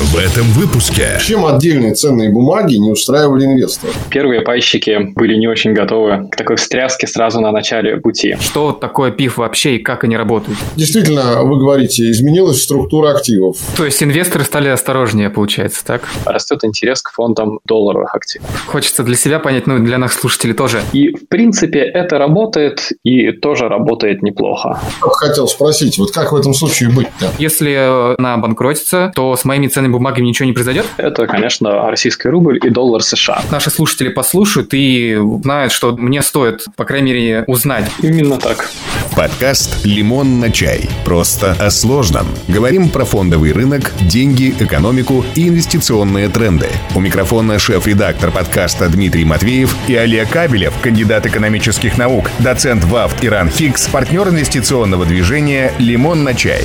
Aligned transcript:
В 0.00 0.16
этом 0.16 0.46
выпуске. 0.52 1.18
Чем 1.20 1.44
отдельные 1.44 1.92
ценные 1.92 2.30
бумаги 2.30 2.76
не 2.76 2.90
устраивали 2.90 3.44
инвесторов? 3.44 3.94
Первые 4.08 4.40
пайщики 4.40 5.12
были 5.14 5.34
не 5.34 5.46
очень 5.46 5.74
готовы 5.74 6.26
к 6.30 6.36
такой 6.36 6.56
встряске 6.56 7.06
сразу 7.06 7.42
на 7.42 7.52
начале 7.52 7.98
пути. 7.98 8.34
Что 8.40 8.72
такое 8.72 9.10
ПИФ 9.10 9.36
вообще 9.36 9.76
и 9.76 9.78
как 9.78 10.04
они 10.04 10.16
работают? 10.16 10.58
Действительно, 10.74 11.42
вы 11.42 11.58
говорите, 11.58 12.10
изменилась 12.10 12.62
структура 12.62 13.10
активов. 13.10 13.58
То 13.76 13.84
есть 13.84 14.02
инвесторы 14.02 14.44
стали 14.44 14.70
осторожнее, 14.70 15.28
получается, 15.28 15.84
так? 15.84 16.08
Растет 16.24 16.64
интерес 16.64 17.02
к 17.02 17.12
фондам 17.12 17.60
долларовых 17.66 18.14
активов. 18.14 18.48
Хочется 18.68 19.02
для 19.02 19.16
себя 19.16 19.38
понять, 19.38 19.66
ну 19.66 19.76
и 19.76 19.80
для 19.80 19.98
наших 19.98 20.20
слушателей 20.20 20.54
тоже. 20.54 20.80
И, 20.94 21.14
в 21.14 21.28
принципе, 21.28 21.80
это 21.80 22.16
работает 22.16 22.90
и 23.04 23.32
тоже 23.32 23.68
работает 23.68 24.22
неплохо. 24.22 24.80
Хотел 25.02 25.46
спросить, 25.46 25.98
вот 25.98 26.10
как 26.10 26.32
в 26.32 26.36
этом 26.36 26.54
случае 26.54 26.88
быть-то? 26.88 27.30
Если 27.38 28.14
она 28.18 28.38
банкротится, 28.38 29.12
то 29.14 29.36
с 29.36 29.44
моими 29.44 29.66
ценными 29.90 29.92
бумагами 29.92 30.26
ничего 30.26 30.46
не 30.46 30.52
произойдет? 30.52 30.86
Это, 30.96 31.26
конечно, 31.26 31.90
российский 31.90 32.28
рубль 32.28 32.58
и 32.62 32.70
доллар 32.70 33.02
США. 33.02 33.42
Наши 33.50 33.70
слушатели 33.70 34.08
послушают 34.08 34.72
и 34.72 35.18
знают, 35.42 35.72
что 35.72 35.96
мне 35.96 36.22
стоит, 36.22 36.64
по 36.76 36.84
крайней 36.84 37.12
мере, 37.12 37.44
узнать. 37.46 37.90
Именно 38.02 38.38
так. 38.38 38.70
Подкаст 39.16 39.84
«Лимон 39.84 40.40
на 40.40 40.50
чай». 40.50 40.88
Просто 41.04 41.52
о 41.58 41.70
сложном. 41.70 42.26
Говорим 42.48 42.88
про 42.88 43.04
фондовый 43.04 43.52
рынок, 43.52 43.92
деньги, 44.00 44.54
экономику 44.58 45.24
и 45.34 45.48
инвестиционные 45.48 46.28
тренды. 46.28 46.68
У 46.94 47.00
микрофона 47.00 47.58
шеф-редактор 47.58 48.30
подкаста 48.30 48.88
Дмитрий 48.88 49.24
Матвеев 49.24 49.74
и 49.88 49.94
Олег 49.96 50.30
Кабелев, 50.30 50.74
кандидат 50.80 51.26
экономических 51.26 51.98
наук, 51.98 52.30
доцент 52.38 52.84
ВАФТ 52.84 53.24
Иран 53.24 53.48
Фикс, 53.48 53.88
партнер 53.88 54.28
инвестиционного 54.28 55.04
движения 55.04 55.72
«Лимон 55.78 56.24
на 56.24 56.34
чай». 56.34 56.64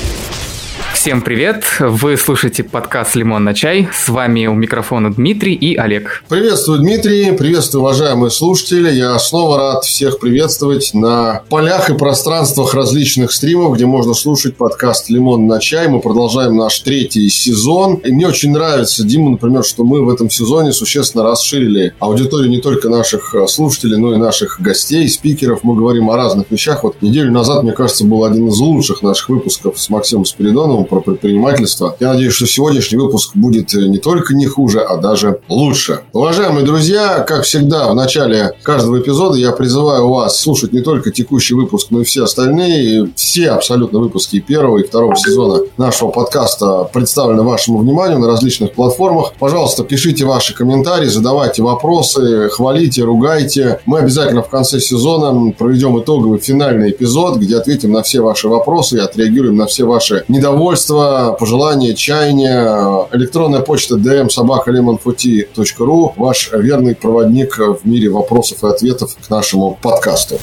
Всем 1.05 1.21
привет! 1.21 1.63
Вы 1.79 2.17
слушаете 2.17 2.63
подкаст 2.63 3.15
«Лимон 3.15 3.43
на 3.43 3.53
чай». 3.53 3.87
С 3.93 4.09
вами 4.09 4.47
у 4.47 4.55
микрофона 4.55 5.13
Дмитрий 5.13 5.53
и 5.53 5.75
Олег. 5.75 6.23
Приветствую, 6.27 6.79
Дмитрий. 6.79 7.31
Приветствую, 7.33 7.83
уважаемые 7.83 8.31
слушатели. 8.31 8.91
Я 8.91 9.19
снова 9.19 9.57
рад 9.59 9.83
всех 9.83 10.17
приветствовать 10.17 10.95
на 10.95 11.43
полях 11.47 11.91
и 11.91 11.93
пространствах 11.95 12.73
различных 12.73 13.33
стримов, 13.33 13.75
где 13.75 13.85
можно 13.85 14.15
слушать 14.15 14.57
подкаст 14.57 15.11
«Лимон 15.11 15.45
на 15.45 15.59
чай». 15.59 15.87
Мы 15.89 15.99
продолжаем 15.99 16.57
наш 16.57 16.79
третий 16.79 17.29
сезон. 17.29 17.97
И 18.03 18.11
мне 18.11 18.27
очень 18.27 18.49
нравится, 18.49 19.03
Дима, 19.03 19.29
например, 19.29 19.63
что 19.63 19.83
мы 19.83 20.03
в 20.03 20.09
этом 20.09 20.31
сезоне 20.31 20.71
существенно 20.71 21.23
расширили 21.23 21.93
аудиторию 21.99 22.49
не 22.49 22.61
только 22.61 22.89
наших 22.89 23.35
слушателей, 23.47 23.97
но 23.97 24.15
и 24.15 24.17
наших 24.17 24.59
гостей, 24.59 25.07
спикеров. 25.07 25.59
Мы 25.61 25.75
говорим 25.75 26.09
о 26.09 26.17
разных 26.17 26.49
вещах. 26.49 26.83
Вот 26.83 27.03
неделю 27.03 27.31
назад, 27.31 27.61
мне 27.61 27.73
кажется, 27.73 28.05
был 28.05 28.23
один 28.23 28.47
из 28.47 28.57
лучших 28.57 29.03
наших 29.03 29.29
выпусков 29.29 29.79
с 29.79 29.87
Максимом 29.91 30.25
Спиридоновым 30.25 30.94
про 30.95 31.01
предпринимательство. 31.01 31.95
Я 31.99 32.13
надеюсь, 32.13 32.33
что 32.33 32.47
сегодняшний 32.47 32.97
выпуск 32.97 33.31
будет 33.35 33.73
не 33.73 33.97
только 33.97 34.33
не 34.33 34.45
хуже, 34.45 34.79
а 34.79 34.95
даже 34.95 35.41
лучше. 35.49 36.01
Уважаемые 36.13 36.65
друзья, 36.65 37.19
как 37.27 37.43
всегда, 37.43 37.89
в 37.89 37.95
начале 37.95 38.53
каждого 38.63 38.99
эпизода 38.99 39.37
я 39.37 39.51
призываю 39.51 40.07
вас 40.07 40.39
слушать 40.39 40.71
не 40.71 40.81
только 40.81 41.11
текущий 41.11 41.53
выпуск, 41.53 41.87
но 41.89 42.01
и 42.01 42.03
все 42.03 42.23
остальные. 42.23 43.09
Все 43.15 43.49
абсолютно 43.49 43.99
выпуски 43.99 44.39
первого 44.39 44.77
и 44.77 44.83
второго 44.83 45.15
сезона 45.17 45.63
нашего 45.77 46.11
подкаста 46.11 46.89
представлены 46.93 47.43
вашему 47.43 47.79
вниманию 47.79 48.19
на 48.19 48.27
различных 48.27 48.71
платформах. 48.71 49.33
Пожалуйста, 49.37 49.83
пишите 49.83 50.25
ваши 50.25 50.55
комментарии, 50.55 51.07
задавайте 51.07 51.61
вопросы, 51.61 52.49
хвалите, 52.49 53.03
ругайте. 53.03 53.81
Мы 53.85 53.99
обязательно 53.99 54.43
в 54.43 54.49
конце 54.49 54.79
сезона 54.79 55.51
проведем 55.51 55.99
итоговый 55.99 56.39
финальный 56.39 56.91
эпизод, 56.91 57.37
где 57.37 57.57
ответим 57.57 57.91
на 57.91 58.01
все 58.01 58.21
ваши 58.21 58.47
вопросы 58.47 58.97
и 58.97 58.99
отреагируем 58.99 59.57
на 59.57 59.65
все 59.65 59.83
ваши 59.83 60.23
недовольства 60.29 60.84
недовольства, 60.85 61.35
пожелания, 61.39 61.93
чаяния. 61.93 63.07
Электронная 63.11 63.61
почта 63.61 63.95
dm 63.95 64.29
собакалемонфути.ру 64.29 66.13
Ваш 66.15 66.51
верный 66.53 66.95
проводник 66.95 67.57
в 67.57 67.79
мире 67.83 68.09
вопросов 68.09 68.63
и 68.63 68.67
ответов 68.67 69.15
к 69.15 69.29
нашему 69.29 69.77
подкасту. 69.81 70.39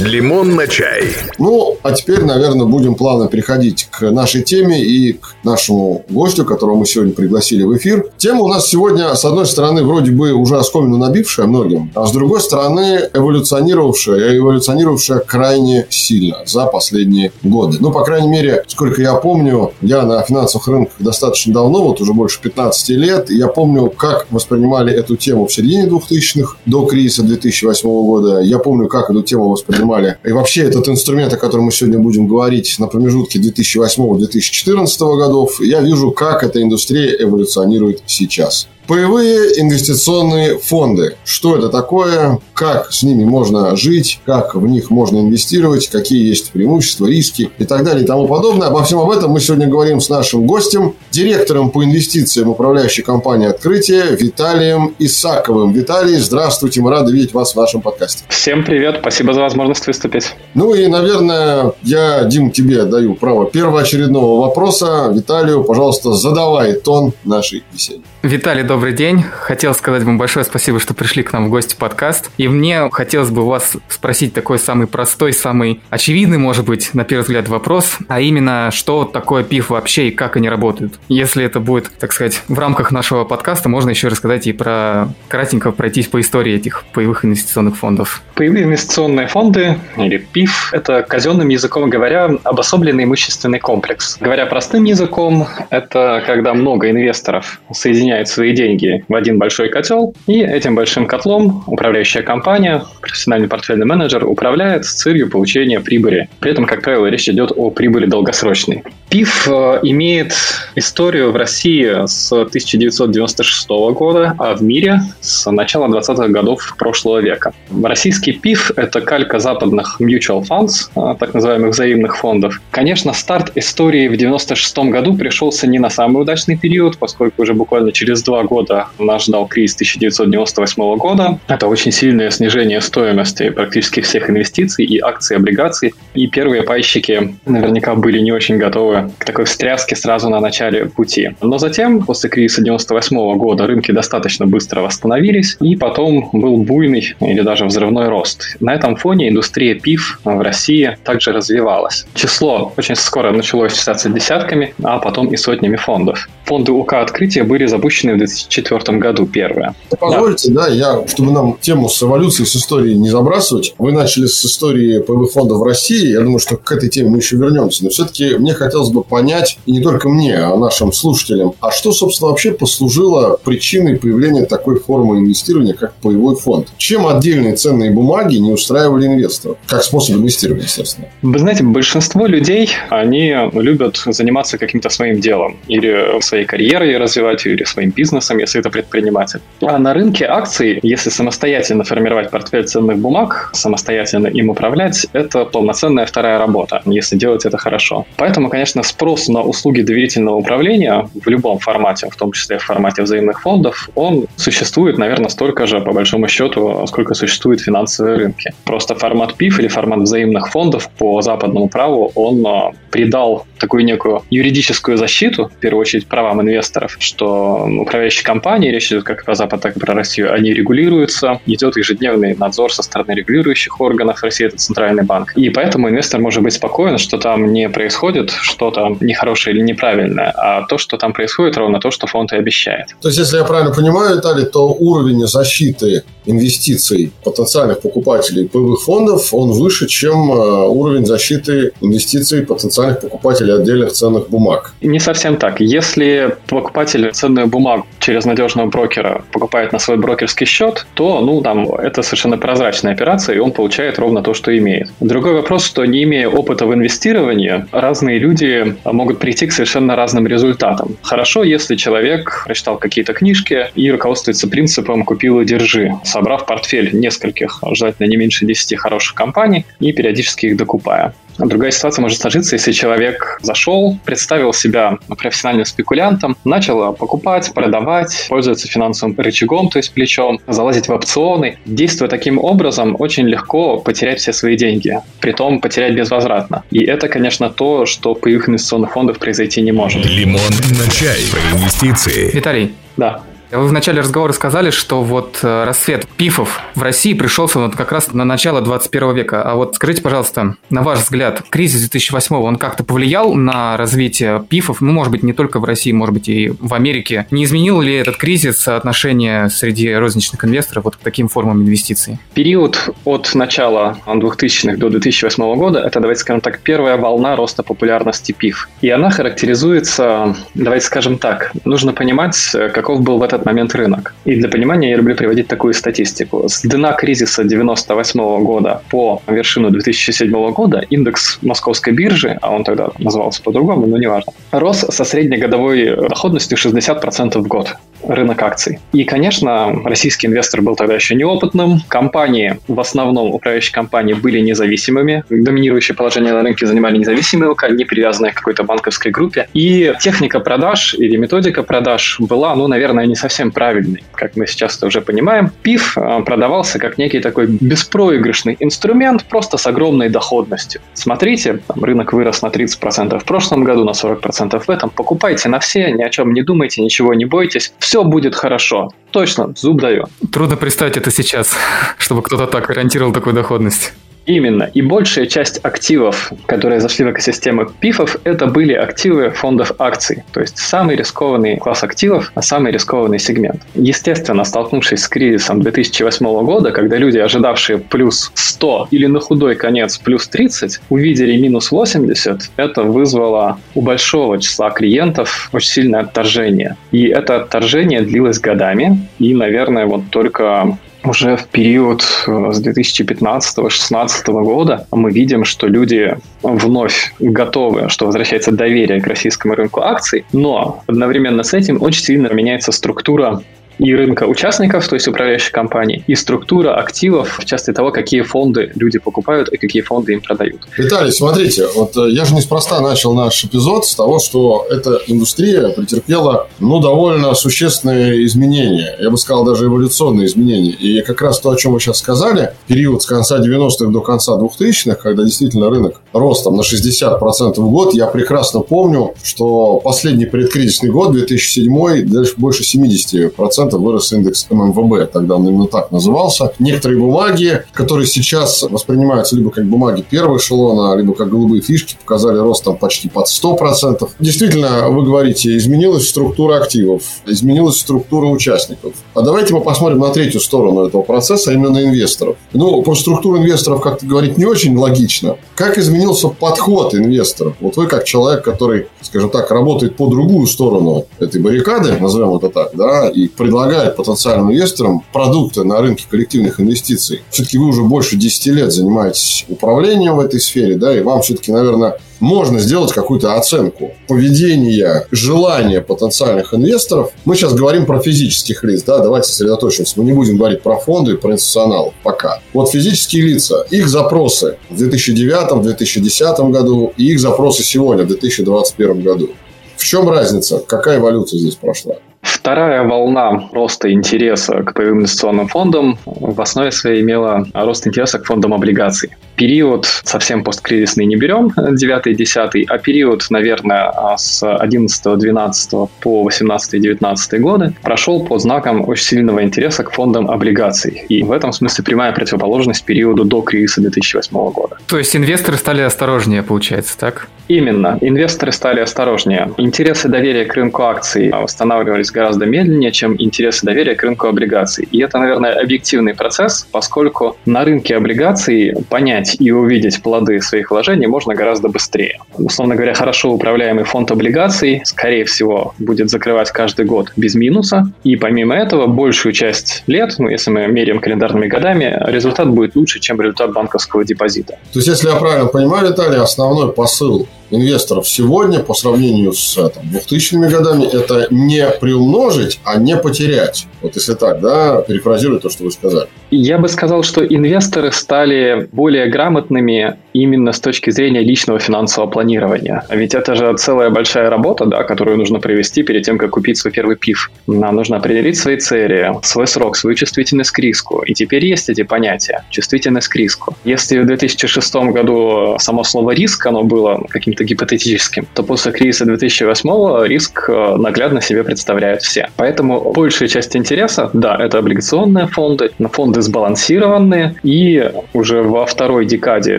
Лимон 0.00 0.56
на 0.56 0.66
чай. 0.66 1.04
Ну, 1.38 1.76
а 1.84 1.92
теперь, 1.92 2.24
наверное, 2.24 2.66
будем 2.66 2.96
плавно 2.96 3.28
переходить 3.28 3.86
к 3.92 4.10
нашей 4.10 4.42
теме 4.42 4.82
и 4.82 5.12
к 5.12 5.36
нашему 5.44 6.04
гостю, 6.08 6.44
которого 6.44 6.74
мы 6.74 6.86
сегодня 6.86 7.12
пригласили 7.12 7.62
в 7.62 7.76
эфир. 7.76 8.06
Тема 8.16 8.42
у 8.42 8.48
нас 8.48 8.66
сегодня, 8.66 9.14
с 9.14 9.24
одной 9.24 9.46
стороны, 9.46 9.84
вроде 9.84 10.10
бы 10.10 10.32
уже 10.32 10.56
оскомину 10.56 10.96
набившая 10.96 11.46
многим, 11.46 11.92
а 11.94 12.06
с 12.06 12.12
другой 12.12 12.40
стороны, 12.40 13.08
эволюционировавшая, 13.14 14.36
эволюционировавшая 14.36 15.20
крайне 15.20 15.86
сильно 15.90 16.38
за 16.44 16.66
последние 16.66 17.30
годы. 17.44 17.76
Ну, 17.78 17.92
по 17.92 18.02
крайней 18.02 18.28
мере, 18.28 18.64
сколько 18.66 19.00
я 19.00 19.14
помню, 19.14 19.74
я 19.80 20.02
на 20.02 20.20
финансовых 20.22 20.66
рынках 20.66 20.94
достаточно 20.98 21.54
давно, 21.54 21.84
вот 21.84 22.00
уже 22.00 22.12
больше 22.14 22.40
15 22.42 22.88
лет, 22.90 23.30
и 23.30 23.36
я 23.36 23.46
помню, 23.46 23.90
как 23.90 24.26
воспринимали 24.30 24.92
эту 24.92 25.16
тему 25.16 25.46
в 25.46 25.52
середине 25.52 25.86
2000-х, 25.86 26.56
до 26.66 26.84
кризиса 26.84 27.22
2008 27.22 27.88
года. 27.88 28.40
Я 28.40 28.58
помню, 28.58 28.88
как 28.88 29.10
эту 29.10 29.22
тему 29.22 29.50
воспринимали 29.50 29.84
понимали. 29.94 30.18
И 30.24 30.32
вообще 30.32 30.62
этот 30.62 30.88
инструмент, 30.88 31.32
о 31.32 31.36
котором 31.36 31.64
мы 31.64 31.72
сегодня 31.72 31.98
будем 31.98 32.26
говорить 32.26 32.76
на 32.78 32.86
промежутке 32.86 33.38
2008-2014 33.38 35.16
годов, 35.18 35.60
я 35.60 35.80
вижу, 35.80 36.10
как 36.10 36.42
эта 36.42 36.62
индустрия 36.62 37.16
эволюционирует 37.22 38.02
сейчас. 38.06 38.68
Паевые 38.86 39.60
инвестиционные 39.60 40.58
фонды. 40.58 41.16
Что 41.24 41.56
это 41.56 41.70
такое? 41.70 42.38
Как 42.52 42.92
с 42.92 43.02
ними 43.02 43.24
можно 43.24 43.74
жить? 43.76 44.20
Как 44.26 44.54
в 44.54 44.66
них 44.66 44.90
можно 44.90 45.20
инвестировать? 45.20 45.88
Какие 45.88 46.28
есть 46.28 46.50
преимущества, 46.50 47.06
риски 47.06 47.50
и 47.58 47.64
так 47.64 47.82
далее 47.82 48.04
и 48.04 48.06
тому 48.06 48.28
подобное. 48.28 48.68
Обо 48.68 48.84
всем 48.84 48.98
об 48.98 49.10
этом 49.10 49.30
мы 49.30 49.40
сегодня 49.40 49.66
говорим 49.68 50.00
с 50.00 50.10
нашим 50.10 50.46
гостем, 50.46 50.94
директором 51.10 51.70
по 51.70 51.82
инвестициям 51.82 52.50
управляющей 52.50 53.02
компании 53.02 53.48
«Открытие» 53.48 54.16
Виталием 54.20 54.94
Исаковым. 54.98 55.72
Виталий, 55.72 56.16
здравствуйте, 56.16 56.82
мы 56.82 56.90
рады 56.90 57.10
видеть 57.10 57.32
вас 57.32 57.54
в 57.54 57.56
нашем 57.56 57.80
подкасте. 57.80 58.24
Всем 58.28 58.64
привет, 58.64 58.98
спасибо 59.00 59.32
за 59.32 59.40
возможность 59.40 59.86
выступить. 59.86 60.34
Ну 60.52 60.74
и, 60.74 60.86
наверное, 60.88 61.72
я, 61.82 62.24
Дим, 62.24 62.50
тебе 62.50 62.84
даю 62.84 63.14
право 63.14 63.46
первоочередного 63.46 64.40
вопроса. 64.40 65.10
Виталию, 65.10 65.64
пожалуйста, 65.64 66.12
задавай 66.12 66.74
тон 66.74 67.14
нашей 67.24 67.64
беседы. 67.72 68.02
Виталий, 68.22 68.62
добрый 68.74 68.92
день. 68.92 69.22
Хотел 69.22 69.72
сказать 69.72 70.02
вам 70.02 70.18
большое 70.18 70.44
спасибо, 70.44 70.80
что 70.80 70.94
пришли 70.94 71.22
к 71.22 71.32
нам 71.32 71.46
в 71.46 71.48
гости 71.48 71.76
подкаст. 71.78 72.32
И 72.38 72.48
мне 72.48 72.90
хотелось 72.90 73.30
бы 73.30 73.42
у 73.42 73.46
вас 73.46 73.76
спросить 73.88 74.34
такой 74.34 74.58
самый 74.58 74.88
простой, 74.88 75.32
самый 75.32 75.80
очевидный, 75.90 76.38
может 76.38 76.64
быть, 76.64 76.92
на 76.92 77.04
первый 77.04 77.22
взгляд 77.22 77.46
вопрос, 77.46 77.98
а 78.08 78.20
именно, 78.20 78.70
что 78.72 79.04
такое 79.04 79.44
ПИФ 79.44 79.70
вообще 79.70 80.08
и 80.08 80.10
как 80.10 80.36
они 80.36 80.48
работают. 80.48 80.94
Если 81.06 81.44
это 81.44 81.60
будет, 81.60 81.88
так 82.00 82.12
сказать, 82.12 82.42
в 82.48 82.58
рамках 82.58 82.90
нашего 82.90 83.24
подкаста, 83.24 83.68
можно 83.68 83.90
еще 83.90 84.08
рассказать 84.08 84.48
и 84.48 84.52
про 84.52 85.06
кратенько 85.28 85.70
пройтись 85.70 86.08
по 86.08 86.20
истории 86.20 86.54
этих 86.54 86.82
паевых 86.92 87.24
инвестиционных 87.24 87.76
фондов. 87.76 88.22
Паевые 88.34 88.64
инвестиционные 88.64 89.28
фонды, 89.28 89.78
или 89.96 90.16
ПИФ, 90.16 90.70
это 90.72 91.02
казенным 91.02 91.48
языком 91.48 91.90
говоря 91.90 92.28
обособленный 92.42 93.04
имущественный 93.04 93.60
комплекс. 93.60 94.16
Говоря 94.20 94.46
простым 94.46 94.82
языком, 94.82 95.46
это 95.70 96.24
когда 96.26 96.54
много 96.54 96.90
инвесторов 96.90 97.60
соединяют 97.72 98.26
свои 98.26 98.52
деньги 98.64 99.04
в 99.08 99.14
один 99.14 99.38
большой 99.38 99.68
котел, 99.68 100.14
и 100.26 100.40
этим 100.40 100.74
большим 100.74 101.06
котлом 101.06 101.64
управляющая 101.66 102.22
компания, 102.22 102.82
профессиональный 103.00 103.48
портфельный 103.48 103.86
менеджер 103.86 104.26
управляет 104.26 104.84
с 104.84 104.94
целью 104.94 105.30
получения 105.30 105.80
прибыли. 105.80 106.28
При 106.40 106.52
этом, 106.52 106.64
как 106.66 106.82
правило, 106.82 107.06
речь 107.06 107.28
идет 107.28 107.52
о 107.54 107.70
прибыли 107.70 108.06
долгосрочной. 108.06 108.82
ПИФ 109.14 109.46
э, 109.48 109.78
имеет 109.84 110.34
историю 110.74 111.30
в 111.30 111.36
России 111.36 112.04
с 112.04 112.32
1996 112.32 113.68
года, 113.94 114.34
а 114.40 114.56
в 114.56 114.62
мире 114.64 115.02
с 115.20 115.48
начала 115.52 115.86
20-х 115.86 116.26
годов 116.30 116.74
прошлого 116.76 117.20
века. 117.20 117.52
Российский 117.80 118.32
ПИФ– 118.32 118.72
это 118.76 119.00
калька 119.00 119.38
западных 119.38 120.00
mutual 120.00 120.42
funds, 120.42 120.90
э, 120.96 121.14
так 121.20 121.32
называемых 121.32 121.70
взаимных 121.70 122.16
фондов. 122.16 122.60
Конечно, 122.72 123.12
старт 123.12 123.52
истории 123.54 124.08
в 124.08 124.16
96 124.16 124.76
году 124.90 125.14
пришелся 125.14 125.68
не 125.68 125.78
на 125.78 125.90
самый 125.90 126.22
удачный 126.22 126.58
период, 126.58 126.98
поскольку 126.98 127.42
уже 127.42 127.54
буквально 127.54 127.92
через 127.92 128.20
два 128.24 128.42
года 128.42 128.88
нас 128.98 129.26
ждал 129.26 129.46
кризис 129.46 129.76
1998 129.76 130.96
года. 130.96 131.38
Это 131.46 131.68
очень 131.68 131.92
сильное 131.92 132.30
снижение 132.30 132.80
стоимости 132.80 133.50
практически 133.50 134.00
всех 134.00 134.28
инвестиций 134.28 134.84
и 134.84 134.98
акций, 134.98 135.36
и 135.36 135.38
облигаций. 135.38 135.94
И 136.14 136.26
первые 136.26 136.64
пайщики 136.64 137.36
наверняка 137.46 137.94
были 137.94 138.18
не 138.18 138.32
очень 138.32 138.58
готовы 138.58 139.03
к 139.18 139.24
такой 139.24 139.44
встряске 139.44 139.96
сразу 139.96 140.28
на 140.28 140.40
начале 140.40 140.86
пути. 140.86 141.30
Но 141.40 141.58
затем, 141.58 142.04
после 142.04 142.30
кризиса 142.30 142.60
1998 142.60 143.38
года, 143.38 143.66
рынки 143.66 143.92
достаточно 143.92 144.46
быстро 144.46 144.82
восстановились, 144.82 145.56
и 145.60 145.76
потом 145.76 146.30
был 146.32 146.56
буйный 146.58 147.14
или 147.20 147.42
даже 147.42 147.64
взрывной 147.66 148.08
рост. 148.08 148.56
На 148.60 148.74
этом 148.74 148.96
фоне 148.96 149.28
индустрия 149.28 149.74
ПИФ 149.74 150.20
в 150.24 150.40
России 150.40 150.96
также 151.04 151.32
развивалась. 151.32 152.06
Число 152.14 152.72
очень 152.76 152.96
скоро 152.96 153.32
началось 153.32 153.78
читаться 153.78 154.08
десятками, 154.08 154.74
а 154.82 154.98
потом 154.98 155.28
и 155.28 155.36
сотнями 155.36 155.76
фондов. 155.76 156.28
Фонды 156.44 156.72
УК 156.72 156.94
открытия 156.94 157.42
были 157.42 157.66
запущены 157.66 158.14
в 158.14 158.18
2004 158.18 158.98
году 158.98 159.26
первые. 159.26 159.74
Позвольте, 159.98 160.50
да. 160.50 160.66
да, 160.66 160.68
я, 160.68 161.06
чтобы 161.08 161.32
нам 161.32 161.56
тему 161.60 161.88
с 161.88 162.02
эволюцией, 162.02 162.46
с 162.46 162.56
историей 162.56 162.96
не 162.96 163.08
забрасывать, 163.08 163.74
вы 163.78 163.92
начали 163.92 164.26
с 164.26 164.44
истории 164.44 165.00
ПВ 165.00 165.32
фондов 165.32 165.58
в 165.58 165.62
России, 165.62 166.12
я 166.12 166.20
думаю, 166.20 166.38
что 166.38 166.56
к 166.56 166.70
этой 166.72 166.88
теме 166.88 167.10
мы 167.10 167.18
еще 167.18 167.36
вернемся, 167.36 167.84
но 167.84 167.90
все-таки 167.90 168.36
мне 168.36 168.54
хотелось 168.54 168.90
бы 168.90 168.93
понять, 169.02 169.58
и 169.66 169.72
не 169.72 169.80
только 169.80 170.08
мне, 170.08 170.36
а 170.36 170.56
нашим 170.56 170.92
слушателям, 170.92 171.54
а 171.60 171.70
что, 171.70 171.92
собственно, 171.92 172.30
вообще 172.30 172.52
послужило 172.52 173.38
причиной 173.42 173.96
появления 173.96 174.44
такой 174.44 174.78
формы 174.78 175.18
инвестирования, 175.18 175.74
как 175.74 175.94
паевой 175.94 176.36
фонд? 176.36 176.68
Чем 176.76 177.06
отдельные 177.06 177.56
ценные 177.56 177.90
бумаги 177.90 178.36
не 178.36 178.52
устраивали 178.52 179.06
инвесторов? 179.06 179.58
Как 179.66 179.82
способ 179.82 180.16
инвестирования, 180.16 180.64
естественно. 180.64 181.08
Вы 181.22 181.38
знаете, 181.38 181.64
большинство 181.64 182.26
людей, 182.26 182.70
они 182.90 183.34
любят 183.52 184.02
заниматься 184.06 184.58
каким-то 184.58 184.88
своим 184.88 185.20
делом. 185.20 185.56
Или 185.68 186.20
своей 186.20 186.44
карьерой 186.44 186.96
развивать, 186.98 187.46
или 187.46 187.64
своим 187.64 187.90
бизнесом, 187.90 188.38
если 188.38 188.60
это 188.60 188.70
предприниматель. 188.70 189.40
А 189.60 189.78
на 189.78 189.94
рынке 189.94 190.26
акций, 190.26 190.78
если 190.82 191.10
самостоятельно 191.10 191.84
формировать 191.84 192.30
портфель 192.30 192.64
ценных 192.64 192.98
бумаг, 192.98 193.50
самостоятельно 193.52 194.26
им 194.28 194.50
управлять, 194.50 195.06
это 195.12 195.44
полноценная 195.44 196.06
вторая 196.06 196.38
работа, 196.38 196.82
если 196.86 197.16
делать 197.16 197.44
это 197.44 197.58
хорошо. 197.58 198.06
Поэтому, 198.16 198.48
конечно, 198.48 198.73
спрос 198.82 199.28
на 199.28 199.42
услуги 199.42 199.82
доверительного 199.82 200.36
управления 200.36 201.08
в 201.14 201.28
любом 201.28 201.58
формате, 201.58 202.08
в 202.10 202.16
том 202.16 202.32
числе 202.32 202.58
в 202.58 202.64
формате 202.64 203.02
взаимных 203.02 203.42
фондов, 203.42 203.88
он 203.94 204.26
существует, 204.36 204.98
наверное, 204.98 205.28
столько 205.28 205.66
же, 205.66 205.80
по 205.80 205.92
большому 205.92 206.28
счету, 206.28 206.86
сколько 206.86 207.14
существуют 207.14 207.60
финансовые 207.60 208.16
рынки. 208.16 208.52
Просто 208.64 208.94
формат 208.94 209.34
ПИФ 209.34 209.60
или 209.60 209.68
формат 209.68 210.00
взаимных 210.00 210.48
фондов 210.48 210.90
по 210.98 211.22
западному 211.22 211.68
праву, 211.68 212.10
он 212.14 212.46
а, 212.46 212.72
придал 212.90 213.46
такую 213.58 213.84
некую 213.84 214.22
юридическую 214.30 214.96
защиту, 214.96 215.46
в 215.46 215.60
первую 215.60 215.80
очередь 215.80 216.06
правам 216.06 216.42
инвесторов, 216.42 216.96
что 216.98 217.66
управляющие 217.80 218.24
компании, 218.24 218.70
речь 218.70 218.88
идет 218.92 219.04
как 219.04 219.24
про 219.24 219.34
Запад, 219.34 219.60
так 219.60 219.76
и 219.76 219.80
про 219.80 219.94
Россию, 219.94 220.32
они 220.32 220.52
регулируются, 220.52 221.40
идет 221.46 221.76
ежедневный 221.76 222.36
надзор 222.36 222.72
со 222.72 222.82
стороны 222.82 223.12
регулирующих 223.12 223.80
органов 223.80 224.22
России, 224.22 224.46
это 224.46 224.56
Центральный 224.56 225.02
банк. 225.02 225.32
И 225.36 225.50
поэтому 225.50 225.88
инвестор 225.88 226.20
может 226.20 226.42
быть 226.42 226.52
спокоен, 226.52 226.98
что 226.98 227.18
там 227.18 227.52
не 227.52 227.68
происходит 227.68 228.30
что-то 228.64 228.96
нехорошее 229.00 229.56
или 229.56 229.62
неправильное, 229.62 230.32
а 230.36 230.66
то, 230.66 230.78
что 230.78 230.96
там 230.96 231.12
происходит, 231.12 231.56
ровно 231.56 231.80
то, 231.80 231.90
что 231.90 232.06
фонд 232.06 232.32
и 232.32 232.36
обещает. 232.36 232.86
То 233.00 233.08
есть, 233.08 233.18
если 233.18 233.38
я 233.38 233.44
правильно 233.44 233.74
понимаю, 233.74 234.16
Виталий, 234.16 234.46
то 234.46 234.68
уровень 234.72 235.26
защиты 235.26 236.02
инвестиций 236.26 237.12
потенциальных 237.22 237.80
покупателей 237.80 238.48
паевых 238.48 238.82
фондов, 238.82 239.34
он 239.34 239.50
выше, 239.50 239.86
чем 239.86 240.32
э, 240.32 240.68
уровень 240.68 241.06
защиты 241.06 241.72
инвестиций 241.80 242.42
потенциальных 242.42 243.00
покупателей 243.00 243.54
отдельных 243.54 243.92
ценных 243.92 244.30
бумаг. 244.30 244.74
Не 244.80 245.00
совсем 245.00 245.36
так. 245.36 245.60
Если 245.60 246.36
покупатель 246.48 247.10
ценную 247.12 247.46
бумагу 247.46 247.86
через 247.98 248.24
надежного 248.24 248.68
брокера 248.68 249.22
покупает 249.32 249.72
на 249.72 249.78
свой 249.78 249.96
брокерский 249.96 250.46
счет, 250.46 250.86
то 250.94 251.20
ну, 251.20 251.42
там, 251.42 251.74
это 251.74 252.02
совершенно 252.02 252.38
прозрачная 252.38 252.94
операция, 252.94 253.36
и 253.36 253.38
он 253.38 253.52
получает 253.52 253.98
ровно 253.98 254.22
то, 254.22 254.34
что 254.34 254.56
имеет. 254.56 254.88
Другой 255.00 255.34
вопрос, 255.34 255.64
что 255.64 255.84
не 255.84 256.04
имея 256.04 256.28
опыта 256.28 256.66
в 256.66 256.74
инвестировании, 256.74 257.66
разные 257.72 258.18
люди 258.18 258.53
могут 258.84 259.18
прийти 259.18 259.46
к 259.46 259.52
совершенно 259.52 259.96
разным 259.96 260.26
результатам. 260.26 260.96
Хорошо, 261.02 261.44
если 261.44 261.76
человек 261.76 262.44
прочитал 262.46 262.78
какие-то 262.78 263.12
книжки 263.12 263.70
и 263.74 263.90
руководствуется 263.90 264.48
принципом 264.48 265.04
«купил 265.04 265.40
и 265.40 265.44
держи», 265.44 265.92
собрав 266.04 266.46
портфель 266.46 266.90
нескольких, 266.92 267.60
желательно 267.72 268.06
не 268.06 268.16
меньше 268.16 268.46
10 268.46 268.78
хороших 268.78 269.14
компаний 269.14 269.66
и 269.80 269.92
периодически 269.92 270.46
их 270.46 270.56
докупая. 270.56 271.14
Другая 271.38 271.70
ситуация 271.70 272.02
может 272.02 272.20
сложиться, 272.20 272.56
если 272.56 272.72
человек 272.72 273.38
зашел, 273.42 273.98
представил 274.04 274.52
себя 274.52 274.98
профессиональным 275.18 275.64
спекулянтом, 275.64 276.36
начал 276.44 276.92
покупать, 276.94 277.52
продавать, 277.54 278.26
пользоваться 278.28 278.68
финансовым 278.68 279.18
рычагом, 279.18 279.68
то 279.68 279.78
есть 279.78 279.92
плечом, 279.92 280.40
залазить 280.46 280.88
в 280.88 280.92
опционы. 280.92 281.58
Действуя 281.64 282.08
таким 282.08 282.38
образом, 282.38 282.96
очень 282.98 283.26
легко 283.26 283.78
потерять 283.78 284.20
все 284.20 284.32
свои 284.32 284.56
деньги, 284.56 284.98
при 285.20 285.32
том 285.32 285.60
потерять 285.60 285.94
безвозвратно. 285.94 286.64
И 286.70 286.84
это, 286.84 287.08
конечно, 287.08 287.50
то, 287.50 287.86
что 287.86 288.14
по 288.14 288.28
их 288.28 288.48
инвестиционных 288.48 288.92
фондах 288.92 289.18
произойти 289.18 289.62
не 289.62 289.72
может. 289.72 290.04
Лимон 290.04 290.40
на 290.78 290.90
чай. 290.90 291.20
Про 291.30 291.58
инвестиции. 291.58 292.30
Виталий, 292.34 292.74
Да. 292.96 293.22
Вы 293.54 293.68
в 293.68 293.72
начале 293.72 294.00
разговора 294.00 294.32
сказали, 294.32 294.70
что 294.70 295.04
вот 295.04 295.38
э, 295.44 295.64
рассвет 295.64 296.08
пифов 296.08 296.60
в 296.74 296.82
России 296.82 297.14
пришелся 297.14 297.60
вот 297.60 297.76
как 297.76 297.92
раз 297.92 298.12
на 298.12 298.24
начало 298.24 298.60
21 298.60 299.14
века. 299.14 299.42
А 299.44 299.54
вот 299.54 299.76
скажите, 299.76 300.02
пожалуйста, 300.02 300.56
на 300.70 300.82
ваш 300.82 300.98
взгляд, 300.98 301.40
кризис 301.50 301.78
2008 301.82 302.34
он 302.34 302.56
как-то 302.56 302.82
повлиял 302.82 303.32
на 303.34 303.76
развитие 303.76 304.44
пифов? 304.48 304.80
Ну, 304.80 304.90
может 304.90 305.12
быть, 305.12 305.22
не 305.22 305.32
только 305.32 305.60
в 305.60 305.64
России, 305.64 305.92
может 305.92 306.14
быть, 306.14 306.28
и 306.28 306.52
в 306.58 306.74
Америке. 306.74 307.28
Не 307.30 307.44
изменил 307.44 307.80
ли 307.80 307.94
этот 307.94 308.16
кризис 308.16 308.66
отношение 308.66 309.48
среди 309.50 309.94
розничных 309.94 310.44
инвесторов 310.44 310.82
вот 310.82 310.96
к 310.96 310.98
таким 310.98 311.28
формам 311.28 311.62
инвестиций? 311.62 312.18
Период 312.34 312.88
от 313.04 313.32
начала 313.36 313.98
2000-х 314.04 314.78
до 314.78 314.90
2008 314.90 315.54
года– 315.54 315.78
это, 315.86 316.00
давайте 316.00 316.22
скажем 316.22 316.40
так, 316.40 316.58
первая 316.58 316.96
волна 316.96 317.36
роста 317.36 317.62
популярности 317.62 318.32
пиф. 318.32 318.68
И 318.80 318.90
она 318.90 319.10
характеризуется, 319.10 320.34
давайте 320.54 320.86
скажем 320.86 321.18
так, 321.18 321.52
нужно 321.64 321.92
понимать, 321.92 322.36
каков 322.72 323.00
был 323.02 323.18
в 323.18 323.22
этот 323.22 323.43
момент 323.44 323.74
рынок. 323.74 324.14
И 324.24 324.36
для 324.36 324.48
понимания 324.48 324.90
я 324.90 324.96
люблю 324.96 325.14
приводить 325.14 325.48
такую 325.48 325.74
статистику. 325.74 326.48
С 326.48 326.62
дна 326.62 326.92
кризиса 326.92 327.44
98 327.44 328.44
года 328.44 328.82
по 328.90 329.22
вершину 329.26 329.70
2007 329.70 330.52
года 330.52 330.84
индекс 330.90 331.38
московской 331.42 331.92
биржи, 331.92 332.38
а 332.42 332.52
он 332.52 332.64
тогда 332.64 332.88
назывался 332.98 333.42
по-другому, 333.42 333.86
но 333.86 333.98
неважно, 333.98 334.32
рос 334.52 334.84
со 334.88 335.04
среднегодовой 335.04 335.96
доходностью 336.08 336.58
60% 336.58 337.38
в 337.38 337.46
год 337.46 337.76
рынок 338.08 338.42
акций. 338.42 338.78
И, 338.92 339.04
конечно, 339.04 339.82
российский 339.84 340.26
инвестор 340.26 340.62
был 340.62 340.76
тогда 340.76 340.94
еще 340.94 341.14
неопытным. 341.14 341.80
Компании, 341.88 342.58
в 342.68 342.78
основном 342.80 343.34
управляющие 343.34 343.72
компании, 343.72 344.14
были 344.14 344.40
независимыми. 344.40 345.24
Доминирующее 345.28 345.96
положение 345.96 346.32
на 346.32 346.42
рынке 346.42 346.66
занимали 346.66 346.98
независимые 346.98 347.50
ЛК, 347.50 347.70
не 347.70 347.84
привязанные 347.84 348.32
к 348.32 348.36
какой-то 348.36 348.64
банковской 348.64 349.10
группе. 349.10 349.48
И 349.54 349.92
техника 350.00 350.40
продаж 350.40 350.94
или 350.94 351.16
методика 351.16 351.62
продаж 351.62 352.16
была, 352.18 352.54
ну, 352.54 352.66
наверное, 352.66 353.06
не 353.06 353.16
совсем 353.16 353.50
правильной. 353.50 354.02
Как 354.14 354.36
мы 354.36 354.46
сейчас 354.46 354.76
это 354.76 354.86
уже 354.86 355.00
понимаем, 355.00 355.50
ПИФ 355.62 355.98
э, 355.98 356.22
продавался 356.24 356.78
как 356.78 356.98
некий 356.98 357.20
такой 357.20 357.46
беспроигрышный 357.46 358.56
инструмент, 358.60 359.24
просто 359.24 359.56
с 359.56 359.66
огромной 359.66 360.08
доходностью. 360.08 360.80
Смотрите, 360.94 361.60
там, 361.66 361.84
рынок 361.84 362.12
вырос 362.12 362.42
на 362.42 362.48
30% 362.48 363.18
в 363.18 363.24
прошлом 363.24 363.64
году, 363.64 363.84
на 363.84 363.90
40% 363.90 364.58
в 364.60 364.70
этом. 364.70 364.90
Покупайте 364.90 365.48
на 365.48 365.58
все, 365.58 365.90
ни 365.92 366.02
о 366.02 366.10
чем 366.10 366.32
не 366.32 366.42
думайте, 366.42 366.82
ничего 366.82 367.14
не 367.14 367.24
бойтесь. 367.24 367.72
Все 367.78 367.93
будет 368.02 368.34
хорошо. 368.34 368.88
Точно, 369.12 369.52
зуб 369.56 369.80
даю. 369.80 370.06
Трудно 370.32 370.56
представить 370.56 370.96
это 370.96 371.12
сейчас, 371.12 371.54
чтобы 371.98 372.22
кто-то 372.22 372.46
так 372.48 372.66
гарантировал 372.66 373.12
такую 373.12 373.34
доходность. 373.34 373.92
Именно. 374.26 374.70
И 374.74 374.82
большая 374.82 375.26
часть 375.26 375.60
активов, 375.64 376.32
которые 376.46 376.80
зашли 376.80 377.04
в 377.04 377.10
экосистему 377.10 377.66
пифов, 377.66 378.16
это 378.24 378.46
были 378.46 378.72
активы 378.72 379.30
фондов 379.30 379.72
акций. 379.78 380.24
То 380.32 380.40
есть 380.40 380.58
самый 380.58 380.96
рискованный 380.96 381.56
класс 381.56 381.84
активов, 381.84 382.32
а 382.34 382.42
самый 382.42 382.72
рискованный 382.72 383.18
сегмент. 383.18 383.62
Естественно, 383.74 384.44
столкнувшись 384.44 385.02
с 385.02 385.08
кризисом 385.08 385.60
2008 385.60 386.26
года, 386.44 386.70
когда 386.70 386.96
люди, 386.96 387.18
ожидавшие 387.18 387.78
плюс 387.78 388.32
100 388.34 388.88
или 388.90 389.06
на 389.06 389.20
худой 389.20 389.56
конец 389.56 389.98
плюс 389.98 390.26
30, 390.28 390.80
увидели 390.88 391.36
минус 391.36 391.70
80, 391.70 392.50
это 392.56 392.82
вызвало 392.82 393.58
у 393.74 393.82
большого 393.82 394.40
числа 394.40 394.70
клиентов 394.70 395.50
очень 395.52 395.70
сильное 395.70 396.00
отторжение. 396.00 396.76
И 396.92 397.06
это 397.06 397.36
отторжение 397.36 398.00
длилось 398.02 398.38
годами. 398.38 399.08
И, 399.18 399.34
наверное, 399.34 399.86
вот 399.86 400.02
только 400.10 400.78
уже 401.04 401.36
в 401.36 401.46
период 401.48 402.02
э, 402.26 402.52
с 402.52 402.60
2015-2016 402.62 404.32
года 404.42 404.86
мы 404.90 405.10
видим, 405.10 405.44
что 405.44 405.66
люди 405.66 406.16
вновь 406.42 407.14
готовы, 407.18 407.88
что 407.88 408.06
возвращается 408.06 408.52
доверие 408.52 409.00
к 409.00 409.06
российскому 409.06 409.54
рынку 409.54 409.82
акций, 409.82 410.24
но 410.32 410.82
одновременно 410.86 411.42
с 411.42 411.54
этим 411.54 411.80
очень 411.82 412.02
сильно 412.02 412.32
меняется 412.32 412.72
структура 412.72 413.42
и 413.78 413.94
рынка 413.94 414.24
участников, 414.24 414.86
то 414.88 414.96
есть 414.96 415.08
управляющих 415.08 415.52
компаний, 415.52 416.04
и 416.06 416.14
структура 416.14 416.74
активов, 416.76 417.38
в 417.38 417.44
части 417.44 417.72
того, 417.72 417.90
какие 417.90 418.22
фонды 418.22 418.72
люди 418.74 418.98
покупают 418.98 419.48
и 419.48 419.56
какие 419.56 419.82
фонды 419.82 420.12
им 420.12 420.20
продают. 420.20 420.62
Виталий, 420.76 421.12
смотрите, 421.12 421.66
вот 421.74 421.96
э, 421.96 422.10
я 422.10 422.24
же 422.24 422.34
неспроста 422.34 422.80
начал 422.80 423.14
наш 423.14 423.44
эпизод 423.44 423.86
с 423.86 423.94
того, 423.94 424.18
что 424.18 424.66
эта 424.70 425.00
индустрия 425.06 425.68
претерпела, 425.70 426.48
ну, 426.58 426.80
довольно 426.80 427.34
существенные 427.34 428.24
изменения. 428.26 428.96
Я 429.00 429.10
бы 429.10 429.18
сказал, 429.18 429.44
даже 429.44 429.66
эволюционные 429.66 430.26
изменения. 430.26 430.70
И 430.70 431.00
как 431.02 431.20
раз 431.22 431.40
то, 431.40 431.50
о 431.50 431.56
чем 431.56 431.72
вы 431.72 431.80
сейчас 431.80 431.98
сказали, 431.98 432.52
период 432.66 433.02
с 433.02 433.06
конца 433.06 433.38
90-х 433.38 433.90
до 433.90 434.00
конца 434.00 434.36
2000-х, 434.36 434.96
когда 434.96 435.24
действительно 435.24 435.70
рынок 435.70 436.00
рос 436.12 436.42
там 436.42 436.56
на 436.56 436.62
60% 436.62 437.54
в 437.56 437.70
год, 437.70 437.94
я 437.94 438.06
прекрасно 438.06 438.60
помню, 438.60 439.14
что 439.22 439.80
последний 439.80 440.26
предкризисный 440.26 440.90
год, 440.90 441.12
2007 441.12 442.08
дальше 442.08 442.34
больше 442.36 442.62
70% 442.62 443.63
10% 443.64 443.76
вырос 443.76 444.12
индекс 444.12 444.46
ММВБ, 444.50 445.12
тогда 445.12 445.36
он 445.36 445.48
именно 445.48 445.66
так 445.66 445.90
назывался. 445.92 446.52
Некоторые 446.58 446.98
бумаги, 446.98 447.64
которые 447.72 448.06
сейчас 448.06 448.62
воспринимаются 448.62 449.36
либо 449.36 449.50
как 449.50 449.66
бумаги 449.66 450.02
первого 450.02 450.38
эшелона, 450.38 450.96
либо 450.96 451.14
как 451.14 451.30
голубые 451.30 451.62
фишки, 451.62 451.96
показали 452.00 452.38
рост 452.38 452.64
там 452.64 452.76
почти 452.76 453.08
под 453.08 453.26
100%. 453.26 454.08
Действительно, 454.20 454.88
вы 454.88 455.04
говорите, 455.04 455.56
изменилась 455.56 456.08
структура 456.08 456.56
активов, 456.56 457.02
изменилась 457.26 457.78
структура 457.78 458.26
участников. 458.26 458.92
А 459.14 459.22
давайте 459.22 459.54
мы 459.54 459.60
посмотрим 459.60 460.00
на 460.00 460.10
третью 460.10 460.40
сторону 460.40 460.86
этого 460.86 461.02
процесса, 461.02 461.50
а 461.50 461.54
именно 461.54 461.82
инвесторов. 461.82 462.36
Ну, 462.52 462.82
про 462.82 462.94
структуру 462.94 463.38
инвесторов 463.38 463.80
как-то 463.80 464.06
говорить 464.06 464.38
не 464.38 464.44
очень 464.44 464.76
логично. 464.76 465.36
Как 465.54 465.78
изменился 465.78 466.28
подход 466.28 466.94
инвесторов? 466.94 467.54
Вот 467.60 467.76
вы 467.76 467.86
как 467.86 468.04
человек, 468.04 468.44
который, 468.44 468.88
скажем 469.00 469.30
так, 469.30 469.50
работает 469.50 469.96
по 469.96 470.06
другую 470.06 470.46
сторону 470.46 471.06
этой 471.18 471.40
баррикады, 471.40 471.96
назовем 472.00 472.34
это 472.36 472.48
так, 472.48 472.70
да, 472.74 473.08
и 473.08 473.28
предлагает 473.28 473.53
потенциальным 473.96 474.52
инвесторам 474.52 475.02
продукты 475.12 475.64
на 475.64 475.80
рынке 475.80 476.06
коллективных 476.10 476.60
инвестиций. 476.60 477.22
Все-таки 477.30 477.58
вы 477.58 477.68
уже 477.68 477.82
больше 477.82 478.16
10 478.16 478.46
лет 478.46 478.72
занимаетесь 478.72 479.46
управлением 479.48 480.16
в 480.16 480.20
этой 480.20 480.40
сфере, 480.40 480.76
да, 480.76 480.96
и 480.96 481.00
вам 481.00 481.22
все-таки, 481.22 481.52
наверное, 481.52 481.98
можно 482.20 482.58
сделать 482.58 482.92
какую-то 482.92 483.34
оценку 483.34 483.92
поведения, 484.08 485.06
желания 485.10 485.80
потенциальных 485.80 486.54
инвесторов. 486.54 487.10
Мы 487.24 487.36
сейчас 487.36 487.52
говорим 487.54 487.86
про 487.86 488.00
физических 488.00 488.64
лиц, 488.64 488.82
да, 488.82 488.98
давайте 488.98 489.28
сосредоточимся. 489.28 489.94
Мы 489.96 490.04
не 490.04 490.12
будем 490.12 490.36
говорить 490.36 490.62
про 490.62 490.76
фонды 490.76 491.12
и 491.12 491.16
про 491.16 491.32
институционалов 491.32 491.94
пока. 492.02 492.40
Вот 492.52 492.70
физические 492.70 493.24
лица, 493.24 493.66
их 493.70 493.88
запросы 493.88 494.56
в 494.70 494.82
2009-2010 494.82 496.50
году 496.50 496.92
и 496.96 497.12
их 497.12 497.20
запросы 497.20 497.62
сегодня, 497.62 498.04
в 498.04 498.08
2021 498.08 499.02
году. 499.02 499.30
В 499.76 499.84
чем 499.84 500.08
разница? 500.08 500.60
Какая 500.66 500.98
эволюция 500.98 501.38
здесь 501.38 501.56
прошла? 501.56 501.96
Вторая 502.24 502.82
волна 502.84 503.48
роста 503.52 503.92
интереса 503.92 504.62
к 504.62 504.80
инвестиционным 504.80 505.46
фондам 505.46 505.98
в 506.06 506.40
основе 506.40 506.72
своей 506.72 507.02
имела 507.02 507.46
рост 507.52 507.86
интереса 507.86 508.18
к 508.18 508.24
фондам 508.24 508.54
облигаций. 508.54 509.10
Период 509.36 509.86
совсем 510.04 510.44
посткризисный 510.44 511.06
не 511.06 511.16
берем, 511.16 511.52
9-10, 511.56 512.64
а 512.68 512.78
период, 512.78 513.26
наверное, 513.30 513.92
с 514.16 514.42
11-12 514.42 515.88
по 516.00 516.28
18-19 516.28 517.38
годы 517.38 517.74
прошел 517.82 518.24
под 518.24 518.40
знаком 518.40 518.88
очень 518.88 519.04
сильного 519.04 519.42
интереса 519.42 519.82
к 519.82 519.92
фондам 519.92 520.30
облигаций. 520.30 521.04
И 521.08 521.22
в 521.22 521.32
этом 521.32 521.52
смысле 521.52 521.84
прямая 521.84 522.12
противоположность 522.12 522.84
периоду 522.84 523.24
до 523.24 523.42
кризиса 523.42 523.80
2008 523.80 524.32
года. 524.52 524.76
То 524.86 524.98
есть 524.98 525.16
инвесторы 525.16 525.56
стали 525.56 525.82
осторожнее, 525.82 526.42
получается, 526.42 526.96
так? 526.98 527.28
Именно. 527.48 527.98
Инвесторы 528.00 528.52
стали 528.52 528.80
осторожнее. 528.80 529.50
Интересы 529.58 530.08
доверия 530.08 530.44
к 530.46 530.54
рынку 530.54 530.82
акций 530.82 531.30
восстанавливались 531.30 532.10
гораздо 532.10 532.46
медленнее, 532.46 532.90
чем 532.90 533.16
интересы 533.18 533.66
доверия 533.66 533.94
к 533.94 534.02
рынку 534.02 534.28
облигаций. 534.28 534.88
И 534.90 535.00
это, 535.00 535.18
наверное, 535.18 535.52
объективный 535.60 536.14
процесс, 536.14 536.66
поскольку 536.70 537.36
на 537.44 537.64
рынке 537.64 537.96
облигаций 537.96 538.72
понять 538.88 539.23
и 539.38 539.50
увидеть 539.50 540.02
плоды 540.02 540.40
своих 540.40 540.70
вложений 540.70 541.06
можно 541.06 541.34
гораздо 541.34 541.68
быстрее. 541.68 542.18
Условно 542.36 542.74
говоря, 542.74 542.94
хорошо 542.94 543.32
управляемый 543.32 543.84
фонд 543.84 544.10
облигаций, 544.10 544.82
скорее 544.84 545.24
всего, 545.24 545.74
будет 545.78 546.10
закрывать 546.10 546.50
каждый 546.50 546.86
год 546.86 547.12
без 547.16 547.34
минуса. 547.34 547.90
И 548.04 548.16
помимо 548.16 548.54
этого, 548.54 548.86
большую 548.86 549.32
часть 549.32 549.82
лет, 549.86 550.14
ну, 550.18 550.28
если 550.28 550.50
мы 550.50 550.66
меряем 550.66 551.00
календарными 551.00 551.46
годами, 551.46 551.96
результат 552.06 552.48
будет 552.48 552.76
лучше, 552.76 553.00
чем 553.00 553.20
результат 553.20 553.52
банковского 553.52 554.04
депозита. 554.04 554.58
То 554.72 554.78
есть, 554.78 554.88
если 554.88 555.08
я 555.08 555.16
правильно 555.16 555.46
понимаю, 555.46 555.88
Виталий, 555.88 556.18
основной 556.18 556.72
посыл 556.72 557.26
инвесторов 557.54 558.08
сегодня 558.08 558.60
по 558.60 558.74
сравнению 558.74 559.32
с 559.32 559.54
там, 559.54 559.84
2000-ми 559.84 560.48
годами 560.48 560.84
это 560.84 561.26
не 561.30 561.68
приумножить, 561.80 562.60
а 562.64 562.76
не 562.76 562.96
потерять. 562.96 563.66
Вот 563.82 563.94
если 563.96 564.14
так, 564.14 564.40
да, 564.40 564.82
перефразирую 564.82 565.40
то, 565.40 565.50
что 565.50 565.64
вы 565.64 565.70
сказали. 565.70 566.08
Я 566.30 566.58
бы 566.58 566.68
сказал, 566.68 567.02
что 567.02 567.24
инвесторы 567.24 567.92
стали 567.92 568.68
более 568.72 569.08
грамотными 569.08 569.98
именно 570.14 570.52
с 570.52 570.60
точки 570.60 570.90
зрения 570.90 571.20
личного 571.20 571.58
финансового 571.58 572.10
планирования. 572.10 572.84
Ведь 572.90 573.14
это 573.14 573.34
же 573.34 573.54
целая 573.56 573.90
большая 573.90 574.30
работа, 574.30 574.64
да, 574.64 574.84
которую 574.84 575.18
нужно 575.18 575.40
провести 575.40 575.82
перед 575.82 576.04
тем, 576.04 576.18
как 576.18 576.30
купить 576.30 576.56
свой 576.56 576.72
первый 576.72 576.96
пив. 576.96 577.30
Нам 577.46 577.76
нужно 577.76 577.96
определить 577.96 578.36
свои 578.36 578.56
цели, 578.56 579.12
свой 579.22 579.46
срок, 579.46 579.76
свою 579.76 579.96
чувствительность 579.96 580.52
к 580.52 580.58
риску. 580.60 581.02
И 581.02 581.12
теперь 581.14 581.44
есть 581.44 581.68
эти 581.68 581.82
понятия. 581.82 582.44
Чувствительность 582.50 583.08
к 583.08 583.16
риску. 583.16 583.56
Если 583.64 583.98
в 583.98 584.06
2006 584.06 584.74
году 584.74 585.56
само 585.58 585.84
слово 585.84 586.12
риск, 586.12 586.46
оно 586.46 586.62
было 586.62 587.04
каким-то 587.10 587.44
гипотетическим, 587.44 588.26
то 588.34 588.44
после 588.44 588.72
кризиса 588.72 589.04
2008 589.04 590.06
риск 590.06 590.48
э, 590.48 590.76
наглядно 590.76 591.20
себе 591.20 591.42
представляют 591.42 592.02
все. 592.02 592.28
Поэтому 592.36 592.92
большая 592.92 593.28
часть 593.28 593.56
интереса, 593.56 594.10
да, 594.12 594.36
это 594.36 594.58
облигационные 594.58 595.26
фонды, 595.26 595.70
фонды 595.90 596.22
сбалансированные, 596.22 597.34
и 597.42 597.90
уже 598.12 598.42
во 598.42 598.64
второй 598.66 599.06
декаде 599.06 599.58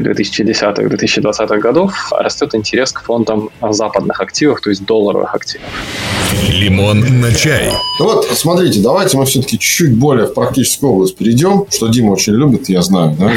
2010-2020 0.45 1.59
годов 1.59 1.93
растет 2.11 2.55
интерес 2.55 2.91
к 2.91 3.01
фондам 3.03 3.49
западных 3.61 4.21
активов, 4.21 4.61
то 4.61 4.69
есть 4.69 4.85
долларовых 4.85 5.33
активов. 5.33 5.67
Лимон 6.49 7.21
на 7.21 7.33
чай. 7.33 7.71
Ну 7.99 8.05
вот, 8.05 8.25
смотрите, 8.25 8.81
давайте 8.81 9.17
мы 9.17 9.25
все-таки 9.25 9.57
чуть 9.59 9.95
более 9.95 10.27
в 10.27 10.33
практическую 10.33 10.93
область 10.93 11.17
перейдем, 11.17 11.65
что 11.69 11.87
Дима 11.87 12.11
очень 12.11 12.33
любит, 12.33 12.69
я 12.69 12.81
знаю, 12.81 13.15
да? 13.19 13.31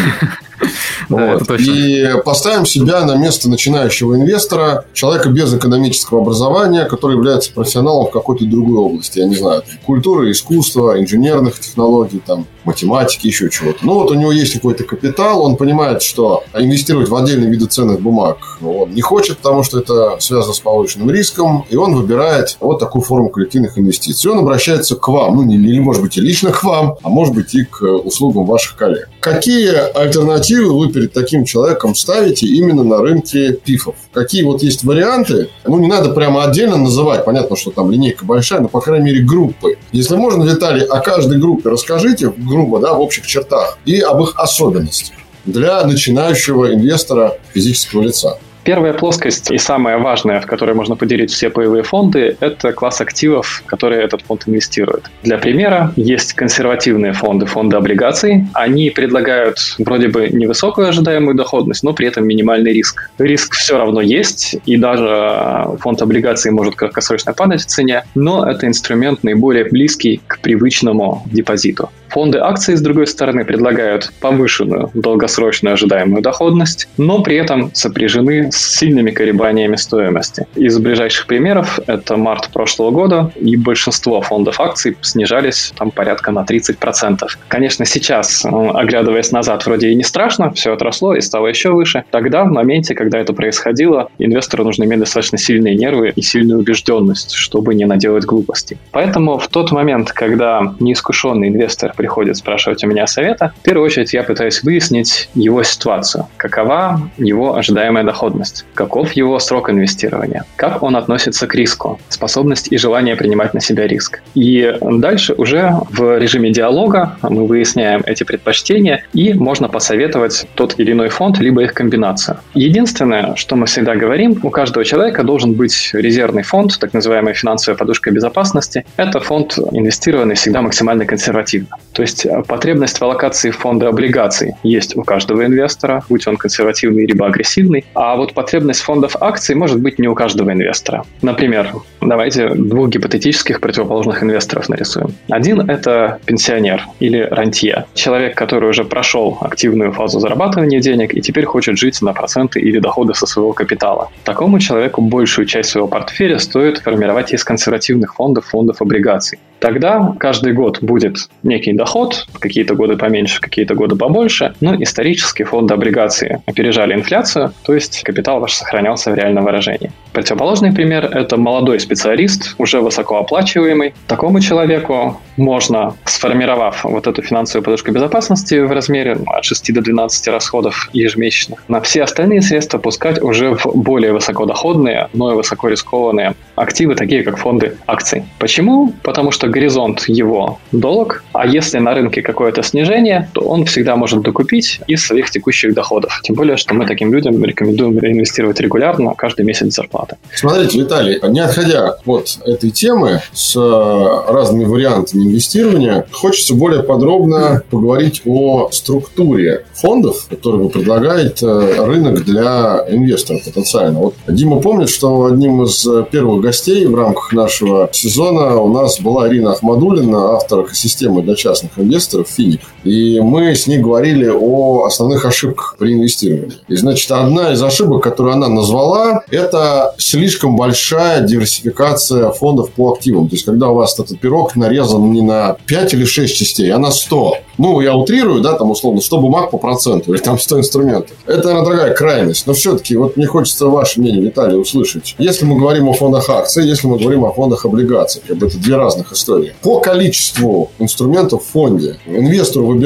Вот. 1.08 1.50
И 1.58 2.06
поставим 2.24 2.66
себя 2.66 3.04
на 3.04 3.16
место 3.16 3.48
начинающего 3.48 4.16
инвестора, 4.16 4.84
человека 4.92 5.30
без 5.30 5.54
экономического 5.54 6.20
образования, 6.20 6.84
который 6.84 7.16
является 7.16 7.52
профессионалом 7.52 8.08
в 8.08 8.10
какой-то 8.10 8.44
другой 8.44 8.78
области, 8.78 9.18
я 9.18 9.26
не 9.26 9.36
знаю, 9.36 9.62
там, 9.62 9.78
культуры, 9.86 10.30
искусства, 10.30 11.00
инженерных 11.00 11.58
технологий, 11.60 12.20
там, 12.24 12.46
математики, 12.64 13.26
еще 13.26 13.48
чего-то. 13.48 13.78
Ну, 13.82 13.94
вот 13.94 14.10
у 14.10 14.14
него 14.14 14.32
есть 14.32 14.52
какой-то 14.52 14.84
капитал, 14.84 15.42
он 15.42 15.56
понимает, 15.56 16.02
что 16.02 16.44
инвестировать 16.54 17.08
в 17.08 17.16
отдельные 17.16 17.50
виды 17.50 17.66
ценных 17.66 18.00
бумаг 18.00 18.38
он 18.62 18.90
не 18.90 19.00
хочет, 19.00 19.38
потому 19.38 19.62
что 19.62 19.78
это 19.78 20.16
связано 20.20 20.52
с 20.52 20.60
повышенным 20.60 21.10
риском, 21.10 21.64
и 21.70 21.76
он 21.76 21.94
выбирает 21.94 22.56
вот 22.60 22.78
такую 22.78 23.02
форму 23.02 23.30
коллективных 23.30 23.78
инвестиций. 23.78 24.30
Он 24.30 24.38
обращается 24.38 24.96
к 24.96 25.08
вам, 25.08 25.36
ну, 25.36 25.50
или, 25.50 25.78
может 25.80 26.02
быть, 26.02 26.16
и 26.18 26.20
лично 26.20 26.50
к 26.50 26.62
вам, 26.64 26.96
а 27.02 27.08
может 27.08 27.34
быть, 27.34 27.54
и 27.54 27.64
к 27.64 27.82
услугам 27.82 28.44
ваших 28.44 28.76
коллег. 28.76 29.08
Какие 29.20 29.70
альтернативы 29.96 30.47
вы 30.56 30.92
перед 30.92 31.12
таким 31.12 31.44
человеком 31.44 31.94
ставите 31.94 32.46
именно 32.46 32.84
на 32.84 32.98
рынке 32.98 33.52
пифов? 33.52 33.94
Какие 34.12 34.42
вот 34.42 34.62
есть 34.62 34.84
варианты? 34.84 35.50
Ну, 35.66 35.78
не 35.78 35.86
надо 35.86 36.10
прямо 36.10 36.44
отдельно 36.44 36.76
называть. 36.76 37.24
Понятно, 37.24 37.56
что 37.56 37.70
там 37.70 37.90
линейка 37.90 38.24
большая, 38.24 38.60
но, 38.60 38.68
по 38.68 38.80
крайней 38.80 39.06
мере, 39.06 39.24
группы. 39.24 39.76
Если 39.92 40.16
можно, 40.16 40.44
Виталий, 40.44 40.84
о 40.84 41.00
каждой 41.00 41.38
группе 41.38 41.68
расскажите 41.68 42.32
грубо, 42.36 42.80
да, 42.80 42.94
в 42.94 43.00
общих 43.00 43.26
чертах 43.26 43.78
и 43.84 44.00
об 44.00 44.22
их 44.22 44.34
особенностях 44.36 45.16
для 45.44 45.84
начинающего 45.84 46.74
инвестора 46.74 47.38
физического 47.52 48.02
лица. 48.02 48.38
Первая 48.64 48.92
плоскость 48.92 49.50
и 49.50 49.58
самая 49.58 49.98
важная, 49.98 50.40
в 50.40 50.46
которой 50.46 50.74
можно 50.74 50.96
поделить 50.96 51.30
все 51.30 51.50
паевые 51.50 51.82
фонды, 51.82 52.36
это 52.40 52.72
класс 52.72 53.00
активов, 53.00 53.62
в 53.64 53.66
которые 53.66 54.02
этот 54.02 54.22
фонд 54.22 54.44
инвестирует. 54.46 55.10
Для 55.22 55.38
примера, 55.38 55.92
есть 55.96 56.34
консервативные 56.34 57.12
фонды, 57.12 57.46
фонды 57.46 57.76
облигаций. 57.76 58.46
Они 58.54 58.90
предлагают 58.90 59.58
вроде 59.78 60.08
бы 60.08 60.28
невысокую 60.28 60.88
ожидаемую 60.88 61.34
доходность, 61.34 61.82
но 61.82 61.92
при 61.92 62.08
этом 62.08 62.26
минимальный 62.26 62.72
риск. 62.72 63.10
Риск 63.18 63.54
все 63.54 63.78
равно 63.78 64.00
есть, 64.00 64.56
и 64.66 64.76
даже 64.76 65.76
фонд 65.80 66.02
облигаций 66.02 66.50
может 66.50 66.76
краткосрочно 66.76 67.32
падать 67.32 67.62
в 67.62 67.66
цене, 67.66 68.04
но 68.14 68.48
это 68.48 68.66
инструмент 68.66 69.22
наиболее 69.24 69.64
близкий 69.64 70.20
к 70.26 70.40
привычному 70.40 71.22
депозиту. 71.26 71.90
Фонды 72.08 72.38
акций, 72.38 72.76
с 72.76 72.80
другой 72.80 73.06
стороны, 73.06 73.44
предлагают 73.44 74.12
повышенную 74.20 74.90
долгосрочную 74.94 75.74
ожидаемую 75.74 76.22
доходность, 76.22 76.88
но 76.96 77.22
при 77.22 77.36
этом 77.36 77.70
сопряжены 77.74 78.50
сильными 78.60 79.10
колебаниями 79.10 79.76
стоимости. 79.76 80.46
Из 80.54 80.78
ближайших 80.78 81.26
примеров 81.26 81.78
это 81.86 82.16
март 82.16 82.50
прошлого 82.52 82.90
года, 82.90 83.32
и 83.36 83.56
большинство 83.56 84.20
фондов 84.20 84.60
акций 84.60 84.96
снижались 85.00 85.72
там 85.76 85.90
порядка 85.90 86.30
на 86.32 86.44
30%. 86.44 87.26
Конечно, 87.48 87.84
сейчас, 87.84 88.44
э, 88.44 88.48
оглядываясь 88.48 89.32
назад, 89.32 89.66
вроде 89.66 89.88
и 89.88 89.94
не 89.94 90.04
страшно, 90.04 90.50
все 90.52 90.72
отросло 90.72 91.14
и 91.14 91.20
стало 91.20 91.46
еще 91.46 91.70
выше. 91.70 92.04
Тогда, 92.10 92.44
в 92.44 92.48
моменте, 92.48 92.94
когда 92.94 93.18
это 93.18 93.32
происходило, 93.32 94.08
инвестору 94.18 94.64
нужно 94.64 94.84
иметь 94.84 95.00
достаточно 95.00 95.38
сильные 95.38 95.74
нервы 95.76 96.12
и 96.14 96.22
сильную 96.22 96.60
убежденность, 96.60 97.32
чтобы 97.32 97.74
не 97.74 97.84
наделать 97.84 98.24
глупостей. 98.24 98.78
Поэтому 98.92 99.38
в 99.38 99.48
тот 99.48 99.72
момент, 99.72 100.12
когда 100.12 100.74
неискушенный 100.80 101.48
инвестор 101.48 101.92
приходит 101.96 102.36
спрашивать 102.36 102.84
у 102.84 102.86
меня 102.86 103.06
совета, 103.06 103.52
в 103.60 103.62
первую 103.62 103.86
очередь 103.86 104.12
я 104.12 104.22
пытаюсь 104.22 104.62
выяснить 104.62 105.28
его 105.34 105.62
ситуацию. 105.62 106.26
Какова 106.36 107.10
его 107.18 107.56
ожидаемая 107.56 108.04
доходность? 108.04 108.37
Каков 108.74 109.12
его 109.12 109.38
срок 109.38 109.70
инвестирования? 109.70 110.44
Как 110.56 110.82
он 110.82 110.96
относится 110.96 111.46
к 111.46 111.54
риску? 111.54 112.00
Способность 112.08 112.68
и 112.70 112.78
желание 112.78 113.16
принимать 113.16 113.54
на 113.54 113.60
себя 113.60 113.86
риск. 113.86 114.20
И 114.34 114.74
дальше 114.80 115.34
уже 115.34 115.72
в 115.90 116.18
режиме 116.18 116.50
диалога 116.50 117.16
мы 117.22 117.46
выясняем 117.46 118.02
эти 118.06 118.24
предпочтения 118.24 119.04
и 119.12 119.34
можно 119.34 119.68
посоветовать 119.68 120.46
тот 120.54 120.74
или 120.78 120.92
иной 120.92 121.08
фонд, 121.08 121.38
либо 121.38 121.62
их 121.62 121.74
комбинацию. 121.74 122.38
Единственное, 122.54 123.34
что 123.36 123.56
мы 123.56 123.66
всегда 123.66 123.96
говорим, 123.96 124.38
у 124.42 124.50
каждого 124.50 124.84
человека 124.84 125.24
должен 125.24 125.54
быть 125.54 125.90
резервный 125.92 126.42
фонд, 126.42 126.78
так 126.78 126.92
называемая 126.94 127.34
финансовая 127.34 127.76
подушка 127.76 128.10
безопасности. 128.10 128.84
Это 128.96 129.20
фонд, 129.20 129.58
инвестированный 129.72 130.34
всегда 130.34 130.62
максимально 130.62 131.04
консервативно. 131.06 131.76
То 131.92 132.02
есть 132.02 132.26
потребность 132.46 132.98
в 132.98 133.02
аллокации 133.02 133.50
фонда 133.50 133.88
облигаций 133.88 134.54
есть 134.62 134.96
у 134.96 135.02
каждого 135.02 135.44
инвестора, 135.44 136.04
будь 136.08 136.26
он 136.26 136.36
консервативный 136.36 137.06
либо 137.06 137.26
агрессивный, 137.26 137.84
а 137.94 138.16
вот 138.16 138.27
потребность 138.34 138.80
фондов 138.80 139.16
акций 139.20 139.54
может 139.54 139.80
быть 139.80 139.98
не 139.98 140.08
у 140.08 140.14
каждого 140.14 140.52
инвестора. 140.52 141.04
Например, 141.22 141.72
давайте 142.00 142.48
двух 142.50 142.88
гипотетических 142.88 143.60
противоположных 143.60 144.22
инвесторов 144.22 144.68
нарисуем. 144.68 145.14
Один– 145.28 145.60
это 145.70 146.18
пенсионер 146.26 146.84
или 147.00 147.20
рантье, 147.20 147.84
человек, 147.94 148.36
который 148.36 148.70
уже 148.70 148.84
прошел 148.84 149.38
активную 149.40 149.92
фазу 149.92 150.20
зарабатывания 150.20 150.80
денег 150.80 151.14
и 151.14 151.20
теперь 151.20 151.44
хочет 151.44 151.78
жить 151.78 152.00
на 152.02 152.12
проценты 152.12 152.60
или 152.60 152.78
доходы 152.78 153.14
со 153.14 153.26
своего 153.26 153.52
капитала. 153.52 154.10
Такому 154.24 154.58
человеку 154.58 155.02
большую 155.02 155.46
часть 155.46 155.70
своего 155.70 155.88
портфеля 155.88 156.38
стоит 156.38 156.78
формировать 156.78 157.32
из 157.32 157.44
консервативных 157.44 158.14
фондов, 158.14 158.46
фондов 158.46 158.82
облигаций. 158.82 159.38
Тогда 159.60 160.14
каждый 160.18 160.52
год 160.52 160.80
будет 160.82 161.28
некий 161.42 161.72
доход, 161.72 162.26
какие-то 162.38 162.74
годы 162.74 162.96
поменьше, 162.96 163.40
какие-то 163.40 163.74
годы 163.74 163.96
побольше, 163.96 164.54
но 164.60 164.80
исторически 164.80 165.42
фонды 165.42 165.74
облигации 165.74 166.42
опережали 166.46 166.94
инфляцию, 166.94 167.52
то 167.62 167.74
есть 167.74 168.02
капитал 168.02 168.40
ваш 168.40 168.52
сохранялся 168.54 169.10
в 169.10 169.14
реальном 169.14 169.44
выражении. 169.44 169.90
Противоположный 170.12 170.72
пример– 170.72 171.04
это 171.12 171.36
молодой 171.36 171.80
специалист, 171.80 172.54
уже 172.58 172.80
высокооплачиваемый. 172.80 173.94
Такому 174.06 174.40
человеку 174.40 175.20
можно, 175.36 175.94
сформировав 176.04 176.84
вот 176.84 177.06
эту 177.06 177.22
финансовую 177.22 177.64
подушку 177.64 177.92
безопасности 177.92 178.56
в 178.56 178.72
размере 178.72 179.16
ну, 179.16 179.30
от 179.32 179.44
6 179.44 179.72
до 179.74 179.80
12 179.80 180.28
расходов 180.28 180.88
ежемесячных, 180.92 181.62
на 181.68 181.80
все 181.80 182.02
остальные 182.02 182.42
средства 182.42 182.78
пускать 182.78 183.22
уже 183.22 183.54
в 183.54 183.66
более 183.74 184.12
высокодоходные, 184.12 185.08
но 185.12 185.32
и 185.32 185.34
высокорискованные 185.34 186.34
активы, 186.56 186.94
такие 186.94 187.22
как 187.22 187.38
фонды 187.38 187.76
акций. 187.86 188.24
Почему? 188.38 188.92
Потому 189.02 189.30
что 189.30 189.47
горизонт 189.48 190.04
его 190.08 190.58
долг, 190.72 191.24
а 191.32 191.46
если 191.46 191.78
на 191.78 191.94
рынке 191.94 192.22
какое-то 192.22 192.62
снижение, 192.62 193.28
то 193.32 193.40
он 193.42 193.64
всегда 193.64 193.96
может 193.96 194.22
докупить 194.22 194.80
из 194.86 195.06
своих 195.06 195.30
текущих 195.30 195.74
доходов. 195.74 196.20
Тем 196.22 196.36
более, 196.36 196.56
что 196.56 196.74
мы 196.74 196.86
таким 196.86 197.12
людям 197.12 197.42
рекомендуем 197.44 197.98
реинвестировать 197.98 198.60
регулярно, 198.60 199.14
каждый 199.14 199.44
месяц 199.44 199.74
зарплаты. 199.74 200.16
Смотрите, 200.34 200.80
Виталий, 200.80 201.18
не 201.28 201.40
отходя 201.40 201.96
от 202.06 202.38
этой 202.44 202.70
темы 202.70 203.20
с 203.32 203.56
э, 203.56 204.32
разными 204.32 204.64
вариантами 204.64 205.24
инвестирования, 205.24 206.06
хочется 206.12 206.54
более 206.54 206.82
подробно 206.82 207.62
поговорить 207.70 208.22
о 208.24 208.68
структуре 208.70 209.64
фондов, 209.74 210.26
которые 210.28 210.68
предлагает 210.68 211.42
э, 211.42 211.84
рынок 211.84 212.24
для 212.24 212.84
инвесторов 212.88 213.44
потенциально. 213.44 213.98
Вот 213.98 214.14
Дима 214.26 214.60
помнит, 214.60 214.88
что 214.88 215.26
одним 215.26 215.62
из 215.62 215.86
первых 216.10 216.42
гостей 216.42 216.86
в 216.86 216.94
рамках 216.94 217.32
нашего 217.32 217.88
сезона 217.92 218.56
у 218.56 218.72
нас 218.72 219.00
была 219.00 219.28
Ирина 219.38 219.52
Ахмадулина, 219.52 220.34
автор 220.34 220.64
экосистемы 220.64 221.22
для 221.22 221.36
частных 221.36 221.78
инвесторов 221.78 222.28
«Финик». 222.28 222.60
И 222.88 223.20
мы 223.20 223.54
с 223.54 223.66
ней 223.66 223.78
говорили 223.78 224.28
о 224.28 224.84
основных 224.86 225.26
ошибках 225.26 225.76
при 225.78 225.92
инвестировании. 225.92 226.56
И, 226.68 226.76
значит, 226.76 227.10
одна 227.10 227.52
из 227.52 227.62
ошибок, 227.62 228.02
которую 228.02 228.34
она 228.34 228.48
назвала, 228.48 229.22
это 229.30 229.94
слишком 229.98 230.56
большая 230.56 231.20
диверсификация 231.20 232.30
фондов 232.30 232.70
по 232.70 232.94
активам. 232.94 233.28
То 233.28 233.34
есть, 233.34 233.44
когда 233.44 233.68
у 233.68 233.74
вас 233.74 233.98
этот 233.98 234.18
пирог 234.18 234.56
нарезан 234.56 235.12
не 235.12 235.20
на 235.20 235.58
5 235.66 235.94
или 235.94 236.04
6 236.04 236.34
частей, 236.34 236.70
а 236.70 236.78
на 236.78 236.90
100. 236.90 237.34
Ну, 237.58 237.80
я 237.80 237.94
утрирую, 237.94 238.40
да, 238.40 238.54
там 238.54 238.70
условно 238.70 239.00
100 239.00 239.18
бумаг 239.18 239.50
по 239.50 239.58
проценту 239.58 240.14
или 240.14 240.20
там 240.20 240.38
100 240.38 240.60
инструментов. 240.60 241.16
Это, 241.26 241.48
наверное, 241.48 241.64
дорогая 241.64 241.94
крайность. 241.94 242.46
Но 242.46 242.54
все-таки 242.54 242.96
вот 242.96 243.16
мне 243.16 243.26
хочется 243.26 243.66
ваше 243.66 244.00
мнение, 244.00 244.22
Виталий, 244.22 244.58
услышать. 244.58 245.14
Если 245.18 245.44
мы 245.44 245.58
говорим 245.58 245.88
о 245.88 245.92
фондах 245.92 246.30
акций, 246.30 246.66
если 246.66 246.86
мы 246.86 246.98
говорим 246.98 247.24
о 247.24 247.32
фондах 247.32 247.66
облигаций, 247.66 248.22
как 248.26 248.38
бы 248.38 248.46
это 248.46 248.58
две 248.58 248.76
разных 248.76 249.12
истории. 249.12 249.52
По 249.60 249.80
количеству 249.80 250.70
инструментов 250.78 251.44
в 251.44 251.52
фонде 251.52 251.98
инвестору 252.06 252.66
выбирать, 252.66 252.77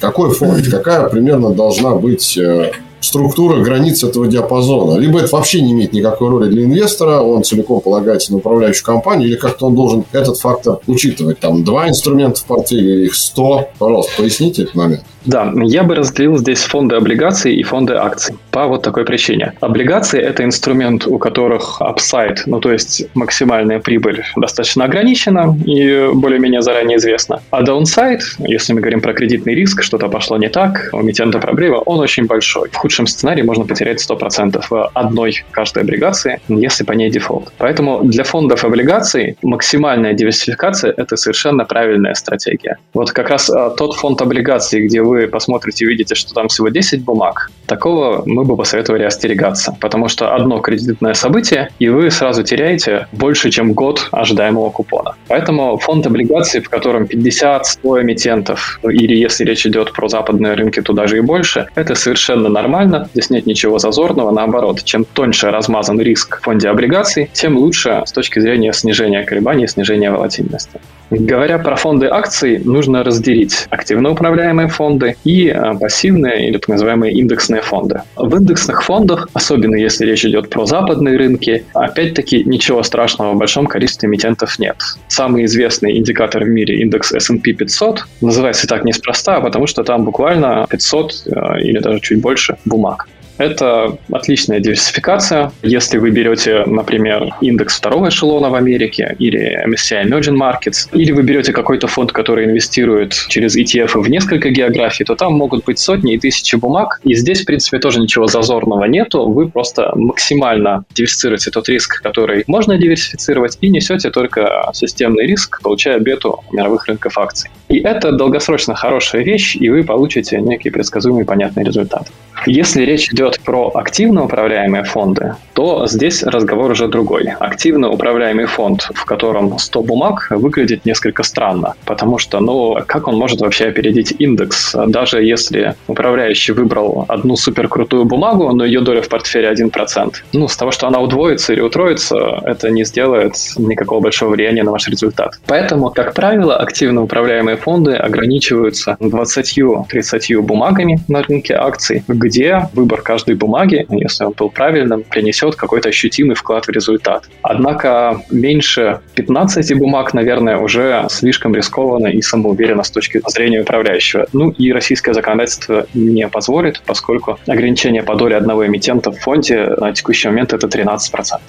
какой 0.00 0.32
фонд, 0.32 0.66
какая 0.70 1.08
примерно 1.08 1.50
должна 1.50 1.94
быть 1.94 2.36
э, 2.36 2.72
структура 3.00 3.62
границ 3.62 4.02
этого 4.02 4.26
диапазона. 4.26 4.98
Либо 4.98 5.20
это 5.20 5.34
вообще 5.34 5.60
не 5.60 5.72
имеет 5.72 5.92
никакой 5.92 6.28
роли 6.28 6.50
для 6.50 6.64
инвестора, 6.64 7.20
он 7.20 7.44
целиком 7.44 7.80
полагается 7.80 8.32
на 8.32 8.38
управляющую 8.38 8.84
компанию, 8.84 9.28
или 9.28 9.36
как-то 9.36 9.66
он 9.66 9.74
должен 9.74 10.04
этот 10.12 10.38
фактор 10.38 10.78
учитывать. 10.86 11.38
Там 11.40 11.64
два 11.64 11.88
инструмента 11.88 12.40
в 12.40 12.44
портфеле 12.44 12.94
или 12.94 13.04
их 13.06 13.14
сто. 13.14 13.68
Пожалуйста, 13.78 14.12
поясните 14.16 14.62
этот 14.62 14.74
момент. 14.74 15.04
Да, 15.26 15.52
я 15.64 15.82
бы 15.82 15.94
разделил 15.94 16.38
здесь 16.38 16.62
фонды 16.62 16.96
облигаций 16.96 17.54
и 17.54 17.62
фонды 17.62 17.94
акций 17.94 18.36
по 18.52 18.66
вот 18.66 18.82
такой 18.82 19.04
причине. 19.04 19.52
Облигации– 19.60 20.20
это 20.22 20.44
инструмент, 20.44 21.06
у 21.06 21.18
которых 21.18 21.80
upside, 21.80 22.38
ну 22.46 22.60
то 22.60 22.72
есть 22.72 23.06
максимальная 23.14 23.80
прибыль 23.80 24.24
достаточно 24.36 24.84
ограничена 24.84 25.56
и 25.66 26.10
более-менее 26.14 26.62
заранее 26.62 26.98
известна. 26.98 27.42
А 27.50 27.62
downside, 27.62 28.22
если 28.38 28.72
мы 28.72 28.80
говорим 28.80 29.00
про 29.00 29.12
кредитный 29.14 29.54
риск, 29.54 29.82
что-то 29.82 30.08
пошло 30.08 30.38
не 30.38 30.48
так, 30.48 30.90
у 30.92 31.02
эмитента 31.02 31.38
проблема, 31.38 31.76
он 31.76 31.98
очень 31.98 32.26
большой. 32.26 32.70
В 32.70 32.76
худшем 32.76 33.06
сценарии 33.06 33.42
можно 33.42 33.64
потерять 33.64 34.08
100% 34.08 34.64
в 34.70 34.90
одной 34.94 35.44
каждой 35.50 35.82
облигации, 35.82 36.40
если 36.48 36.84
по 36.84 36.92
ней 36.92 37.10
дефолт. 37.10 37.52
Поэтому 37.58 38.04
для 38.04 38.24
фондов 38.24 38.64
облигаций 38.64 39.36
максимальная 39.42 40.12
диверсификация– 40.12 40.94
это 40.96 41.16
совершенно 41.16 41.64
правильная 41.64 42.14
стратегия. 42.14 42.76
Вот 42.94 43.10
как 43.10 43.28
раз 43.28 43.50
а, 43.50 43.70
тот 43.70 43.94
фонд 43.96 44.22
облигаций, 44.22 44.86
где 44.86 45.02
вы 45.02 45.15
посмотрите 45.24 45.84
и 45.84 45.88
увидите, 45.88 46.14
что 46.14 46.34
там 46.34 46.48
всего 46.48 46.68
10 46.68 47.02
бумаг, 47.02 47.50
такого 47.66 48.22
мы 48.26 48.44
бы 48.44 48.56
посоветовали 48.56 49.04
остерегаться, 49.04 49.76
потому 49.80 50.08
что 50.08 50.34
одно 50.34 50.60
кредитное 50.60 51.14
событие, 51.14 51.70
и 51.78 51.88
вы 51.88 52.10
сразу 52.10 52.42
теряете 52.42 53.08
больше, 53.12 53.50
чем 53.50 53.72
год 53.72 54.08
ожидаемого 54.12 54.70
купона. 54.70 55.14
Поэтому 55.28 55.78
фонд 55.78 56.06
облигаций, 56.06 56.60
в 56.60 56.68
котором 56.68 57.04
50-100 57.04 58.02
эмитентов, 58.02 58.80
или 58.82 59.16
если 59.16 59.44
речь 59.44 59.66
идет 59.66 59.92
про 59.92 60.08
западные 60.08 60.54
рынки, 60.54 60.80
то 60.82 60.92
даже 60.92 61.18
и 61.18 61.20
больше, 61.20 61.66
это 61.74 61.94
совершенно 61.94 62.48
нормально, 62.48 63.08
здесь 63.12 63.30
нет 63.30 63.46
ничего 63.46 63.78
зазорного, 63.78 64.30
наоборот, 64.30 64.84
чем 64.84 65.04
тоньше 65.04 65.50
размазан 65.50 66.00
риск 66.00 66.40
в 66.40 66.44
фонде 66.44 66.68
облигаций, 66.68 67.30
тем 67.32 67.56
лучше 67.56 68.02
с 68.04 68.12
точки 68.12 68.40
зрения 68.40 68.72
снижения 68.72 69.24
колебаний, 69.24 69.66
снижения 69.66 70.10
волатильности. 70.10 70.80
Говоря 71.10 71.58
про 71.58 71.76
фонды 71.76 72.06
акций, 72.06 72.58
нужно 72.64 73.04
разделить 73.04 73.66
активно 73.70 74.10
управляемые 74.10 74.68
фонды 74.68 75.16
и 75.24 75.48
а, 75.48 75.74
пассивные 75.74 76.48
или 76.48 76.58
так 76.58 76.68
называемые 76.68 77.12
индексные 77.12 77.62
фонды. 77.62 78.02
В 78.16 78.36
индексных 78.36 78.82
фондах, 78.82 79.28
особенно 79.32 79.76
если 79.76 80.04
речь 80.04 80.24
идет 80.24 80.50
про 80.50 80.66
западные 80.66 81.16
рынки, 81.16 81.64
опять-таки 81.74 82.42
ничего 82.44 82.82
страшного 82.82 83.34
в 83.34 83.38
большом 83.38 83.66
количестве 83.68 84.08
эмитентов 84.08 84.58
нет. 84.58 84.76
Самый 85.06 85.44
известный 85.44 85.96
индикатор 85.96 86.42
в 86.42 86.48
мире 86.48 86.80
индекс 86.80 87.12
S&P 87.12 87.52
500 87.52 88.04
называется 88.20 88.66
так 88.66 88.84
неспроста, 88.84 89.40
потому 89.40 89.68
что 89.68 89.84
там 89.84 90.04
буквально 90.04 90.66
500 90.68 91.12
а, 91.30 91.60
или 91.60 91.78
даже 91.78 92.00
чуть 92.00 92.20
больше 92.20 92.56
бумаг. 92.64 93.06
Это 93.38 93.98
отличная 94.10 94.60
диверсификация. 94.60 95.52
Если 95.62 95.98
вы 95.98 96.10
берете, 96.10 96.64
например, 96.66 97.34
индекс 97.40 97.76
второго 97.76 98.08
эшелона 98.08 98.48
в 98.48 98.54
Америке 98.54 99.14
или 99.18 99.62
MSCI 99.66 100.06
Emerging 100.06 100.36
Markets, 100.36 100.88
или 100.92 101.12
вы 101.12 101.22
берете 101.22 101.52
какой-то 101.52 101.86
фонд, 101.86 102.12
который 102.12 102.46
инвестирует 102.46 103.12
через 103.28 103.56
ETF 103.56 104.00
в 104.00 104.08
несколько 104.08 104.50
географий, 104.50 105.04
то 105.04 105.14
там 105.14 105.34
могут 105.34 105.64
быть 105.64 105.78
сотни 105.78 106.14
и 106.14 106.18
тысячи 106.18 106.56
бумаг. 106.56 107.00
И 107.04 107.14
здесь, 107.14 107.42
в 107.42 107.44
принципе, 107.44 107.78
тоже 107.78 108.00
ничего 108.00 108.26
зазорного 108.26 108.84
нету. 108.84 109.28
Вы 109.28 109.48
просто 109.48 109.92
максимально 109.94 110.84
диверсифицируете 110.94 111.50
тот 111.50 111.68
риск, 111.68 112.02
который 112.02 112.44
можно 112.46 112.78
диверсифицировать, 112.78 113.58
и 113.60 113.68
несете 113.68 114.10
только 114.10 114.70
системный 114.72 115.26
риск, 115.26 115.60
получая 115.62 115.98
бету 115.98 116.42
мировых 116.52 116.86
рынков 116.86 117.18
акций. 117.18 117.50
И 117.68 117.78
это 117.80 118.12
долгосрочно 118.12 118.74
хорошая 118.74 119.24
вещь, 119.24 119.56
и 119.56 119.68
вы 119.68 119.82
получите 119.82 120.40
некий 120.40 120.70
предсказуемый 120.70 121.24
понятный 121.24 121.64
результат. 121.64 122.06
Если 122.46 122.82
речь 122.82 123.12
идет 123.12 123.25
про 123.44 123.70
активно 123.74 124.24
управляемые 124.24 124.84
фонды, 124.84 125.34
то 125.54 125.86
здесь 125.86 126.22
разговор 126.22 126.70
уже 126.70 126.88
другой. 126.88 127.28
Активно 127.38 127.90
управляемый 127.90 128.46
фонд, 128.46 128.90
в 128.94 129.04
котором 129.04 129.58
100 129.58 129.82
бумаг, 129.82 130.26
выглядит 130.30 130.84
несколько 130.84 131.22
странно, 131.22 131.74
потому 131.84 132.18
что, 132.18 132.40
ну, 132.40 132.76
как 132.86 133.08
он 133.08 133.16
может 133.16 133.40
вообще 133.40 133.66
опередить 133.66 134.14
индекс, 134.18 134.74
даже 134.86 135.22
если 135.22 135.74
управляющий 135.88 136.52
выбрал 136.52 137.04
одну 137.08 137.36
суперкрутую 137.36 138.04
бумагу, 138.04 138.52
но 138.52 138.64
ее 138.64 138.80
доля 138.80 139.02
в 139.02 139.08
портфеле 139.08 139.50
1%. 139.50 140.14
Ну, 140.32 140.48
с 140.48 140.56
того, 140.56 140.70
что 140.70 140.86
она 140.86 141.00
удвоится 141.00 141.52
или 141.52 141.60
утроится, 141.60 142.40
это 142.44 142.70
не 142.70 142.84
сделает 142.84 143.34
никакого 143.56 144.00
большого 144.00 144.30
влияния 144.30 144.62
на 144.62 144.72
ваш 144.72 144.88
результат. 144.88 145.38
Поэтому, 145.46 145.90
как 145.90 146.14
правило, 146.14 146.56
активно 146.56 147.02
управляемые 147.02 147.56
фонды 147.56 147.94
ограничиваются 147.94 148.96
20-30 149.00 150.40
бумагами 150.40 150.98
на 151.08 151.22
рынке 151.22 151.54
акций, 151.54 152.04
где 152.08 152.68
выбор 152.74 153.02
каждой 153.16 153.34
бумаги, 153.34 153.86
если 153.88 154.24
он 154.24 154.34
был 154.36 154.50
правильным, 154.50 155.02
принесет 155.02 155.56
какой-то 155.56 155.88
ощутимый 155.88 156.34
вклад 156.34 156.66
в 156.66 156.70
результат. 156.70 157.24
Однако 157.40 158.20
меньше 158.30 159.00
15 159.14 159.78
бумаг, 159.78 160.12
наверное, 160.12 160.58
уже 160.58 161.06
слишком 161.08 161.54
рискованно 161.54 162.08
и 162.08 162.20
самоуверенно 162.20 162.82
с 162.82 162.90
точки 162.90 163.22
зрения 163.26 163.62
управляющего. 163.62 164.26
Ну 164.34 164.50
и 164.50 164.70
российское 164.70 165.14
законодательство 165.14 165.86
не 165.94 166.28
позволит, 166.28 166.82
поскольку 166.84 167.38
ограничение 167.46 168.02
по 168.02 168.16
доле 168.16 168.36
одного 168.36 168.66
эмитента 168.66 169.10
в 169.10 169.18
фонде 169.18 169.74
на 169.78 169.94
текущий 169.94 170.28
момент 170.28 170.52
это 170.52 170.66
13%. 170.66 171.40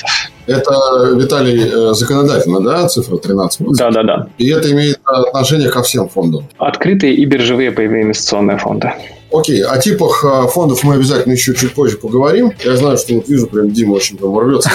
Это, 0.48 0.72
Виталий, 1.16 1.70
э, 1.70 1.94
законодательно, 1.94 2.62
да, 2.62 2.88
цифра 2.88 3.18
13%? 3.18 3.76
Да, 3.78 3.92
да, 3.92 4.04
да. 4.04 4.28
И 4.38 4.50
это 4.50 4.72
имеет 4.72 5.00
отношение 5.04 5.70
ко 5.70 5.82
всем 5.82 6.08
фондам? 6.08 6.48
Открытые 6.58 7.14
и 7.14 7.26
биржевые 7.26 7.72
паевые 7.72 8.04
инвестиционные 8.04 8.58
фонды. 8.58 8.94
Окей, 9.38 9.64
о 9.64 9.78
типах 9.78 10.24
а, 10.26 10.48
фондов 10.48 10.84
мы 10.84 10.96
обязательно 10.96 11.34
еще 11.34 11.54
чуть 11.54 11.74
позже 11.74 11.98
поговорим. 11.98 12.52
Я 12.64 12.76
знаю, 12.76 12.98
что 12.98 13.14
вот 13.14 13.28
вижу, 13.28 13.48
прям 13.48 13.70
Дима 13.70 13.94
очень 13.94 14.18
прям 14.18 14.38
рвется 14.38 14.70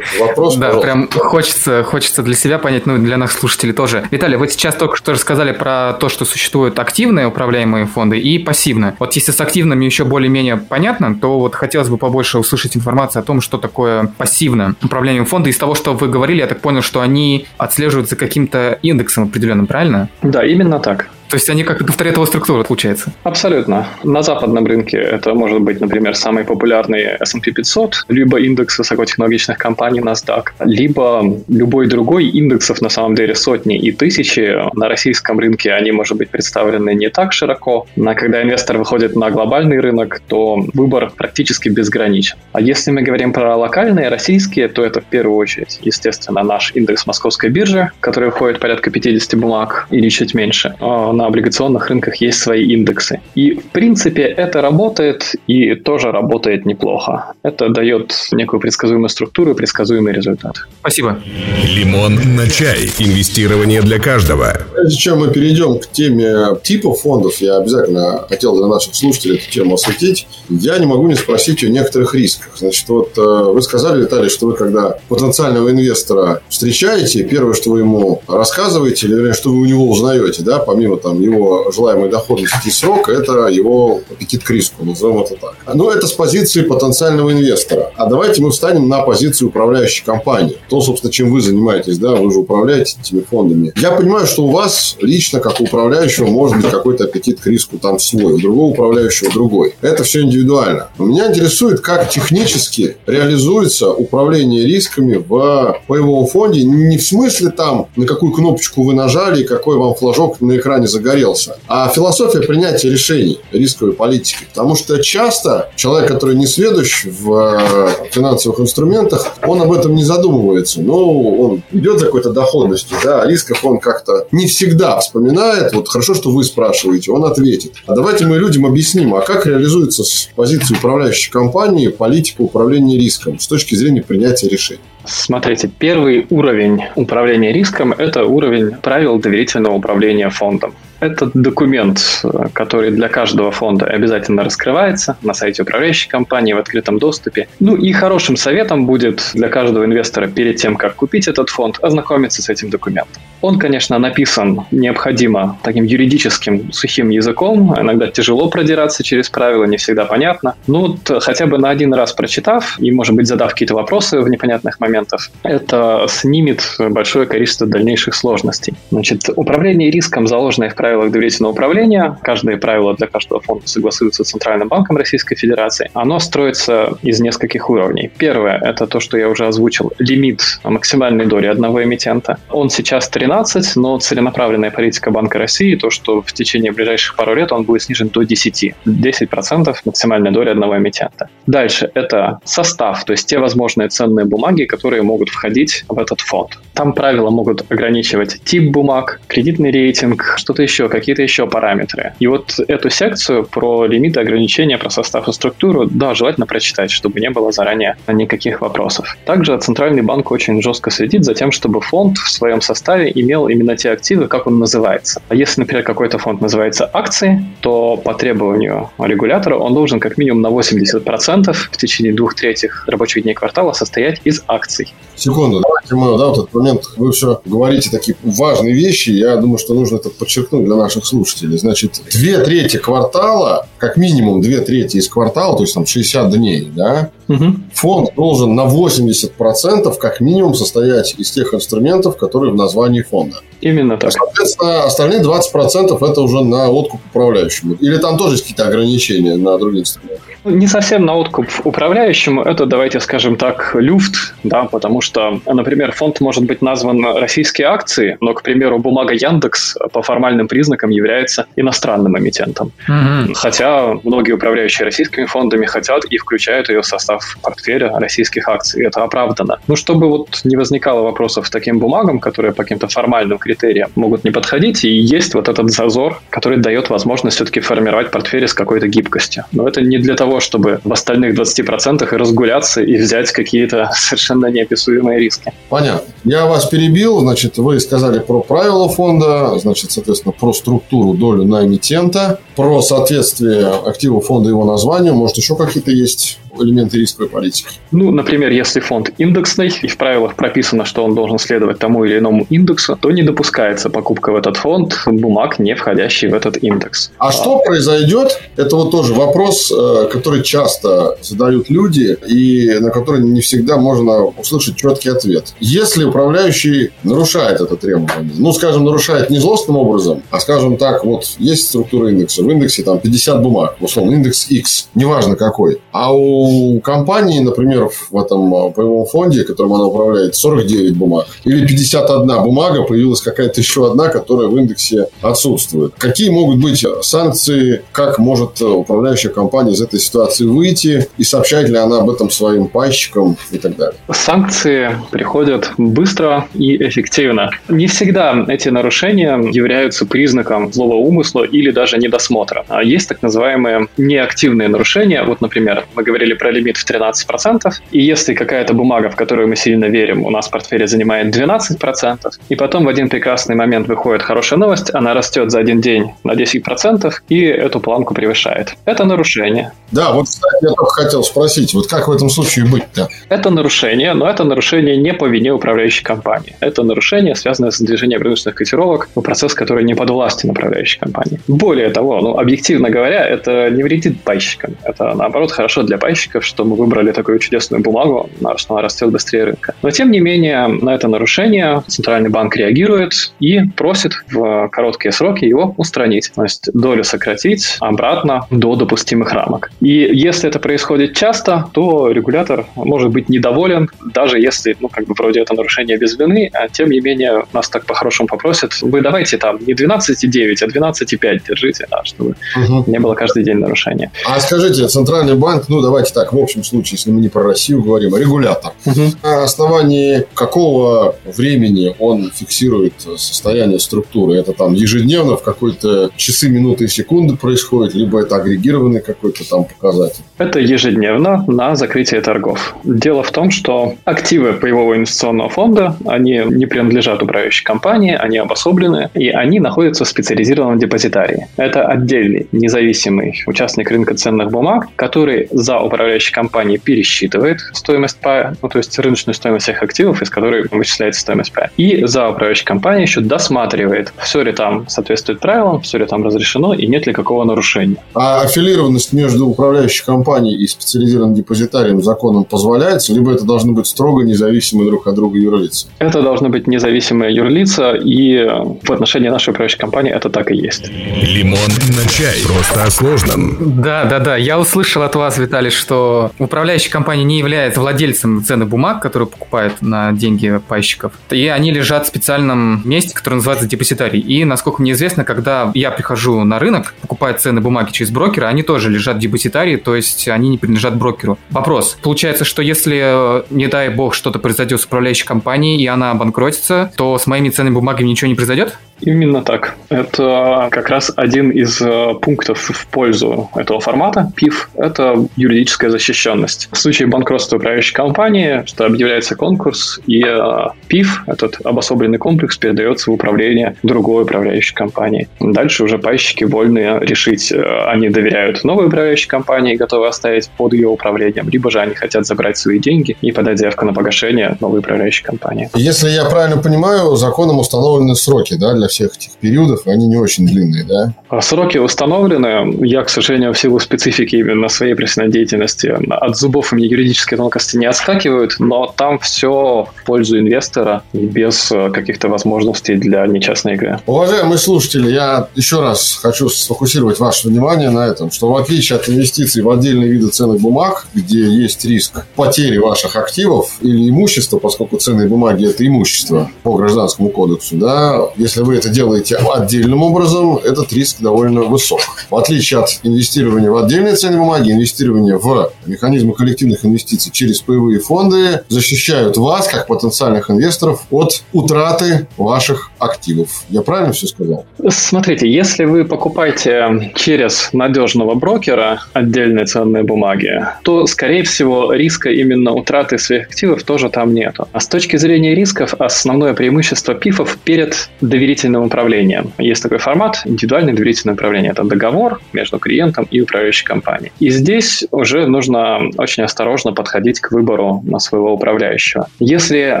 вопрос. 0.18 0.56
Да, 0.56 0.74
прям 0.74 1.08
хочется, 1.08 1.84
хочется 1.84 2.22
для 2.22 2.34
себя 2.34 2.58
понять, 2.58 2.86
ну 2.86 2.96
и 2.96 2.98
для 2.98 3.16
наших 3.16 3.40
слушателей 3.40 3.72
тоже. 3.72 4.06
Виталий, 4.10 4.36
вы 4.36 4.48
сейчас 4.48 4.74
только 4.74 4.96
что 4.96 5.12
рассказали 5.12 5.52
про 5.52 5.92
то, 5.94 6.08
что 6.08 6.24
существуют 6.24 6.78
активные 6.78 7.26
управляемые 7.26 7.86
фонды 7.86 8.18
и 8.18 8.38
пассивные. 8.38 8.96
Вот 8.98 9.14
если 9.14 9.32
с 9.32 9.40
активными 9.40 9.84
еще 9.84 10.04
более-менее 10.04 10.56
понятно, 10.56 11.14
то 11.14 11.38
вот 11.38 11.54
хотелось 11.54 11.88
бы 11.88 11.96
побольше 11.96 12.38
услышать 12.38 12.76
информацию 12.76 13.20
о 13.20 13.24
том, 13.24 13.40
что 13.40 13.58
такое 13.58 14.12
пассивное 14.18 14.74
управление 14.82 15.24
фонда. 15.24 15.50
Из 15.50 15.58
того, 15.58 15.74
что 15.74 15.94
вы 15.94 16.08
говорили, 16.08 16.40
я 16.40 16.46
так 16.46 16.60
понял, 16.60 16.82
что 16.82 17.00
они 17.00 17.46
отслеживаются 17.58 18.16
каким-то 18.16 18.78
индексом 18.82 19.24
определенным, 19.24 19.66
правильно? 19.66 20.08
Да, 20.22 20.44
именно 20.44 20.80
так. 20.80 21.08
То 21.28 21.36
есть 21.36 21.48
они 21.50 21.64
как-то 21.64 21.84
повторяют 21.84 22.16
его 22.16 22.26
структуру, 22.26 22.64
получается? 22.64 23.12
Абсолютно. 23.24 23.88
На 24.04 24.22
западном 24.22 24.66
рынке 24.66 24.98
это 24.98 25.34
может 25.34 25.60
быть, 25.60 25.80
например, 25.80 26.14
самый 26.14 26.44
популярный 26.44 27.16
S&P 27.20 27.50
500, 27.50 28.04
либо 28.08 28.38
индекс 28.40 28.78
высокотехнологичных 28.78 29.58
компаний 29.58 30.00
NASDAQ, 30.00 30.44
либо 30.60 31.24
любой 31.48 31.88
другой 31.88 32.28
индексов 32.28 32.80
на 32.80 32.88
самом 32.88 33.14
деле 33.14 33.34
сотни 33.34 33.76
и 33.76 33.92
тысячи. 33.92 34.56
На 34.76 34.88
российском 34.88 35.38
рынке 35.38 35.72
они, 35.72 35.92
может 35.92 36.16
быть, 36.16 36.30
представлены 36.30 36.94
не 36.94 37.08
так 37.10 37.32
широко. 37.32 37.86
Но 37.96 38.14
когда 38.14 38.42
инвестор 38.42 38.78
выходит 38.78 39.16
на 39.16 39.30
глобальный 39.30 39.80
рынок, 39.80 40.20
то 40.28 40.64
выбор 40.74 41.10
практически 41.16 41.68
безграничен. 41.68 42.36
А 42.52 42.60
если 42.60 42.90
мы 42.90 43.02
говорим 43.02 43.32
про 43.32 43.56
локальные, 43.56 44.08
российские, 44.08 44.68
то 44.68 44.84
это 44.84 45.00
в 45.00 45.04
первую 45.04 45.36
очередь, 45.36 45.80
естественно, 45.82 46.42
наш 46.42 46.72
индекс 46.74 47.06
московской 47.06 47.50
биржи, 47.50 47.90
который 48.00 48.30
входит 48.30 48.60
порядка 48.60 48.90
50 48.90 49.38
бумаг 49.38 49.86
или 49.90 50.08
чуть 50.08 50.34
меньше 50.34 50.74
а 50.80 51.12
на 51.16 51.26
облигационных 51.26 51.88
рынках 51.88 52.16
есть 52.16 52.38
свои 52.38 52.64
индексы. 52.66 53.20
И, 53.34 53.54
в 53.54 53.64
принципе, 53.64 54.22
это 54.22 54.60
работает 54.60 55.34
и 55.46 55.74
тоже 55.74 56.12
работает 56.12 56.66
неплохо. 56.66 57.32
Это 57.42 57.68
дает 57.68 58.14
некую 58.32 58.60
предсказуемую 58.60 59.08
структуру 59.08 59.52
и 59.52 59.54
предсказуемый 59.54 60.12
результат. 60.12 60.56
Спасибо. 60.80 61.18
Лимон 61.64 62.14
на 62.36 62.48
чай. 62.48 62.90
Инвестирование 62.98 63.82
для 63.82 63.98
каждого. 63.98 64.52
Прежде 64.74 64.96
чем 64.96 65.18
мы 65.20 65.32
перейдем 65.32 65.78
к 65.78 65.90
теме 65.90 66.56
типов 66.62 67.00
фондов, 67.00 67.36
я 67.38 67.56
обязательно 67.56 68.26
хотел 68.28 68.56
для 68.56 68.66
наших 68.66 68.94
слушателей 68.94 69.36
эту 69.36 69.50
тему 69.50 69.74
осветить. 69.74 70.26
Я 70.48 70.78
не 70.78 70.86
могу 70.86 71.08
не 71.08 71.14
спросить 71.14 71.64
о 71.64 71.68
некоторых 71.68 72.14
рисках. 72.14 72.50
Значит, 72.56 72.88
вот 72.88 73.16
э, 73.16 73.20
вы 73.20 73.62
сказали, 73.62 74.02
Виталий, 74.02 74.28
что 74.28 74.46
вы 74.46 74.54
когда 74.54 74.98
потенциального 75.08 75.70
инвестора 75.70 76.42
встречаете, 76.48 77.24
первое, 77.24 77.54
что 77.54 77.70
вы 77.70 77.80
ему 77.80 78.22
рассказываете, 78.28 79.06
или 79.06 79.14
вернее, 79.14 79.34
что 79.34 79.50
вы 79.50 79.62
у 79.62 79.64
него 79.64 79.90
узнаете, 79.90 80.42
да, 80.42 80.58
помимо 80.58 80.96
там 81.06 81.20
его 81.20 81.70
желаемой 81.70 82.10
доходности 82.10 82.66
и 82.66 82.70
срока, 82.70 83.12
это 83.12 83.46
его 83.46 84.00
аппетит 84.10 84.42
к 84.42 84.50
риску, 84.50 84.84
назовем 84.84 85.22
это 85.22 85.36
так. 85.36 85.54
Но 85.72 85.92
это 85.92 86.08
с 86.08 86.12
позиции 86.12 86.62
потенциального 86.62 87.30
инвестора. 87.30 87.92
А 87.96 88.06
давайте 88.06 88.42
мы 88.42 88.50
встанем 88.50 88.88
на 88.88 89.02
позицию 89.02 89.48
управляющей 89.48 90.04
компании. 90.04 90.58
То, 90.68 90.80
собственно, 90.80 91.12
чем 91.12 91.30
вы 91.30 91.40
занимаетесь, 91.40 91.98
да, 91.98 92.16
вы 92.16 92.32
же 92.32 92.40
управляете 92.40 92.96
этими 93.00 93.20
фондами. 93.20 93.72
Я 93.80 93.92
понимаю, 93.92 94.26
что 94.26 94.44
у 94.44 94.50
вас 94.50 94.96
лично, 95.00 95.38
как 95.38 95.60
у 95.60 95.64
управляющего, 95.64 96.26
может 96.26 96.56
быть 96.56 96.70
какой-то 96.70 97.04
аппетит 97.04 97.40
к 97.40 97.46
риску 97.46 97.78
там 97.78 97.98
свой, 97.98 98.32
у 98.32 98.38
другого 98.38 98.72
управляющего 98.72 99.30
другой. 99.32 99.74
Это 99.82 100.02
все 100.02 100.22
индивидуально. 100.22 100.88
Но 100.98 101.04
меня 101.04 101.28
интересует, 101.28 101.80
как 101.80 102.08
технически 102.10 102.96
реализуется 103.06 103.92
управление 103.92 104.66
рисками 104.66 105.16
в 105.16 105.80
паевом 105.86 106.26
фонде. 106.26 106.64
Не 106.64 106.98
в 106.98 107.02
смысле 107.02 107.50
там, 107.50 107.86
на 107.94 108.06
какую 108.06 108.32
кнопочку 108.32 108.82
вы 108.82 108.94
нажали, 108.94 109.44
какой 109.44 109.76
вам 109.76 109.94
флажок 109.94 110.40
на 110.40 110.56
экране 110.56 110.88
загорелся, 110.96 111.58
а 111.68 111.88
философия 111.88 112.40
принятия 112.40 112.90
решений 112.90 113.38
рисковой 113.52 113.92
политики. 113.92 114.46
Потому 114.48 114.76
что 114.76 115.02
часто 115.02 115.70
человек, 115.76 116.10
который 116.10 116.34
не 116.34 116.46
сведущ 116.46 117.04
в 117.04 117.32
э, 117.32 118.10
финансовых 118.10 118.60
инструментах, 118.60 119.26
он 119.46 119.62
об 119.62 119.72
этом 119.72 119.94
не 119.94 120.04
задумывается. 120.04 120.80
Ну, 120.80 121.40
он 121.40 121.62
идет 121.72 121.98
за 122.00 122.06
какой-то 122.06 122.30
доходностью, 122.30 122.96
да, 123.04 123.22
а 123.22 123.26
рисков 123.26 123.64
он 123.64 123.78
как-то 123.78 124.26
не 124.32 124.46
всегда 124.46 124.98
вспоминает. 124.98 125.74
Вот 125.74 125.88
хорошо, 125.88 126.14
что 126.14 126.30
вы 126.30 126.44
спрашиваете, 126.44 127.12
он 127.12 127.24
ответит. 127.24 127.72
А 127.86 127.94
давайте 127.94 128.26
мы 128.26 128.38
людям 128.38 128.66
объясним, 128.66 129.14
а 129.14 129.20
как 129.20 129.46
реализуется 129.46 130.04
с 130.04 130.28
позиции 130.34 130.74
управляющей 130.74 131.30
компании 131.30 131.88
политика 131.88 132.42
управления 132.42 132.98
риском 132.98 133.38
с 133.38 133.46
точки 133.46 133.74
зрения 133.74 134.02
принятия 134.02 134.48
решений. 134.48 134.80
Смотрите, 135.06 135.68
первый 135.68 136.26
уровень 136.30 136.82
управления 136.96 137.52
риском– 137.52 137.92
это 137.98 138.24
уровень 138.24 138.72
правил 138.82 139.18
доверительного 139.18 139.74
управления 139.74 140.30
фондом. 140.30 140.74
Это 141.00 141.30
документ, 141.34 142.24
который 142.52 142.90
для 142.90 143.08
каждого 143.08 143.50
фонда 143.50 143.86
обязательно 143.86 144.42
раскрывается 144.44 145.16
на 145.22 145.34
сайте 145.34 145.62
управляющей 145.62 146.08
компании 146.08 146.54
в 146.54 146.58
открытом 146.58 146.98
доступе. 146.98 147.48
Ну 147.60 147.76
и 147.76 147.92
хорошим 147.92 148.36
советом 148.36 148.86
будет 148.86 149.30
для 149.34 149.48
каждого 149.48 149.84
инвестора 149.84 150.26
перед 150.26 150.56
тем, 150.56 150.76
как 150.76 150.94
купить 150.94 151.28
этот 151.28 151.50
фонд, 151.50 151.78
ознакомиться 151.82 152.42
с 152.42 152.48
этим 152.48 152.70
документом. 152.70 153.22
Он, 153.46 153.60
конечно, 153.60 153.96
написан 153.98 154.66
необходимо 154.72 155.56
таким 155.62 155.84
юридическим 155.84 156.72
сухим 156.72 157.10
языком. 157.10 157.72
Иногда 157.78 158.08
тяжело 158.08 158.48
продираться 158.48 159.04
через 159.04 159.30
правила, 159.30 159.62
не 159.66 159.76
всегда 159.76 160.04
понятно. 160.04 160.56
Ну, 160.66 160.98
хотя 161.20 161.46
бы 161.46 161.56
на 161.56 161.70
один 161.70 161.94
раз 161.94 162.12
прочитав 162.12 162.76
и, 162.80 162.90
может 162.90 163.14
быть, 163.14 163.28
задав 163.28 163.52
какие-то 163.52 163.76
вопросы 163.76 164.18
в 164.18 164.28
непонятных 164.28 164.80
моментах, 164.80 165.30
это 165.44 166.06
снимет 166.08 166.60
большое 166.90 167.26
количество 167.26 167.68
дальнейших 167.68 168.16
сложностей. 168.16 168.74
Значит, 168.90 169.30
управление 169.36 169.92
риском, 169.92 170.26
заложенное 170.26 170.70
в 170.70 170.74
правилах 170.74 171.12
доверительного 171.12 171.52
управления, 171.52 172.18
каждое 172.24 172.56
правило 172.56 172.96
для 172.96 173.06
каждого 173.06 173.40
фонда 173.40 173.68
согласуется 173.68 174.24
с 174.24 174.30
Центральным 174.30 174.66
банком 174.66 174.96
Российской 174.96 175.36
Федерации, 175.36 175.88
оно 175.94 176.18
строится 176.18 176.98
из 177.02 177.20
нескольких 177.20 177.70
уровней. 177.70 178.10
Первое– 178.18 178.58
это 178.64 178.88
то, 178.88 178.98
что 178.98 179.16
я 179.16 179.28
уже 179.28 179.46
озвучил, 179.46 179.92
лимит 180.00 180.40
максимальной 180.64 181.26
доли 181.26 181.46
одного 181.46 181.84
эмитента. 181.84 182.38
Он 182.50 182.70
сейчас 182.70 183.08
13, 183.08 183.35
но 183.76 183.98
целенаправленная 183.98 184.70
политика 184.70 185.10
Банка 185.10 185.38
России, 185.38 185.74
то, 185.74 185.90
что 185.90 186.22
в 186.22 186.32
течение 186.32 186.72
ближайших 186.72 187.16
пару 187.16 187.34
лет 187.34 187.52
он 187.52 187.64
будет 187.64 187.82
снижен 187.82 188.08
до 188.08 188.22
10. 188.22 188.74
10% 188.86 189.74
максимальной 189.84 190.30
доли 190.30 190.50
одного 190.50 190.76
эмитента. 190.78 191.28
Дальше– 191.46 191.90
это 191.94 192.40
состав, 192.44 193.04
то 193.04 193.12
есть 193.12 193.28
те 193.28 193.38
возможные 193.38 193.88
ценные 193.88 194.26
бумаги, 194.26 194.64
которые 194.64 195.02
могут 195.02 195.28
входить 195.28 195.84
в 195.88 195.98
этот 195.98 196.20
фонд. 196.20 196.58
Там 196.74 196.92
правила 196.92 197.30
могут 197.30 197.70
ограничивать 197.70 198.40
тип 198.44 198.70
бумаг, 198.72 199.20
кредитный 199.28 199.70
рейтинг, 199.70 200.34
что-то 200.36 200.62
еще 200.62 200.88
какие-то 200.88 201.22
еще 201.22 201.46
параметры. 201.46 202.12
И 202.18 202.26
вот 202.26 202.58
эту 202.68 202.90
секцию 202.90 203.44
про 203.44 203.86
лимиты 203.86 204.20
ограничения, 204.20 204.78
про 204.78 204.90
состав 204.90 205.28
и 205.28 205.32
структуру, 205.32 205.86
да, 205.86 206.14
желательно 206.14 206.46
прочитать, 206.46 206.90
чтобы 206.90 207.20
не 207.20 207.30
было 207.30 207.52
заранее 207.52 207.96
никаких 208.08 208.60
вопросов. 208.60 209.16
Также 209.24 209.56
Центральный 209.58 210.02
банк 210.02 210.30
очень 210.30 210.62
жестко 210.62 210.90
следит 210.90 211.24
за 211.24 211.34
тем, 211.34 211.50
чтобы 211.50 211.80
фонд 211.80 212.18
в 212.18 212.30
своем 212.30 212.60
составе 212.60 213.10
имел 213.20 213.48
именно 213.48 213.76
те 213.76 213.90
активы, 213.90 214.28
как 214.28 214.46
он 214.46 214.58
называется. 214.58 215.22
А 215.28 215.34
если, 215.34 215.60
например, 215.60 215.82
какой-то 215.82 216.18
фонд 216.18 216.40
называется 216.40 216.88
акции, 216.92 217.44
то 217.60 217.96
по 217.96 218.14
требованию 218.14 218.90
регулятора 218.98 219.56
он 219.56 219.74
должен 219.74 220.00
как 220.00 220.18
минимум 220.18 220.42
на 220.42 220.48
80% 220.48 221.52
в 221.52 221.76
течение 221.76 222.12
двух 222.12 222.34
третьих 222.34 222.86
рабочих 222.86 223.22
дней 223.22 223.34
квартала 223.34 223.72
состоять 223.72 224.20
из 224.24 224.42
акций. 224.46 224.94
Секунду, 225.16 225.60
давайте 225.60 225.94
мы, 225.94 226.18
да, 226.18 226.26
вот 226.26 226.38
этот 226.38 226.54
момент, 226.54 226.82
вы 226.96 227.12
все 227.12 227.40
говорите 227.44 227.90
такие 227.90 228.16
важные 228.22 228.74
вещи, 228.74 229.10
я 229.10 229.36
думаю, 229.36 229.58
что 229.58 229.74
нужно 229.74 229.96
это 229.96 230.10
подчеркнуть 230.10 230.66
для 230.66 230.76
наших 230.76 231.06
слушателей. 231.06 231.56
Значит, 231.58 232.02
две 232.12 232.38
трети 232.38 232.76
квартала, 232.76 233.66
как 233.78 233.96
минимум 233.96 234.42
две 234.42 234.60
трети 234.60 234.98
из 234.98 235.08
квартала, 235.08 235.56
то 235.56 235.62
есть 235.62 235.74
там 235.74 235.86
60 235.86 236.30
дней, 236.30 236.70
да, 236.74 237.10
угу. 237.28 237.54
фонд 237.72 238.10
должен 238.14 238.54
на 238.54 238.66
80% 238.66 239.96
как 239.98 240.20
минимум 240.20 240.54
состоять 240.54 241.14
из 241.18 241.30
тех 241.30 241.54
инструментов, 241.54 242.16
которые 242.16 242.52
в 242.52 242.56
названии 242.56 243.02
фонда. 243.10 243.40
Именно 243.60 243.96
так. 243.96 244.12
Соответственно, 244.12 244.84
остальные 244.84 245.22
20% 245.22 246.10
это 246.10 246.20
уже 246.20 246.44
на 246.44 246.70
откуп 246.70 247.00
управляющему. 247.10 247.74
Или 247.74 247.96
там 247.98 248.18
тоже 248.18 248.34
есть 248.34 248.42
какие-то 248.42 248.66
ограничения 248.66 249.36
на 249.36 249.58
другие 249.58 249.82
инструменты? 249.82 250.35
Не 250.46 250.68
совсем 250.68 251.04
на 251.04 251.14
откуп 251.16 251.48
управляющему, 251.64 252.42
это, 252.42 252.66
давайте 252.66 253.00
скажем 253.00 253.36
так, 253.36 253.74
люфт, 253.74 254.34
да, 254.44 254.64
потому 254.64 255.00
что, 255.00 255.40
например, 255.44 255.90
фонд 255.90 256.20
может 256.20 256.44
быть 256.44 256.62
назван 256.62 257.04
российские 257.16 257.66
акции, 257.66 258.16
но, 258.20 258.32
к 258.32 258.42
примеру, 258.42 258.78
бумага 258.78 259.12
Яндекс 259.12 259.76
по 259.92 260.02
формальным 260.02 260.46
признакам 260.46 260.90
является 260.90 261.46
иностранным 261.56 262.16
эмитентом. 262.16 262.70
Mm-hmm. 262.88 263.34
Хотя 263.34 263.94
многие 264.04 264.32
управляющие 264.32 264.84
российскими 264.84 265.24
фондами 265.24 265.66
хотят 265.66 266.04
и 266.04 266.16
включают 266.16 266.68
ее 266.68 266.82
в 266.82 266.86
состав 266.86 267.36
портфеля 267.42 267.98
российских 267.98 268.48
акций. 268.48 268.86
Это 268.86 269.02
оправдано. 269.02 269.58
Ну, 269.66 269.74
чтобы 269.74 270.08
вот 270.08 270.42
не 270.44 270.56
возникало 270.56 271.02
вопросов 271.02 271.50
таким 271.50 271.80
бумагам, 271.80 272.20
которые 272.20 272.52
по 272.52 272.62
каким-то 272.62 272.86
формальным 272.86 273.38
критериям 273.38 273.90
могут 273.96 274.22
не 274.22 274.30
подходить, 274.30 274.84
и 274.84 274.90
есть 274.90 275.34
вот 275.34 275.48
этот 275.48 275.72
зазор, 275.72 276.20
который 276.30 276.58
дает 276.58 276.88
возможность 276.88 277.36
все-таки 277.36 277.58
формировать 277.58 278.12
портфели 278.12 278.46
с 278.46 278.54
какой-то 278.54 278.86
гибкостью. 278.86 279.44
Но 279.50 279.66
это 279.66 279.82
не 279.82 279.98
для 279.98 280.14
того, 280.14 280.35
чтобы 280.40 280.80
в 280.84 280.92
остальных 280.92 281.38
20% 281.38 282.02
и 282.02 282.16
разгуляться 282.16 282.82
и 282.82 282.96
взять 282.96 283.32
какие-то 283.32 283.90
совершенно 283.94 284.46
неописуемые 284.46 285.18
риски. 285.18 285.52
Понятно. 285.68 286.12
Я 286.24 286.46
вас 286.46 286.66
перебил. 286.66 287.20
Значит, 287.20 287.58
вы 287.58 287.80
сказали 287.80 288.18
про 288.20 288.40
правила 288.40 288.88
фонда, 288.88 289.58
значит, 289.58 289.92
соответственно, 289.92 290.32
про 290.32 290.52
структуру, 290.52 291.14
долю 291.14 291.44
на 291.44 291.64
эмитента, 291.64 292.40
про 292.54 292.82
соответствие 292.82 293.66
активу 293.68 294.20
фонда 294.20 294.50
его 294.50 294.64
названию. 294.64 295.14
Может, 295.14 295.36
еще 295.36 295.56
какие-то 295.56 295.90
есть 295.90 296.38
элементы 296.62 296.98
рисковой 296.98 297.28
политики? 297.28 297.68
Ну, 297.90 298.10
например, 298.10 298.50
если 298.50 298.80
фонд 298.80 299.10
индексный, 299.18 299.72
и 299.82 299.88
в 299.88 299.96
правилах 299.96 300.34
прописано, 300.34 300.84
что 300.84 301.04
он 301.04 301.14
должен 301.14 301.38
следовать 301.38 301.78
тому 301.78 302.04
или 302.04 302.18
иному 302.18 302.46
индексу, 302.50 302.96
то 303.00 303.10
не 303.10 303.22
допускается 303.22 303.90
покупка 303.90 304.32
в 304.32 304.36
этот 304.36 304.56
фонд 304.56 304.94
бумаг, 305.06 305.58
не 305.58 305.74
входящий 305.74 306.28
в 306.28 306.34
этот 306.34 306.62
индекс. 306.62 307.10
А, 307.18 307.28
а 307.28 307.32
что 307.32 307.58
произойдет? 307.58 308.40
Это 308.56 308.76
вот 308.76 308.90
тоже 308.90 309.14
вопрос, 309.14 309.72
э, 309.72 310.08
который 310.12 310.42
часто 310.42 311.18
задают 311.22 311.70
люди, 311.70 312.16
и 312.26 312.78
на 312.80 312.90
который 312.90 313.20
не 313.20 313.40
всегда 313.40 313.76
можно 313.76 314.24
услышать 314.24 314.76
четкий 314.76 315.10
ответ. 315.10 315.54
Если 315.60 316.04
управляющий 316.04 316.90
нарушает 317.02 317.60
это 317.60 317.76
требование, 317.76 318.32
ну, 318.36 318.52
скажем, 318.52 318.84
нарушает 318.84 319.30
не 319.30 319.38
злостным 319.38 319.76
образом, 319.76 320.22
а, 320.30 320.40
скажем 320.40 320.76
так, 320.76 321.04
вот 321.04 321.24
есть 321.38 321.68
структура 321.68 322.10
индекса, 322.10 322.42
в 322.42 322.50
индексе 322.50 322.82
там 322.82 322.98
50 322.98 323.42
бумаг, 323.42 323.76
условно, 323.80 324.12
индекс 324.12 324.50
X, 324.50 324.88
неважно 324.94 325.36
какой, 325.36 325.80
а 325.92 326.14
у 326.14 326.45
у 326.46 326.80
компании, 326.80 327.40
например, 327.40 327.88
в 328.10 328.18
этом 328.18 328.54
а, 328.54 328.70
паевом 328.70 329.06
фонде, 329.06 329.44
которым 329.44 329.74
она 329.74 329.84
управляет, 329.84 330.34
49 330.34 330.96
бумаг. 330.96 331.26
Или 331.44 331.66
51 331.66 332.42
бумага, 332.42 332.82
появилась 332.82 333.20
какая-то 333.20 333.60
еще 333.60 333.90
одна, 333.90 334.08
которая 334.08 334.48
в 334.48 334.56
индексе 334.56 335.08
отсутствует. 335.22 335.94
Какие 335.98 336.30
могут 336.30 336.58
быть 336.58 336.84
санкции? 337.02 337.82
Как 337.92 338.18
может 338.18 338.60
управляющая 338.60 339.30
компания 339.30 339.72
из 339.72 339.82
этой 339.82 340.00
ситуации 340.00 340.44
выйти? 340.44 341.08
И 341.18 341.24
сообщает 341.24 341.68
ли 341.68 341.76
она 341.76 341.98
об 341.98 342.10
этом 342.10 342.30
своим 342.30 342.68
пайщикам 342.68 343.36
и 343.50 343.58
так 343.58 343.76
далее? 343.76 343.96
Санкции 344.12 344.96
приходят 345.10 345.70
быстро 345.78 346.46
и 346.54 346.76
эффективно. 346.76 347.50
Не 347.68 347.86
всегда 347.86 348.44
эти 348.48 348.68
нарушения 348.68 349.36
являются 349.52 350.06
признаком 350.06 350.72
злого 350.72 350.94
умысла 350.94 351.44
или 351.44 351.70
даже 351.70 351.98
недосмотра. 351.98 352.64
А 352.68 352.82
есть 352.82 353.08
так 353.08 353.22
называемые 353.22 353.88
неактивные 353.96 354.68
нарушения. 354.68 355.22
Вот, 355.22 355.40
например, 355.40 355.86
мы 355.94 356.02
говорили 356.02 356.34
про 356.38 356.50
лимит 356.50 356.76
в 356.76 356.88
13%, 356.88 357.72
и 357.90 358.00
если 358.00 358.34
какая-то 358.34 358.74
бумага, 358.74 359.10
в 359.10 359.16
которую 359.16 359.48
мы 359.48 359.56
сильно 359.56 359.86
верим, 359.86 360.24
у 360.24 360.30
нас 360.30 360.48
в 360.48 360.50
портфеле 360.50 360.86
занимает 360.86 361.34
12%, 361.36 362.18
и 362.48 362.56
потом 362.56 362.84
в 362.84 362.88
один 362.88 363.08
прекрасный 363.08 363.54
момент 363.54 363.88
выходит 363.88 364.22
хорошая 364.22 364.58
новость, 364.58 364.94
она 364.94 365.14
растет 365.14 365.50
за 365.50 365.58
один 365.58 365.80
день 365.80 366.12
на 366.24 366.32
10% 366.32 367.12
и 367.28 367.44
эту 367.44 367.80
планку 367.80 368.14
превышает. 368.14 368.74
Это 368.84 369.04
нарушение. 369.04 369.72
Да, 369.92 370.12
вот, 370.12 370.26
кстати, 370.26 370.64
я 370.64 370.68
только 370.68 370.86
хотел 370.86 371.22
спросить, 371.22 371.74
вот 371.74 371.88
как 371.88 372.08
в 372.08 372.12
этом 372.12 372.28
случае 372.30 372.66
быть-то? 372.66 373.08
Это 373.28 373.50
нарушение, 373.50 374.14
но 374.14 374.28
это 374.28 374.44
нарушение 374.44 374.96
не 374.96 375.12
по 375.14 375.26
вине 375.26 375.52
управляющей 375.52 376.02
компании. 376.02 376.56
Это 376.60 376.82
нарушение, 376.82 377.34
связанное 377.34 377.70
с 377.70 377.80
движением 377.80 378.22
рыночных 378.22 378.54
котировок, 378.54 379.08
процесс, 379.14 379.54
который 379.54 379.84
не 379.84 379.94
подвластен 379.94 380.50
управляющей 380.50 380.98
компании. 381.00 381.40
Более 381.48 381.90
того, 381.90 382.20
ну, 382.20 382.38
объективно 382.38 382.90
говоря, 382.90 383.24
это 383.24 383.70
не 383.70 383.82
вредит 383.82 384.22
пайщикам. 384.22 384.76
Это, 384.84 385.14
наоборот, 385.14 385.52
хорошо 385.52 385.82
для 385.82 385.98
пайщиков, 385.98 386.25
заказчиков, 386.26 386.44
что 386.44 386.64
мы 386.64 386.76
выбрали 386.76 387.12
такую 387.12 387.38
чудесную 387.38 387.82
бумагу, 387.82 388.28
что 388.56 388.74
она 388.74 388.82
растет 388.82 389.10
быстрее 389.10 389.44
рынка. 389.44 389.74
Но, 389.82 389.90
тем 389.90 390.10
не 390.10 390.20
менее, 390.20 390.68
на 390.68 390.94
это 390.94 391.08
нарушение 391.08 391.82
Центральный 391.86 392.30
банк 392.30 392.56
реагирует 392.56 393.12
и 393.40 393.60
просит 393.76 394.12
в 394.30 394.68
короткие 394.68 395.12
сроки 395.12 395.44
его 395.44 395.74
устранить. 395.76 396.32
То 396.34 396.42
есть 396.42 396.68
долю 396.74 397.04
сократить 397.04 397.76
обратно 397.80 398.46
до 398.50 398.76
допустимых 398.76 399.32
рамок. 399.32 399.70
И 399.80 399.88
если 399.88 400.48
это 400.48 400.58
происходит 400.58 401.14
часто, 401.14 401.64
то 401.72 402.10
регулятор 402.10 402.66
может 402.76 403.10
быть 403.10 403.28
недоволен, 403.28 403.88
даже 404.14 404.38
если, 404.38 404.76
ну, 404.80 404.88
как 404.88 405.06
бы 405.06 405.14
вроде 405.18 405.40
это 405.40 405.54
нарушение 405.54 405.98
без 405.98 406.18
вины, 406.18 406.50
а 406.52 406.68
тем 406.68 406.90
не 406.90 407.00
менее 407.00 407.44
нас 407.52 407.68
так 407.68 407.84
по-хорошему 407.86 408.28
попросят, 408.28 408.72
вы 408.82 409.00
давайте 409.00 409.38
там 409.38 409.58
не 409.66 409.74
12,9, 409.74 410.56
а 410.62 410.66
12,5 410.66 411.40
держите, 411.48 411.86
да, 411.90 412.02
чтобы 412.04 412.34
угу. 412.56 412.84
не 412.86 412.98
было 412.98 413.14
каждый 413.14 413.44
день 413.44 413.58
нарушения. 413.58 414.10
А 414.26 414.40
скажите, 414.40 414.88
Центральный 414.88 415.34
банк, 415.34 415.68
ну, 415.68 415.80
давайте 415.80 416.12
так, 416.16 416.32
в 416.32 416.38
общем 416.38 416.64
случае, 416.64 416.96
если 416.96 417.10
мы 417.10 417.20
не 417.20 417.28
про 417.28 417.42
Россию 417.42 417.82
говорим, 417.82 418.14
а 418.14 418.18
регулятор. 418.18 418.72
Угу. 418.86 419.02
На 419.22 419.44
основании 419.44 420.24
какого 420.32 421.14
времени 421.26 421.94
он 421.98 422.32
фиксирует 422.34 422.94
состояние 423.18 423.78
структуры? 423.78 424.36
Это 424.36 424.54
там 424.54 424.72
ежедневно 424.72 425.36
в 425.36 425.42
какой-то 425.42 426.10
часы, 426.16 426.48
минуты 426.48 426.84
и 426.84 426.88
секунды 426.88 427.36
происходит, 427.36 427.94
либо 427.94 428.22
это 428.22 428.36
агрегированный 428.36 429.02
какой-то 429.02 429.46
там 429.46 429.64
показатель? 429.64 430.24
Это 430.38 430.58
ежедневно 430.58 431.44
на 431.46 431.76
закрытие 431.76 432.22
торгов. 432.22 432.74
Дело 432.84 433.22
в 433.22 433.30
том, 433.30 433.50
что 433.50 433.94
активы 434.04 434.54
паевого 434.54 434.96
инвестиционного 434.96 435.50
фонда, 435.50 435.96
они 436.06 436.42
не 436.48 436.64
принадлежат 436.64 437.22
управляющей 437.22 437.62
компании, 437.62 438.14
они 438.14 438.38
обособлены, 438.38 439.10
и 439.12 439.28
они 439.28 439.60
находятся 439.60 440.06
в 440.06 440.08
специализированном 440.08 440.78
депозитарии. 440.78 441.46
Это 441.58 441.84
отдельный 441.84 442.46
независимый 442.52 443.34
участник 443.46 443.90
рынка 443.90 444.14
ценных 444.14 444.50
бумаг, 444.50 444.86
который 444.96 445.48
за 445.50 445.78
управляющей 445.78 445.95
управляющая 445.96 446.32
компания 446.32 446.76
пересчитывает 446.76 447.60
стоимость 447.72 448.18
пая, 448.20 448.54
ну, 448.60 448.68
то 448.68 448.78
есть 448.78 448.98
рыночную 448.98 449.34
стоимость 449.34 449.64
всех 449.64 449.82
активов, 449.82 450.20
из 450.20 450.28
которой 450.28 450.66
вычисляется 450.70 451.22
стоимость 451.22 451.52
пая. 451.52 451.70
И 451.78 452.04
за 452.04 452.28
управляющей 452.28 452.64
компанией 452.64 453.06
еще 453.06 453.22
досматривает, 453.22 454.12
все 454.22 454.42
ли 454.42 454.52
там 454.52 454.86
соответствует 454.88 455.40
правилам, 455.40 455.80
все 455.80 455.98
ли 455.98 456.06
там 456.06 456.22
разрешено 456.24 456.74
и 456.74 456.86
нет 456.86 457.06
ли 457.06 457.14
какого 457.14 457.44
нарушения. 457.44 457.96
А 458.14 458.42
аффилированность 458.42 459.14
между 459.14 459.46
управляющей 459.46 460.04
компанией 460.04 460.62
и 460.62 460.66
специализированным 460.66 461.34
депозитарием 461.34 462.02
законом 462.02 462.44
позволяется, 462.44 463.14
либо 463.14 463.32
это 463.32 463.44
должны 463.44 463.72
быть 463.72 463.86
строго 463.86 464.22
независимые 464.22 464.90
друг 464.90 465.06
от 465.06 465.14
друга 465.14 465.38
юрлица? 465.38 465.88
Это 465.98 466.20
должны 466.20 466.50
быть 466.50 466.66
независимые 466.66 467.34
юрлица, 467.34 467.94
и 467.94 468.46
в 468.82 468.92
отношении 468.92 469.30
нашей 469.30 469.50
управляющей 469.50 469.78
компании 469.78 470.12
это 470.12 470.28
так 470.28 470.50
и 470.50 470.56
есть. 470.56 470.88
Лимон 470.88 471.58
на 471.88 472.08
чай. 472.10 472.36
Просто 472.46 472.82
о 472.82 472.90
сложном. 472.90 473.56
Да, 473.82 474.04
да, 474.04 474.18
да. 474.18 474.36
Я 474.36 474.58
услышал 474.58 475.02
от 475.02 475.14
вас, 475.14 475.38
Виталий, 475.38 475.70
что 475.70 475.85
что 475.86 476.32
управляющая 476.40 476.90
компания 476.90 477.22
не 477.22 477.38
является 477.38 477.80
владельцем 477.80 478.42
ценных 478.44 478.68
бумаг, 478.68 479.00
которые 479.00 479.28
покупают 479.28 479.82
на 479.82 480.10
деньги 480.10 480.60
пайщиков. 480.66 481.12
И 481.30 481.46
они 481.46 481.70
лежат 481.70 482.06
в 482.06 482.08
специальном 482.08 482.82
месте, 482.84 483.14
которое 483.14 483.36
называется 483.36 483.68
депозитарий. 483.68 484.18
И, 484.18 484.44
насколько 484.44 484.82
мне 484.82 484.92
известно, 484.92 485.22
когда 485.22 485.70
я 485.74 485.92
прихожу 485.92 486.42
на 486.42 486.58
рынок, 486.58 486.94
покупаю 487.02 487.36
ценные 487.38 487.62
бумаги 487.62 487.92
через 487.92 488.10
брокера, 488.10 488.48
они 488.48 488.64
тоже 488.64 488.90
лежат 488.90 489.18
в 489.18 489.20
депозитарии, 489.20 489.76
то 489.76 489.94
есть 489.94 490.26
они 490.26 490.48
не 490.48 490.58
принадлежат 490.58 490.96
брокеру. 490.96 491.38
Вопрос. 491.50 491.96
Получается, 492.02 492.44
что 492.44 492.62
если, 492.62 493.44
не 493.54 493.68
дай 493.68 493.88
бог, 493.88 494.14
что-то 494.14 494.40
произойдет 494.40 494.80
с 494.80 494.86
управляющей 494.86 495.24
компанией, 495.24 495.80
и 495.80 495.86
она 495.86 496.10
обанкротится, 496.10 496.90
то 496.96 497.16
с 497.16 497.28
моими 497.28 497.50
ценными 497.50 497.74
бумагами 497.74 498.08
ничего 498.08 498.26
не 498.26 498.34
произойдет? 498.34 498.76
Именно 499.00 499.42
так. 499.42 499.74
Это 499.88 500.68
как 500.70 500.88
раз 500.88 501.12
один 501.14 501.50
из 501.50 501.80
э, 501.80 502.14
пунктов 502.20 502.58
в 502.58 502.86
пользу 502.86 503.50
этого 503.54 503.80
формата, 503.80 504.32
ПИФ, 504.36 504.70
это 504.74 505.26
юридическая 505.36 505.90
защищенность. 505.90 506.68
В 506.72 506.78
случае 506.78 507.08
банкротства 507.08 507.56
управляющей 507.56 507.94
компании, 507.94 508.62
что 508.66 508.86
объявляется 508.86 509.36
конкурс, 509.36 510.00
и 510.06 510.24
э, 510.24 510.68
ПИФ, 510.88 511.24
этот 511.26 511.58
обособленный 511.64 512.18
комплекс, 512.18 512.56
передается 512.56 513.10
в 513.10 513.14
управление 513.14 513.76
другой 513.82 514.22
управляющей 514.22 514.74
компании. 514.74 515.28
Дальше 515.40 515.84
уже 515.84 515.98
пайщики 515.98 516.44
вольны 516.44 516.98
решить, 517.00 517.52
э, 517.52 517.84
они 517.88 518.08
доверяют 518.08 518.64
новой 518.64 518.86
управляющей 518.86 519.28
компании 519.28 519.76
готовы 519.76 520.08
оставить 520.08 520.48
под 520.56 520.72
ее 520.72 520.88
управлением, 520.88 521.48
либо 521.48 521.70
же 521.70 521.80
они 521.80 521.94
хотят 521.94 522.26
забрать 522.26 522.56
свои 522.56 522.78
деньги 522.78 523.16
и 523.20 523.32
подать 523.32 523.58
заявку 523.58 523.84
на 523.84 523.92
погашение 523.92 524.56
новой 524.60 524.80
управляющей 524.80 525.24
компании. 525.24 525.68
Если 525.74 526.08
я 526.08 526.24
правильно 526.24 526.56
понимаю, 526.56 527.14
законом 527.16 527.58
установлены 527.58 528.14
сроки 528.14 528.54
да, 528.54 528.72
для 528.74 528.85
для 528.86 528.88
всех 528.88 529.16
этих 529.16 529.32
периодов, 529.40 529.86
они 529.86 530.06
не 530.06 530.16
очень 530.16 530.46
длинные, 530.46 530.84
да? 530.84 531.12
А 531.28 531.40
сроки 531.40 531.78
установлены. 531.78 532.76
Я, 532.86 533.02
к 533.02 533.08
сожалению, 533.08 533.52
в 533.52 533.58
силу 533.58 533.78
специфики 533.80 534.36
именно 534.36 534.68
своей 534.68 534.94
профессиональной 534.94 535.32
деятельности 535.32 535.94
от 536.08 536.36
зубов 536.36 536.72
и 536.72 536.80
юридические 536.80 537.38
тонкости 537.38 537.76
не 537.76 537.86
отскакивают, 537.86 538.56
но 538.58 538.92
там 538.96 539.18
все 539.18 539.88
в 539.94 540.04
пользу 540.04 540.38
инвестора 540.38 541.02
и 541.12 541.26
без 541.26 541.72
э, 541.72 541.90
каких-то 541.90 542.28
возможностей 542.28 542.96
для 542.96 543.26
нечестной 543.26 543.74
игры. 543.74 544.00
Уважаемые 544.06 544.58
слушатели, 544.58 545.10
я 545.10 545.48
еще 545.56 545.80
раз 545.80 546.18
хочу 546.22 546.48
сфокусировать 546.48 547.18
ваше 547.18 547.48
внимание 547.48 547.90
на 547.90 548.06
этом, 548.06 548.30
что 548.30 548.52
в 548.52 548.56
отличие 548.56 548.98
от 548.98 549.08
инвестиций 549.08 549.62
в 549.62 549.70
отдельные 549.70 550.08
виды 550.10 550.28
ценных 550.28 550.60
бумаг, 550.60 551.06
где 551.14 551.40
есть 551.40 551.84
риск 551.84 552.24
потери 552.36 552.78
ваших 552.78 553.16
активов 553.16 553.78
или 553.80 554.08
имущества, 554.08 554.58
поскольку 554.58 554.96
ценные 554.98 555.28
бумаги– 555.28 555.66
это 555.70 555.86
имущество 555.86 556.50
по 556.62 556.76
гражданскому 556.76 557.30
кодексу, 557.30 557.76
да, 557.76 558.26
если 558.36 558.60
вы 558.62 558.75
это 558.76 558.88
делаете 558.88 559.36
отдельным 559.36 560.02
образом, 560.02 560.56
этот 560.56 560.92
риск 560.92 561.16
довольно 561.20 561.62
высок. 561.62 562.00
В 562.30 562.36
отличие 562.36 562.80
от 562.80 563.00
инвестирования 563.02 563.70
в 563.70 563.76
отдельные 563.76 564.14
ценные 564.16 564.38
бумаги, 564.38 564.72
инвестирование 564.72 565.38
в 565.38 565.72
механизмы 565.86 566.34
коллективных 566.34 566.84
инвестиций 566.84 567.32
через 567.32 567.60
паевые 567.60 568.00
фонды 568.00 568.62
защищают 568.68 569.36
вас, 569.36 569.68
как 569.68 569.86
потенциальных 569.86 570.50
инвесторов, 570.50 571.02
от 571.10 571.42
утраты 571.52 572.26
ваших 572.36 572.90
активов. 572.98 573.64
Я 573.68 573.82
правильно 573.82 574.12
все 574.12 574.26
сказал? 574.26 574.64
Смотрите, 574.88 575.48
если 575.48 575.84
вы 575.84 576.04
покупаете 576.04 577.12
через 577.14 577.70
надежного 577.72 578.34
брокера 578.34 579.00
отдельные 579.12 579.66
ценные 579.66 580.02
бумаги, 580.02 580.64
то, 580.82 581.06
скорее 581.06 581.42
всего, 581.42 581.92
риска 581.92 582.30
именно 582.30 582.72
утраты 582.72 583.18
своих 583.18 583.48
активов 583.48 583.82
тоже 583.82 584.10
там 584.10 584.34
нету. 584.34 584.68
А 584.72 584.80
с 584.80 584.88
точки 584.88 585.16
зрения 585.16 585.54
рисков, 585.54 585.94
основное 585.98 586.54
преимущество 586.54 587.14
ПИФов 587.14 587.58
перед 587.58 588.08
доверительным 588.20 588.84
управлением. 588.84 589.52
Есть 589.58 589.82
такой 589.82 589.98
формат 589.98 590.42
индивидуальное 590.44 590.94
доверительное 590.94 591.34
управление. 591.34 591.72
Это 591.72 591.84
договор 591.84 592.40
между 592.52 592.78
клиентом 592.78 593.26
и 593.30 593.40
управляющей 593.40 593.84
компанией. 593.84 594.32
И 594.40 594.50
здесь 594.50 595.06
уже 595.10 595.46
нужно 595.46 596.10
очень 596.18 596.42
осторожно 596.42 596.92
подходить 596.92 597.40
к 597.40 597.52
выбору 597.52 598.02
на 598.04 598.18
своего 598.18 598.52
управляющего. 598.52 599.28
Если 599.38 600.00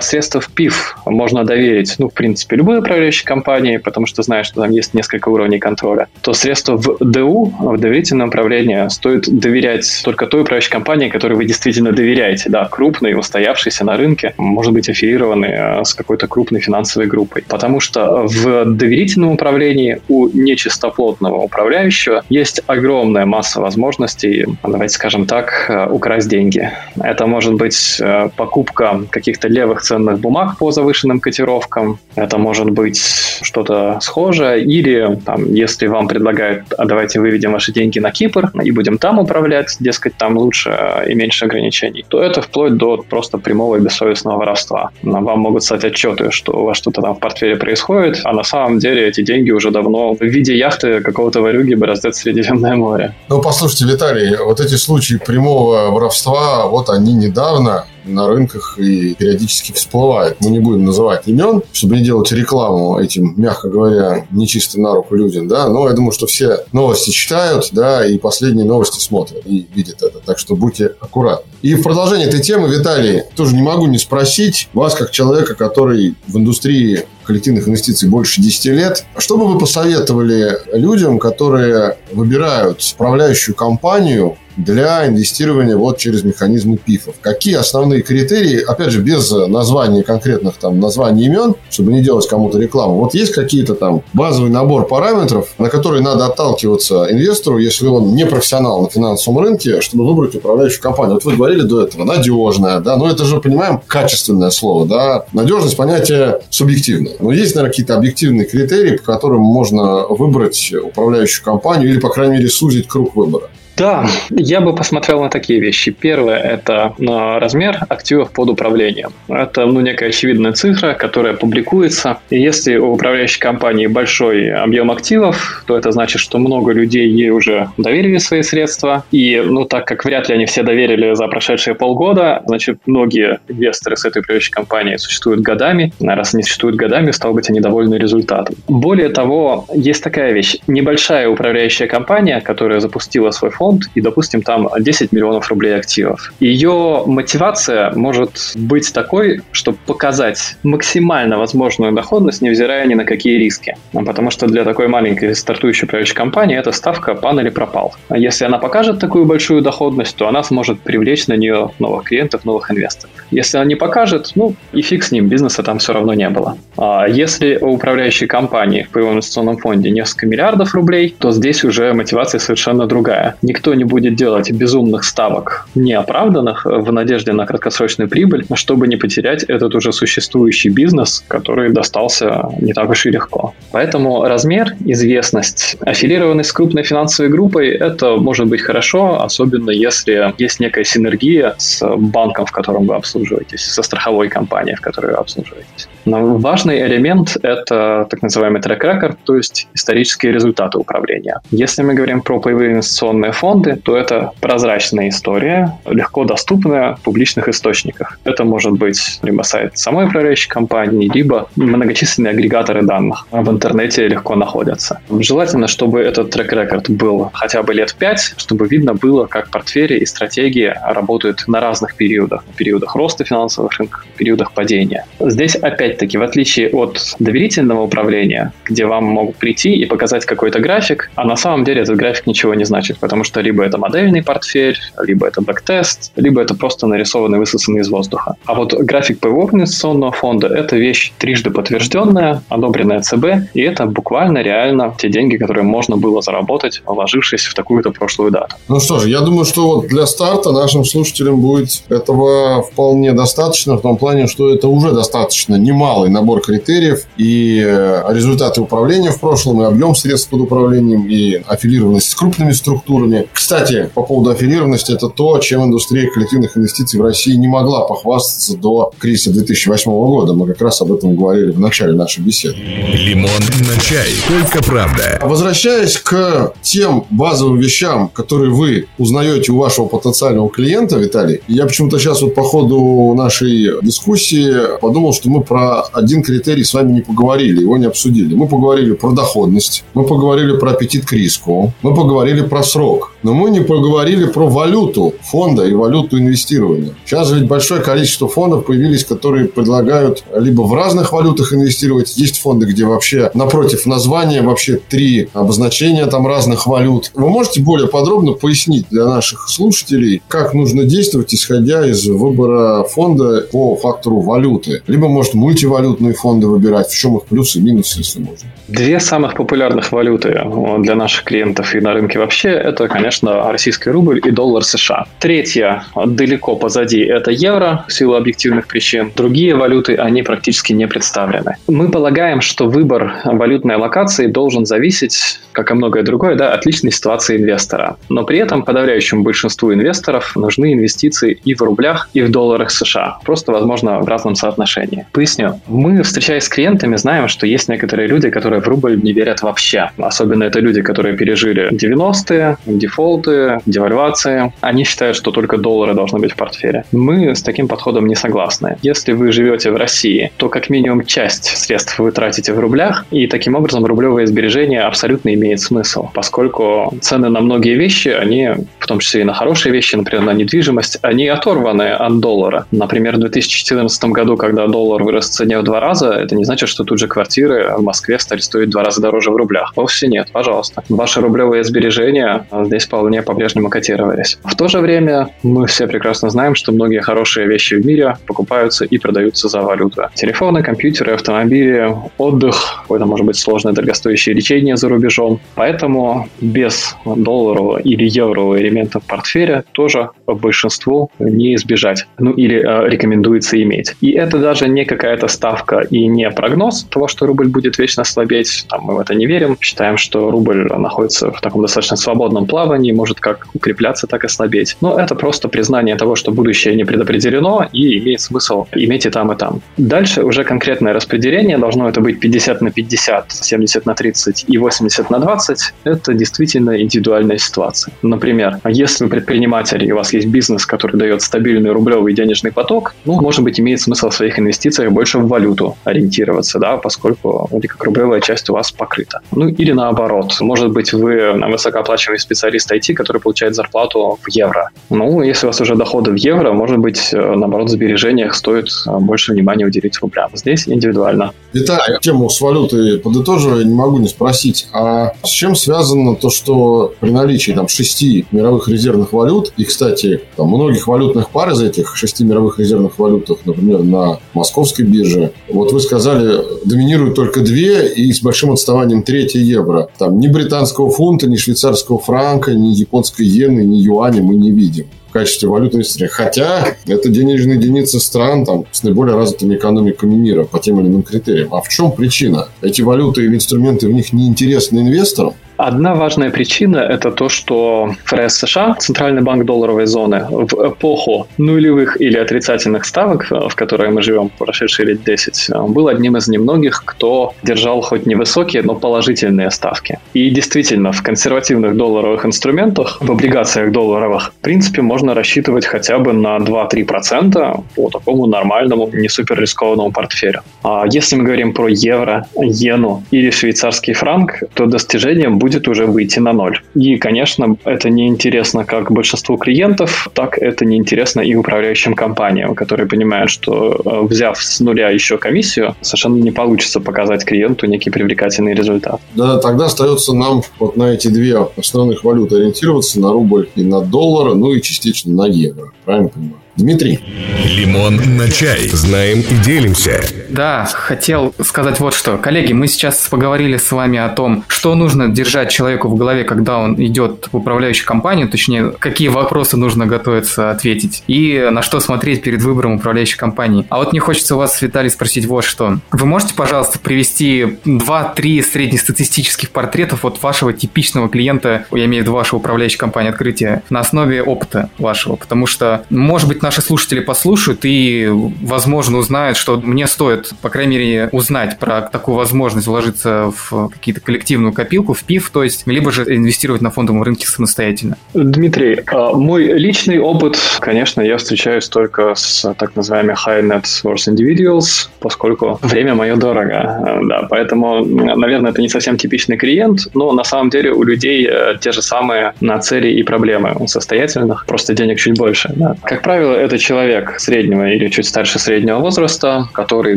средства 0.00 0.40
в 0.40 0.50
ПИФ 0.50 0.98
можно 1.06 1.44
доверить, 1.44 1.94
ну, 1.98 2.08
в 2.08 2.14
принципе, 2.14 2.56
любой 2.66 2.80
управляющей 2.80 3.24
компании, 3.24 3.76
потому 3.76 4.06
что 4.06 4.22
знаешь, 4.22 4.46
что 4.48 4.62
там 4.62 4.72
есть 4.72 4.92
несколько 4.92 5.28
уровней 5.28 5.60
контроля, 5.60 6.08
то 6.20 6.32
средства 6.32 6.76
в 6.76 6.98
ДУ, 6.98 7.52
в 7.60 7.78
доверительном 7.78 8.28
управлении, 8.28 8.88
стоит 8.88 9.28
доверять 9.28 10.02
только 10.04 10.26
той 10.26 10.40
управляющей 10.40 10.72
компании, 10.72 11.08
которой 11.08 11.34
вы 11.34 11.44
действительно 11.44 11.92
доверяете. 11.92 12.50
Да, 12.50 12.64
крупной, 12.64 13.14
устоявшейся 13.14 13.84
на 13.84 13.96
рынке, 13.96 14.34
может 14.36 14.72
быть 14.72 14.88
аффилированы 14.88 15.46
э, 15.46 15.84
с 15.84 15.94
какой-то 15.94 16.26
крупной 16.26 16.60
финансовой 16.60 17.06
группой. 17.06 17.44
Потому 17.48 17.78
что 17.78 18.26
в 18.26 18.64
доверительном 18.64 19.32
управлении 19.32 20.00
у 20.08 20.28
нечистоплотного 20.28 21.36
управляющего 21.36 22.24
есть 22.28 22.62
огромная 22.66 23.26
масса 23.26 23.60
возможностей, 23.60 24.46
давайте 24.64 24.94
скажем 24.94 25.26
так, 25.26 25.66
э, 25.68 25.86
украсть 25.88 26.28
деньги. 26.28 26.72
Это 27.00 27.26
может 27.26 27.54
быть 27.54 28.00
э, 28.00 28.28
покупка 28.36 29.02
каких-то 29.10 29.46
левых 29.46 29.82
ценных 29.82 30.18
бумаг 30.18 30.58
по 30.58 30.72
завышенным 30.72 31.20
котировкам, 31.20 32.00
это 32.16 32.38
может 32.38 32.55
быть 32.64 32.98
что-то 33.42 33.98
схожее, 34.00 34.62
или 34.62 35.18
там, 35.24 35.52
если 35.52 35.86
вам 35.86 36.08
предлагают, 36.08 36.72
а 36.76 36.84
давайте 36.84 37.20
выведем 37.20 37.52
ваши 37.52 37.72
деньги 37.72 37.98
на 37.98 38.10
Кипр 38.10 38.50
и 38.62 38.70
будем 38.70 38.98
там 38.98 39.18
управлять, 39.18 39.76
дескать, 39.80 40.16
там 40.16 40.36
лучше 40.38 41.04
и 41.06 41.14
меньше 41.14 41.44
ограничений, 41.44 42.04
то 42.08 42.20
это 42.20 42.42
вплоть 42.42 42.76
до 42.76 42.98
просто 42.98 43.38
прямого 43.38 43.76
и 43.76 43.80
бессовестного 43.80 44.38
воровства. 44.38 44.90
Вам 45.02 45.40
могут 45.40 45.62
стать 45.62 45.84
отчеты, 45.84 46.30
что 46.30 46.52
у 46.52 46.64
вас 46.64 46.76
что-то 46.76 47.02
там 47.02 47.14
в 47.14 47.20
портфеле 47.20 47.56
происходит, 47.56 48.20
а 48.24 48.32
на 48.32 48.42
самом 48.42 48.78
деле 48.78 49.08
эти 49.08 49.22
деньги 49.22 49.50
уже 49.50 49.70
давно 49.70 50.14
в 50.14 50.20
виде 50.20 50.56
яхты 50.56 51.00
какого-то 51.00 51.40
варюги 51.40 51.74
бороздят 51.74 52.16
Средиземное 52.16 52.76
море. 52.76 53.14
Ну, 53.28 53.40
послушайте, 53.40 53.84
Виталий, 53.86 54.36
вот 54.36 54.60
эти 54.60 54.74
случаи 54.74 55.16
прямого 55.16 55.90
воровства, 55.90 56.66
вот 56.66 56.90
они 56.90 57.12
недавно 57.14 57.86
на 58.06 58.28
рынках 58.28 58.78
и 58.78 59.14
периодически 59.14 59.72
всплывает. 59.72 60.36
Мы 60.40 60.50
не 60.50 60.60
будем 60.60 60.84
называть 60.84 61.22
имен, 61.26 61.62
чтобы 61.72 61.96
не 61.96 62.02
делать 62.02 62.30
рекламу 62.32 62.98
этим, 62.98 63.34
мягко 63.36 63.68
говоря, 63.68 64.26
нечисто 64.30 64.80
на 64.80 64.94
руку 64.94 65.14
людям, 65.14 65.48
да, 65.48 65.68
но 65.68 65.88
я 65.88 65.94
думаю, 65.94 66.12
что 66.12 66.26
все 66.26 66.64
новости 66.72 67.10
читают, 67.10 67.68
да, 67.72 68.06
и 68.06 68.18
последние 68.18 68.66
новости 68.66 69.00
смотрят 69.00 69.42
и 69.44 69.66
видят 69.74 70.02
это, 70.02 70.20
так 70.24 70.38
что 70.38 70.56
будьте 70.56 70.92
аккуратны. 71.00 71.50
И 71.62 71.74
в 71.74 71.82
продолжение 71.82 72.28
этой 72.28 72.40
темы, 72.40 72.68
Виталий, 72.68 73.22
тоже 73.34 73.54
не 73.54 73.62
могу 73.62 73.86
не 73.86 73.98
спросить 73.98 74.68
вас, 74.72 74.94
как 74.94 75.10
человека, 75.10 75.54
который 75.54 76.14
в 76.28 76.36
индустрии 76.36 77.06
коллективных 77.26 77.68
инвестиций 77.68 78.08
больше 78.08 78.40
10 78.40 78.66
лет. 78.66 79.04
Что 79.18 79.36
бы 79.36 79.46
вы 79.46 79.58
посоветовали 79.58 80.58
людям, 80.72 81.18
которые 81.18 81.98
выбирают 82.12 82.80
управляющую 82.94 83.54
компанию 83.54 84.36
для 84.56 85.06
инвестирования 85.06 85.76
вот 85.76 85.98
через 85.98 86.24
механизмы 86.24 86.76
ПИФов. 86.78 87.16
Какие 87.20 87.56
основные 87.56 88.02
критерии, 88.02 88.60
опять 88.60 88.90
же, 88.90 89.00
без 89.00 89.30
названия 89.30 90.02
конкретных 90.02 90.56
там 90.56 90.80
названий 90.80 91.26
имен, 91.26 91.54
чтобы 91.70 91.92
не 91.92 92.02
делать 92.02 92.26
кому-то 92.26 92.58
рекламу. 92.58 93.00
Вот 93.00 93.14
есть 93.14 93.32
какие-то 93.32 93.74
там 93.74 94.02
базовый 94.12 94.50
набор 94.50 94.86
параметров, 94.86 95.48
на 95.58 95.68
которые 95.68 96.02
надо 96.02 96.26
отталкиваться 96.26 97.06
инвестору, 97.10 97.58
если 97.58 97.86
он 97.86 98.14
не 98.14 98.24
профессионал 98.24 98.82
на 98.82 98.88
финансовом 98.88 99.40
рынке, 99.40 99.80
чтобы 99.80 100.06
выбрать 100.06 100.34
управляющую 100.34 100.80
компанию. 100.80 101.14
Вот 101.14 101.24
вы 101.24 101.36
говорили 101.36 101.62
до 101.62 101.82
этого, 101.82 102.04
надежная, 102.04 102.80
да, 102.80 102.96
но 102.96 103.10
это 103.10 103.24
же, 103.24 103.40
понимаем, 103.40 103.80
качественное 103.86 104.50
слово, 104.50 104.86
да. 104.86 105.26
Надежность 105.32 105.76
понятие 105.76 106.40
субъективное. 106.50 107.15
Но 107.20 107.32
есть, 107.32 107.54
наверное, 107.54 107.70
какие-то 107.70 107.96
объективные 107.96 108.46
критерии, 108.46 108.96
по 108.96 109.12
которым 109.12 109.40
можно 109.40 110.06
выбрать 110.08 110.72
управляющую 110.72 111.44
компанию 111.44 111.90
или, 111.90 112.00
по 112.00 112.08
крайней 112.08 112.36
мере, 112.36 112.48
сузить 112.48 112.88
круг 112.88 113.16
выбора. 113.16 113.50
Да, 113.76 114.06
я 114.30 114.62
бы 114.62 114.74
посмотрел 114.74 115.22
на 115.22 115.28
такие 115.28 115.60
вещи. 115.60 115.90
Первое– 115.90 116.38
это 116.56 116.94
на 116.98 117.38
размер 117.38 117.80
активов 117.88 118.32
под 118.32 118.48
управлением. 118.48 119.10
Это 119.28 119.66
ну, 119.66 119.80
некая 119.80 120.08
очевидная 120.08 120.52
цифра, 120.52 120.94
которая 120.94 121.34
публикуется. 121.34 122.18
И 122.30 122.40
если 122.40 122.76
у 122.76 122.92
управляющей 122.92 123.38
компании 123.38 123.86
большой 123.86 124.50
объем 124.50 124.90
активов, 124.90 125.62
то 125.66 125.76
это 125.76 125.92
значит, 125.92 126.22
что 126.22 126.38
много 126.38 126.72
людей 126.72 127.08
ей 127.08 127.30
уже 127.30 127.68
доверили 127.76 128.16
свои 128.16 128.42
средства. 128.42 129.04
И 129.12 129.42
ну, 129.44 129.66
так 129.66 129.86
как 129.86 130.06
вряд 130.06 130.30
ли 130.30 130.36
они 130.36 130.46
все 130.46 130.62
доверили 130.62 131.14
за 131.14 131.28
прошедшие 131.28 131.74
полгода, 131.74 132.42
значит, 132.46 132.78
многие 132.86 133.40
инвесторы 133.48 133.96
с 133.96 134.06
этой 134.06 134.20
управляющей 134.20 134.52
компанией 134.52 134.96
существуют 134.96 135.40
годами. 135.40 135.92
Раз 136.00 136.34
они 136.34 136.42
существуют 136.42 136.76
годами, 136.76 137.10
стало 137.10 137.34
быть, 137.34 137.50
они 137.50 137.60
довольны 137.60 137.96
результатом. 137.96 138.54
Более 138.68 139.10
того, 139.10 139.66
есть 139.74 140.02
такая 140.02 140.32
вещь. 140.32 140.56
Небольшая 140.66 141.28
управляющая 141.28 141.86
компания, 141.86 142.40
которая 142.40 142.80
запустила 142.80 143.30
свой 143.32 143.50
фонд, 143.50 143.65
фонд, 143.66 143.84
и, 143.96 144.00
допустим, 144.00 144.42
там 144.42 144.68
10 144.78 145.12
миллионов 145.12 145.48
рублей 145.48 145.76
активов. 145.76 146.32
Ее 146.40 147.02
мотивация 147.06 147.92
может 147.92 148.52
быть 148.54 148.92
такой, 148.92 149.40
чтобы 149.52 149.78
показать 149.86 150.56
максимально 150.62 151.38
возможную 151.38 151.92
доходность, 151.92 152.42
невзирая 152.42 152.86
ни 152.86 152.94
на 152.94 153.04
какие 153.04 153.38
риски. 153.38 153.76
Потому 153.92 154.30
что 154.30 154.46
для 154.46 154.64
такой 154.64 154.88
маленькой 154.88 155.34
стартующей 155.34 155.86
управляющей 155.86 156.14
компании 156.14 156.56
эта 156.58 156.72
ставка 156.72 157.14
пан 157.14 157.40
или 157.40 157.50
пропал. 157.50 157.94
А 158.08 158.18
если 158.18 158.46
она 158.46 158.58
покажет 158.58 159.00
такую 159.00 159.24
большую 159.24 159.62
доходность, 159.62 160.16
то 160.16 160.28
она 160.28 160.42
сможет 160.42 160.80
привлечь 160.80 161.26
на 161.28 161.36
нее 161.36 161.70
новых 161.78 162.04
клиентов, 162.04 162.44
новых 162.44 162.70
инвесторов. 162.70 163.10
Если 163.32 163.58
она 163.58 163.66
не 163.66 163.76
покажет, 163.76 164.32
ну 164.36 164.54
и 164.72 164.82
фиг 164.82 165.02
с 165.02 165.12
ним, 165.12 165.28
бизнеса 165.28 165.62
там 165.62 165.78
все 165.78 165.92
равно 165.92 166.14
не 166.14 166.28
было. 166.30 166.56
А 166.76 167.06
если 167.08 167.58
у 167.60 167.74
управляющей 167.74 168.26
компании 168.26 168.86
в 168.92 168.98
инвестиционном 168.98 169.56
фонде 169.56 169.90
несколько 169.90 170.26
миллиардов 170.26 170.74
рублей, 170.74 171.14
то 171.18 171.32
здесь 171.32 171.64
уже 171.64 171.92
мотивация 171.92 172.38
совершенно 172.38 172.86
другая 172.86 173.34
никто 173.56 173.74
не 173.74 173.84
будет 173.84 174.14
делать 174.14 174.50
безумных 174.52 175.02
ставок 175.04 175.66
неоправданных 175.74 176.66
в 176.66 176.92
надежде 176.92 177.32
на 177.32 177.46
краткосрочную 177.46 178.08
прибыль, 178.10 178.44
чтобы 178.54 178.86
не 178.86 178.96
потерять 178.96 179.44
этот 179.44 179.74
уже 179.74 179.92
существующий 179.92 180.68
бизнес, 180.68 181.24
который 181.26 181.72
достался 181.72 182.50
не 182.60 182.74
так 182.74 182.90
уж 182.90 183.06
и 183.06 183.10
легко. 183.10 183.54
Поэтому 183.72 184.24
размер, 184.24 184.74
известность, 184.84 185.76
аффилированность 185.80 186.50
с 186.50 186.52
крупной 186.52 186.82
финансовой 186.82 187.30
группой– 187.30 187.68
это 187.88 188.16
может 188.16 188.46
быть 188.46 188.60
хорошо, 188.60 189.22
особенно 189.22 189.70
если 189.70 190.34
есть 190.38 190.60
некая 190.60 190.84
синергия 190.84 191.54
с 191.56 191.82
банком, 191.96 192.44
в 192.44 192.52
котором 192.52 192.86
вы 192.86 192.94
обслуживаетесь, 192.94 193.64
со 193.64 193.82
страховой 193.82 194.28
компанией, 194.28 194.76
в 194.76 194.80
которой 194.82 195.12
вы 195.12 195.18
обслуживаетесь. 195.18 195.88
Но 196.06 196.36
важный 196.38 196.80
элемент– 196.86 197.36
это 197.42 198.06
так 198.08 198.22
называемый 198.22 198.62
трек-рекорд, 198.62 199.18
то 199.24 199.36
есть 199.36 199.68
исторические 199.74 200.32
результаты 200.32 200.78
управления. 200.78 201.40
Если 201.50 201.82
мы 201.82 201.94
говорим 201.94 202.22
про 202.22 202.40
паевые 202.40 202.72
инвестиционные 202.72 203.32
фонды, 203.32 203.76
то 203.76 203.96
это 203.96 204.30
прозрачная 204.40 205.08
история, 205.08 205.76
легко 205.84 206.24
доступная 206.24 206.94
в 206.94 207.00
публичных 207.00 207.48
источниках. 207.48 208.18
Это 208.24 208.44
может 208.44 208.74
быть 208.74 209.18
либо 209.22 209.42
сайт 209.42 209.76
самой 209.76 210.06
управляющей 210.06 210.48
компании, 210.48 211.10
либо 211.12 211.48
многочисленные 211.56 212.30
агрегаторы 212.30 212.82
данных 212.82 213.26
в 213.30 213.50
интернете 213.50 214.06
легко 214.06 214.36
находятся. 214.36 215.00
Желательно, 215.10 215.66
чтобы 215.66 216.00
этот 216.00 216.30
трек-рекорд 216.30 216.88
был 216.88 217.30
хотя 217.32 217.62
бы 217.64 217.74
лет 217.74 217.94
5, 217.98 218.34
чтобы 218.36 218.68
видно 218.68 218.94
было, 218.94 219.26
как 219.26 219.50
портфели 219.50 219.98
и 219.98 220.06
стратегии 220.06 220.72
работают 220.84 221.48
на 221.48 221.60
разных 221.60 221.96
периодах. 221.96 222.44
В 222.44 222.56
периодах 222.56 222.94
роста 222.94 223.24
финансовых 223.24 223.72
рынков, 223.78 224.06
в 224.14 224.16
периодах 224.16 224.52
падения. 224.52 225.04
Здесь 225.18 225.56
опять 225.56 225.95
опять-таки, 225.96 226.18
в 226.18 226.22
отличие 226.22 226.68
от 226.70 227.14
доверительного 227.18 227.82
управления, 227.82 228.52
где 228.64 228.84
вам 228.84 229.04
могут 229.04 229.36
прийти 229.36 229.74
и 229.74 229.86
показать 229.86 230.26
какой-то 230.26 230.58
график, 230.60 231.10
а 231.14 231.24
на 231.24 231.36
самом 231.36 231.64
деле 231.64 231.82
этот 231.82 231.96
график 231.96 232.26
ничего 232.26 232.54
не 232.54 232.64
значит, 232.64 232.98
потому 232.98 233.24
что 233.24 233.40
либо 233.40 233.64
это 233.64 233.78
модельный 233.78 234.22
портфель, 234.22 234.76
либо 235.02 235.26
это 235.26 235.40
бэктест, 235.40 236.12
либо 236.16 236.42
это 236.42 236.54
просто 236.54 236.86
нарисованный, 236.86 237.38
высосанный 237.38 237.80
из 237.80 237.88
воздуха. 237.88 238.34
А 238.44 238.54
вот 238.54 238.74
график 238.74 239.20
ПВО 239.20 239.48
инвестиционного 239.52 240.12
фонда– 240.12 240.46
это 240.48 240.76
вещь 240.76 241.12
трижды 241.18 241.50
подтвержденная, 241.50 242.42
одобренная 242.48 243.00
ЦБ, 243.00 243.24
и 243.54 243.62
это 243.62 243.86
буквально 243.86 244.42
реально 244.42 244.94
те 244.98 245.08
деньги, 245.08 245.36
которые 245.36 245.64
можно 245.64 245.96
было 245.96 246.20
заработать, 246.20 246.82
вложившись 246.86 247.44
в 247.44 247.54
такую-то 247.54 247.90
прошлую 247.90 248.30
дату. 248.30 248.56
Ну 248.68 248.80
что 248.80 248.98
же, 248.98 249.08
я 249.08 249.20
думаю, 249.20 249.44
что 249.44 249.66
вот 249.66 249.86
для 249.86 250.06
старта 250.06 250.52
нашим 250.52 250.84
слушателям 250.84 251.40
будет 251.40 251.82
этого 251.88 252.62
вполне 252.62 253.12
достаточно, 253.12 253.76
в 253.76 253.80
том 253.80 253.96
плане, 253.96 254.26
что 254.26 254.52
это 254.52 254.68
уже 254.68 254.92
достаточно 254.92 255.56
немалый 255.86 256.10
набор 256.10 256.40
критериев, 256.40 257.04
и 257.16 257.62
э, 257.64 258.02
результаты 258.10 258.60
управления 258.60 259.10
в 259.10 259.20
прошлом, 259.20 259.62
и 259.62 259.64
объем 259.64 259.94
средств 259.94 260.30
под 260.30 260.40
управлением, 260.40 261.06
и 261.08 261.34
аффилированность 261.46 262.10
с 262.10 262.14
крупными 262.14 262.52
структурами. 262.52 263.28
Кстати, 263.32 263.88
по 263.94 264.02
поводу 264.02 264.30
аффилированности, 264.30 264.92
это 264.92 265.08
то, 265.08 265.38
чем 265.38 265.64
индустрия 265.64 266.10
коллективных 266.10 266.56
инвестиций 266.56 266.98
в 266.98 267.02
России 267.02 267.34
не 267.34 267.48
могла 267.48 267.82
похвастаться 267.86 268.56
до 268.56 268.92
кризиса 268.98 269.30
2008 269.32 269.90
года. 269.90 270.32
Мы 270.32 270.46
как 270.46 270.60
раз 270.60 270.80
об 270.82 270.92
этом 270.92 271.14
говорили 271.14 271.52
в 271.52 271.60
начале 271.60 271.92
нашей 271.92 272.20
беседы. 272.20 272.56
Лимон 272.56 273.30
на 273.60 273.80
чай. 273.80 274.10
Только 274.28 274.64
правда. 274.64 275.20
Возвращаясь 275.22 275.98
к 275.98 276.52
тем 276.62 277.06
базовым 277.10 277.58
вещам, 277.58 278.08
которые 278.08 278.50
вы 278.50 278.86
узнаете 278.98 279.52
у 279.52 279.58
вашего 279.58 279.86
потенциального 279.86 280.50
клиента, 280.50 280.96
Виталий, 280.96 281.42
я 281.48 281.66
почему-то 281.66 281.98
сейчас 281.98 282.22
вот 282.22 282.34
по 282.34 282.42
ходу 282.42 283.14
нашей 283.14 283.80
дискуссии 283.82 284.78
подумал, 284.80 285.12
что 285.12 285.30
мы 285.30 285.42
про 285.42 285.65
один 285.74 286.22
критерий 286.22 286.64
с 286.64 286.74
вами 286.74 286.92
не 286.92 287.00
поговорили, 287.00 287.60
его 287.60 287.78
не 287.78 287.86
обсудили. 287.86 288.34
Мы 288.34 288.48
поговорили 288.48 288.94
про 288.94 289.12
доходность, 289.12 289.84
мы 289.94 290.04
поговорили 290.04 290.56
про 290.56 290.72
аппетит 290.72 291.04
к 291.04 291.12
риску, 291.12 291.72
мы 291.82 291.94
поговорили 291.94 292.42
про 292.42 292.62
срок, 292.62 293.12
но 293.26 293.34
мы 293.34 293.50
не 293.50 293.58
поговорили 293.60 294.26
про 294.26 294.46
валюту 294.46 295.12
фонда 295.20 295.64
и 295.64 295.74
валюту 295.74 296.16
инвестирования. 296.16 296.94
Сейчас 297.04 297.32
ведь 297.32 297.48
большое 297.48 297.82
количество 297.82 298.28
фондов 298.28 298.66
появились, 298.66 299.04
которые 299.04 299.48
предлагают 299.48 300.22
либо 300.38 300.62
в 300.62 300.72
разных 300.72 301.12
валютах 301.12 301.52
инвестировать, 301.52 302.16
есть 302.16 302.38
фонды, 302.38 302.66
где 302.66 302.84
вообще 302.84 303.32
напротив 303.34 303.84
названия 303.84 304.42
вообще 304.42 304.78
три 304.88 305.28
обозначения 305.32 306.06
там 306.06 306.24
разных 306.24 306.68
валют. 306.68 307.10
Вы 307.14 307.28
можете 307.28 307.60
более 307.60 307.88
подробно 307.88 308.34
пояснить 308.34 308.86
для 308.90 309.06
наших 309.06 309.48
слушателей, 309.48 310.22
как 310.28 310.54
нужно 310.54 310.84
действовать, 310.84 311.34
исходя 311.34 311.84
из 311.84 312.06
выбора 312.06 312.84
фонда 312.84 313.44
по 313.50 313.74
фактору 313.74 314.20
валюты? 314.20 314.82
Либо, 314.86 315.08
может, 315.08 315.34
мультивалютные 315.34 316.14
фонды 316.14 316.46
выбирать, 316.46 316.90
в 316.90 316.96
чем 316.96 317.16
их 317.16 317.24
плюсы 317.24 317.58
и 317.58 317.62
минусы, 317.62 317.98
если 317.98 318.20
можно? 318.20 318.48
Две 318.68 319.00
самых 319.00 319.34
популярных 319.34 319.90
валюты 319.90 320.28
э, 320.28 320.78
для 320.78 320.94
наших 320.94 321.24
клиентов 321.24 321.74
и 321.74 321.80
на 321.80 321.92
рынке 321.92 322.20
вообще, 322.20 322.50
это, 322.50 322.86
конечно, 322.86 323.15
российский 323.22 323.90
рубль 323.90 324.20
и 324.24 324.30
доллар 324.30 324.64
США. 324.64 325.06
Третья, 325.20 325.84
далеко 325.94 326.56
позади, 326.56 327.00
это 327.00 327.30
евро, 327.30 327.84
в 327.88 327.92
силу 327.92 328.14
объективных 328.14 328.66
причин. 328.66 329.12
Другие 329.14 329.54
валюты, 329.54 329.96
они 329.96 330.22
практически 330.22 330.72
не 330.72 330.86
представлены. 330.86 331.56
Мы 331.68 331.90
полагаем, 331.90 332.40
что 332.40 332.68
выбор 332.68 333.14
валютной 333.24 333.76
локации 333.76 334.26
должен 334.26 334.66
зависеть, 334.66 335.40
как 335.52 335.70
и 335.70 335.74
многое 335.74 336.02
другое, 336.02 336.36
да, 336.36 336.52
от 336.52 336.66
личной 336.66 336.92
ситуации 336.92 337.36
инвестора. 337.36 337.96
Но 338.08 338.24
при 338.24 338.38
этом 338.38 338.62
подавляющему 338.62 339.22
большинству 339.22 339.72
инвесторов 339.72 340.34
нужны 340.36 340.72
инвестиции 340.72 341.38
и 341.44 341.54
в 341.54 341.62
рублях, 341.62 342.08
и 342.14 342.22
в 342.22 342.30
долларах 342.30 342.70
США. 342.70 343.18
Просто, 343.24 343.52
возможно, 343.52 344.00
в 344.00 344.08
разном 344.08 344.34
соотношении. 344.34 345.06
Поясню. 345.12 345.60
Мы, 345.66 346.02
встречаясь 346.02 346.44
с 346.44 346.48
клиентами, 346.48 346.96
знаем, 346.96 347.28
что 347.28 347.46
есть 347.46 347.68
некоторые 347.68 348.08
люди, 348.08 348.30
которые 348.30 348.60
в 348.60 348.68
рубль 348.68 349.00
не 349.02 349.12
верят 349.12 349.42
вообще. 349.42 349.90
Особенно 349.98 350.44
это 350.44 350.60
люди, 350.60 350.82
которые 350.82 351.16
пережили 351.16 351.70
90-е, 351.72 352.56
дефолты, 352.96 353.60
девальвации. 353.66 354.52
Они 354.60 354.84
считают, 354.84 355.16
что 355.16 355.30
только 355.30 355.58
доллары 355.58 355.94
должны 355.94 356.18
быть 356.18 356.32
в 356.32 356.36
портфеле. 356.36 356.84
Мы 356.92 357.34
с 357.34 357.42
таким 357.42 357.68
подходом 357.68 358.06
не 358.06 358.14
согласны. 358.14 358.78
Если 358.82 359.12
вы 359.12 359.32
живете 359.32 359.70
в 359.70 359.76
России, 359.76 360.32
то 360.38 360.48
как 360.48 360.70
минимум 360.70 361.04
часть 361.04 361.44
средств 361.44 361.98
вы 361.98 362.10
тратите 362.10 362.54
в 362.54 362.58
рублях, 362.58 363.04
и 363.10 363.26
таким 363.26 363.54
образом 363.54 363.84
рублевые 363.84 364.26
сбережения 364.26 364.82
абсолютно 364.82 365.34
имеет 365.34 365.60
смысл, 365.60 366.08
поскольку 366.14 366.94
цены 367.02 367.28
на 367.28 367.40
многие 367.40 367.74
вещи, 367.74 368.08
они, 368.08 368.50
в 368.78 368.86
том 368.86 368.98
числе 369.00 369.20
и 369.20 369.24
на 369.24 369.34
хорошие 369.34 369.72
вещи, 369.72 369.96
например, 369.96 370.24
на 370.24 370.32
недвижимость, 370.32 370.98
они 371.02 371.28
оторваны 371.28 371.90
от 371.90 372.20
доллара. 372.20 372.66
Например, 372.70 373.16
в 373.16 373.18
2014 373.18 374.04
году, 374.04 374.36
когда 374.36 374.66
доллар 374.66 375.02
вырос 375.02 375.28
в 375.28 375.32
цене 375.32 375.58
в 375.58 375.62
два 375.64 375.80
раза, 375.80 376.12
это 376.12 376.34
не 376.34 376.44
значит, 376.44 376.68
что 376.68 376.84
тут 376.84 376.98
же 376.98 377.08
квартиры 377.08 377.74
в 377.76 377.82
Москве 377.82 378.18
стали 378.18 378.40
стоить 378.40 378.68
в 378.68 378.70
два 378.70 378.84
раза 378.84 379.02
дороже 379.02 379.30
в 379.30 379.36
рублях. 379.36 379.72
Вовсе 379.76 380.08
нет, 380.08 380.28
пожалуйста. 380.32 380.82
Ваши 380.88 381.20
рублевые 381.20 381.62
сбережения 381.64 382.46
здесь 382.50 382.85
вполне 382.86 383.22
по-прежнему 383.22 383.68
котировались. 383.68 384.38
В 384.44 384.54
то 384.54 384.68
же 384.68 384.80
время 384.80 385.28
мы 385.42 385.66
все 385.66 385.86
прекрасно 385.86 386.30
знаем, 386.30 386.54
что 386.54 386.72
многие 386.72 387.00
хорошие 387.00 387.46
вещи 387.46 387.74
в 387.74 387.86
мире 387.86 388.16
покупаются 388.26 388.84
и 388.84 388.98
продаются 388.98 389.48
за 389.48 389.60
валюту. 389.60 390.02
Телефоны, 390.14 390.62
компьютеры, 390.62 391.14
автомобили, 391.14 391.94
отдых, 392.18 392.80
какое-то, 392.82 393.06
может 393.06 393.26
быть, 393.26 393.36
сложное 393.36 393.72
дорогостоящее 393.72 394.34
лечение 394.34 394.76
за 394.76 394.88
рубежом. 394.88 395.40
Поэтому 395.54 396.28
без 396.40 396.96
долларового 397.04 397.78
или 397.78 398.08
еврового 398.08 398.58
элемента 398.60 399.00
в 399.00 399.04
портфеле 399.04 399.64
тоже 399.72 400.10
большинству 400.26 401.10
не 401.18 401.54
избежать. 401.54 402.06
Ну 402.18 402.32
или 402.32 402.58
э, 402.58 402.88
рекомендуется 402.88 403.60
иметь. 403.62 403.94
И 404.00 404.12
это 404.12 404.38
даже 404.38 404.68
не 404.68 404.84
какая-то 404.84 405.28
ставка 405.28 405.80
и 405.80 406.06
не 406.06 406.30
прогноз 406.30 406.84
того, 406.84 407.08
что 407.08 407.26
рубль 407.26 407.48
будет 407.48 407.78
вечно 407.78 408.04
слабеть. 408.04 408.66
Там 408.68 408.82
мы 408.82 408.94
в 408.94 408.98
это 409.00 409.14
не 409.14 409.26
верим. 409.26 409.56
Считаем, 409.60 409.96
что 409.96 410.30
рубль 410.30 410.66
находится 410.66 411.30
в 411.30 411.40
таком 411.40 411.62
достаточно 411.62 411.96
свободном 411.96 412.46
плавании, 412.46 412.75
может 412.92 413.20
как 413.20 413.46
укрепляться, 413.54 414.06
так 414.06 414.24
и 414.24 414.28
слабеть. 414.28 414.76
Но 414.80 414.98
это 414.98 415.14
просто 415.14 415.48
признание 415.48 415.96
того, 415.96 416.16
что 416.16 416.32
будущее 416.32 416.74
не 416.74 416.84
предопределено 416.84 417.68
и 417.72 417.98
имеет 417.98 418.20
смысл 418.20 418.66
иметь 418.72 419.06
и 419.06 419.10
там, 419.10 419.32
и 419.32 419.36
там. 419.36 419.60
Дальше 419.76 420.22
уже 420.22 420.44
конкретное 420.44 420.92
распределение 420.92 421.58
должно 421.58 421.88
это 421.88 422.00
быть 422.00 422.20
50 422.20 422.60
на 422.62 422.70
50, 422.70 423.32
70 423.32 423.86
на 423.86 423.94
30 423.94 424.44
и 424.48 424.58
80 424.58 425.10
на 425.10 425.18
20. 425.18 425.74
Это 425.84 426.14
действительно 426.14 426.80
индивидуальная 426.80 427.38
ситуация. 427.38 427.94
Например, 428.02 428.58
если 428.64 429.04
вы 429.04 429.10
предприниматель 429.10 429.84
и 429.84 429.92
у 429.92 429.96
вас 429.96 430.12
есть 430.12 430.28
бизнес, 430.28 430.66
который 430.66 430.96
дает 430.96 431.22
стабильный 431.22 431.70
рублевый 431.70 432.14
денежный 432.14 432.52
поток, 432.52 432.94
ну, 433.04 433.20
может 433.20 433.42
быть, 433.42 433.60
имеет 433.60 433.80
смысл 433.80 434.08
в 434.08 434.14
своих 434.14 434.38
инвестициях 434.38 434.92
больше 434.92 435.18
в 435.18 435.28
валюту 435.28 435.76
ориентироваться, 435.84 436.58
да, 436.58 436.76
поскольку 436.76 437.48
как 437.68 437.84
рублевая 437.84 438.20
часть 438.20 438.50
у 438.50 438.54
вас 438.54 438.70
покрыта. 438.70 439.20
Ну, 439.32 439.48
или 439.48 439.72
наоборот. 439.72 440.36
Может 440.40 440.70
быть, 440.70 440.92
вы 440.92 441.32
высокооплачиваемый 441.32 442.18
специалист 442.18 442.65
IT, 442.70 442.94
который 442.94 443.20
получает 443.20 443.54
зарплату 443.54 444.18
в 444.22 444.30
евро. 444.30 444.70
Ну, 444.90 445.22
если 445.22 445.46
у 445.46 445.50
вас 445.50 445.60
уже 445.60 445.74
доходы 445.74 446.10
в 446.10 446.16
евро, 446.16 446.52
может 446.52 446.78
быть, 446.78 447.10
э, 447.12 447.34
наоборот, 447.34 447.68
в 447.68 447.72
сбережениях 447.72 448.34
стоит 448.34 448.68
э, 448.86 448.98
больше 448.98 449.32
внимания 449.32 449.66
уделить 449.66 449.98
рублям. 450.00 450.30
Здесь 450.34 450.68
индивидуально. 450.68 451.32
Виталий, 451.52 451.98
тему 452.00 452.28
с 452.28 452.40
валютой 452.40 452.98
подытоживая, 452.98 453.64
не 453.64 453.74
могу 453.74 453.98
не 453.98 454.08
спросить, 454.08 454.68
а 454.72 455.12
с 455.22 455.28
чем 455.28 455.54
связано 455.54 456.14
то, 456.16 456.30
что 456.30 456.94
при 457.00 457.10
наличии 457.10 457.52
там 457.52 457.68
шести 457.68 458.26
мировых 458.30 458.68
резервных 458.68 459.12
валют, 459.12 459.52
и, 459.56 459.64
кстати, 459.64 460.22
там 460.36 460.48
многих 460.48 460.86
валютных 460.86 461.30
пар 461.30 461.50
из 461.50 461.62
этих 461.62 461.96
шести 461.96 462.24
мировых 462.24 462.58
резервных 462.58 462.98
валютах, 462.98 463.38
например, 463.44 463.82
на 463.82 464.18
московской 464.34 464.84
бирже, 464.84 465.32
вот 465.48 465.72
вы 465.72 465.80
сказали, 465.80 466.42
доминируют 466.64 467.14
только 467.14 467.40
две, 467.40 467.88
и 467.88 468.12
с 468.12 468.20
большим 468.22 468.52
отставанием 468.52 469.02
третья 469.02 469.40
евро. 469.40 469.88
Там 469.98 470.18
ни 470.18 470.28
британского 470.28 470.90
фунта, 470.90 471.28
ни 471.28 471.36
швейцарского 471.36 471.98
франка, 471.98 472.54
ни 472.56 472.74
японской 472.74 473.22
иены, 473.22 473.60
ни 473.60 473.76
юаня 473.76 474.22
мы 474.22 474.34
не 474.34 474.50
видим 474.50 474.86
в 475.08 475.12
качестве 475.12 475.48
валютной 475.48 475.80
инвестиции. 475.80 476.06
Хотя 476.06 476.74
это 476.86 477.08
денежные 477.08 477.56
единицы 477.56 478.00
стран 478.00 478.44
там, 478.44 478.64
с 478.72 478.82
наиболее 478.82 479.16
развитыми 479.16 479.54
экономиками 479.54 480.14
мира 480.14 480.44
по 480.44 480.58
тем 480.58 480.80
или 480.80 480.88
иным 480.88 481.02
критериям. 481.02 481.54
А 481.54 481.60
в 481.60 481.68
чем 481.68 481.92
причина? 481.92 482.48
Эти 482.60 482.82
валюты 482.82 483.24
или 483.24 483.36
инструменты 483.36 483.88
в 483.88 483.92
них 483.92 484.12
неинтересны 484.12 484.80
инвесторам? 484.80 485.34
Одна 485.56 485.94
важная 485.94 486.30
причина– 486.30 486.78
это 486.90 487.10
то, 487.10 487.30
что 487.30 487.90
ФРС 488.04 488.34
США, 488.34 488.74
Центральный 488.78 489.22
банк 489.22 489.46
долларовой 489.46 489.86
зоны, 489.86 490.26
в 490.28 490.68
эпоху 490.68 491.28
нулевых 491.38 491.98
или 491.98 492.18
отрицательных 492.18 492.84
ставок, 492.84 493.30
в 493.30 493.54
которой 493.54 493.90
мы 493.90 494.02
живем 494.02 494.30
прошедшие 494.38 494.88
лет 494.88 495.04
10, 495.04 495.50
был 495.68 495.88
одним 495.88 496.16
из 496.16 496.28
немногих, 496.28 496.82
кто 496.84 497.32
держал 497.42 497.80
хоть 497.80 498.04
невысокие, 498.06 498.62
но 498.62 498.74
положительные 498.74 499.50
ставки. 499.50 499.98
И 500.12 500.28
действительно, 500.28 500.92
в 500.92 501.02
консервативных 501.02 501.74
долларовых 501.74 502.26
инструментах, 502.26 502.98
в 503.00 503.10
облигациях 503.10 503.72
долларовых, 503.72 504.34
в 504.38 504.42
принципе, 504.42 504.82
можно 504.82 505.14
рассчитывать 505.14 505.64
хотя 505.64 505.98
бы 505.98 506.12
на 506.12 506.36
2-3% 506.36 507.64
по 507.74 507.88
такому 507.88 508.26
нормальному, 508.26 508.90
не 508.92 509.08
супер 509.08 509.40
рискованному 509.40 509.90
портфелю. 509.90 510.42
А 510.62 510.84
если 510.90 511.16
мы 511.16 511.24
говорим 511.24 511.54
про 511.54 511.68
евро, 511.68 512.26
иену 512.36 513.02
или 513.10 513.30
швейцарский 513.30 513.94
франк, 513.94 514.42
то 514.52 514.66
достижением 514.66 515.38
будет 515.38 515.45
будет 515.46 515.68
уже 515.68 515.86
выйти 515.86 516.18
на 516.18 516.32
ноль. 516.32 516.58
И, 516.74 516.96
конечно, 516.96 517.56
это 517.64 517.88
неинтересно 517.88 518.64
как 518.64 518.90
большинству 518.90 519.36
клиентов, 519.36 520.08
так 520.12 520.38
это 520.38 520.64
неинтересно 520.64 521.20
и 521.20 521.36
управляющим 521.36 521.94
компаниям, 521.94 522.56
которые 522.56 522.88
понимают, 522.88 523.30
что 523.30 523.80
э, 523.84 524.02
взяв 524.02 524.42
с 524.42 524.58
нуля 524.58 524.90
еще 524.90 525.18
комиссию, 525.18 525.76
совершенно 525.82 526.16
не 526.16 526.32
получится 526.32 526.80
показать 526.80 527.24
клиенту 527.24 527.66
некий 527.66 527.90
привлекательный 527.90 528.54
результат. 528.54 529.00
Да, 529.14 529.38
тогда 529.38 529.66
остается 529.66 530.14
нам 530.14 530.42
вот 530.58 530.76
на 530.76 530.94
эти 530.94 531.06
две 531.08 531.38
основных 531.56 532.02
валюты 532.02 532.36
ориентироваться, 532.36 532.98
на 533.00 533.12
рубль 533.12 533.48
и 533.54 533.62
на 533.62 533.82
доллар, 533.82 534.34
ну 534.34 534.52
и 534.52 534.60
частично 534.60 535.12
на 535.12 535.26
евро. 535.28 535.70
Правильно 535.84 536.08
понимаю? 536.08 536.45
Дмитрий. 536.56 537.00
Лимон 537.44 538.00
на 538.16 538.30
чай. 538.30 538.68
Знаем 538.68 539.20
и 539.20 539.34
делимся. 539.44 540.02
Да, 540.28 540.68
хотел 540.72 541.34
сказать 541.42 541.80
вот 541.80 541.94
что. 541.94 542.16
Коллеги, 542.18 542.52
мы 542.52 542.66
сейчас 542.66 543.06
поговорили 543.08 543.56
с 543.56 543.70
вами 543.72 543.98
о 543.98 544.08
том, 544.08 544.44
что 544.48 544.74
нужно 544.74 545.08
держать 545.08 545.50
человеку 545.50 545.88
в 545.88 545.96
голове, 545.96 546.24
когда 546.24 546.58
он 546.58 546.74
идет 546.82 547.28
в 547.30 547.36
управляющую 547.36 547.86
компанию, 547.86 548.28
точнее, 548.28 548.72
какие 548.78 549.08
вопросы 549.08 549.56
нужно 549.56 549.86
готовиться 549.86 550.50
ответить, 550.50 551.04
и 551.06 551.48
на 551.50 551.62
что 551.62 551.80
смотреть 551.80 552.22
перед 552.22 552.42
выбором 552.42 552.74
управляющей 552.74 553.16
компании. 553.16 553.66
А 553.68 553.78
вот 553.78 553.92
мне 553.92 554.00
хочется 554.00 554.34
у 554.34 554.38
вас, 554.38 554.60
Виталий, 554.62 554.90
спросить 554.90 555.26
вот 555.26 555.44
что. 555.44 555.78
Вы 555.92 556.06
можете, 556.06 556.34
пожалуйста, 556.34 556.78
привести 556.78 557.58
2-3 557.64 558.42
среднестатистических 558.42 559.50
портретов 559.50 560.02
вот 560.02 560.22
вашего 560.22 560.52
типичного 560.52 561.08
клиента, 561.08 561.66
я 561.72 561.84
имею 561.84 562.02
в 562.02 562.06
виду 562.06 562.12
вашу 562.12 562.36
управляющую 562.36 562.78
компанию 562.78 563.12
открытия, 563.12 563.62
на 563.70 563.80
основе 563.80 564.22
опыта 564.22 564.70
вашего? 564.78 565.16
Потому 565.16 565.46
что, 565.46 565.84
может 565.90 566.28
быть, 566.28 566.42
наши 566.46 566.62
слушатели 566.62 567.00
послушают 567.00 567.64
и, 567.64 568.08
возможно, 568.08 568.98
узнают, 568.98 569.36
что 569.36 569.56
мне 569.56 569.88
стоит, 569.88 570.30
по 570.42 570.48
крайней 570.48 570.78
мере, 570.78 571.08
узнать 571.10 571.58
про 571.58 571.82
такую 571.82 572.16
возможность 572.16 572.68
вложиться 572.68 573.32
в 573.36 573.68
какие-то 573.68 574.00
коллективную 574.00 574.52
копилку, 574.52 574.94
в 574.94 575.02
ПИФ, 575.02 575.30
то 575.30 575.42
есть, 575.42 575.66
либо 575.66 575.90
же 575.90 576.02
инвестировать 576.02 576.62
на 576.62 576.70
фондовом 576.70 577.02
рынке 577.02 577.26
самостоятельно. 577.26 577.96
Дмитрий, 578.14 578.80
а, 578.86 579.12
мой 579.12 579.44
личный 579.58 579.98
опыт, 579.98 580.38
конечно, 580.60 581.00
я 581.00 581.16
встречаюсь 581.16 581.68
только 581.68 582.14
с 582.14 582.54
так 582.54 582.76
называемыми 582.76 583.16
high 583.26 583.42
net 583.42 583.64
worth 583.82 584.06
individuals, 584.08 584.88
поскольку 585.00 585.58
время 585.62 585.96
мое 585.96 586.14
дорого. 586.14 587.00
Да, 587.08 587.26
поэтому, 587.28 587.84
наверное, 587.84 588.52
это 588.52 588.62
не 588.62 588.68
совсем 588.68 588.96
типичный 588.96 589.36
клиент, 589.36 589.88
но 589.94 590.12
на 590.12 590.22
самом 590.22 590.50
деле 590.50 590.70
у 590.72 590.84
людей 590.84 591.28
э, 591.28 591.56
те 591.60 591.72
же 591.72 591.82
самые 591.82 592.34
цели 592.62 592.88
и 592.88 593.02
проблемы. 593.02 593.52
У 593.58 593.66
состоятельных 593.66 594.46
просто 594.46 594.74
денег 594.74 594.98
чуть 594.98 595.18
больше. 595.18 595.52
Да. 595.56 595.74
Как 595.82 596.02
правило, 596.02 596.35
это 596.36 596.58
человек 596.58 597.14
среднего 597.18 597.68
или 597.70 597.88
чуть 597.88 598.06
старше 598.06 598.38
среднего 598.38 598.78
возраста, 598.78 599.48
который 599.52 599.96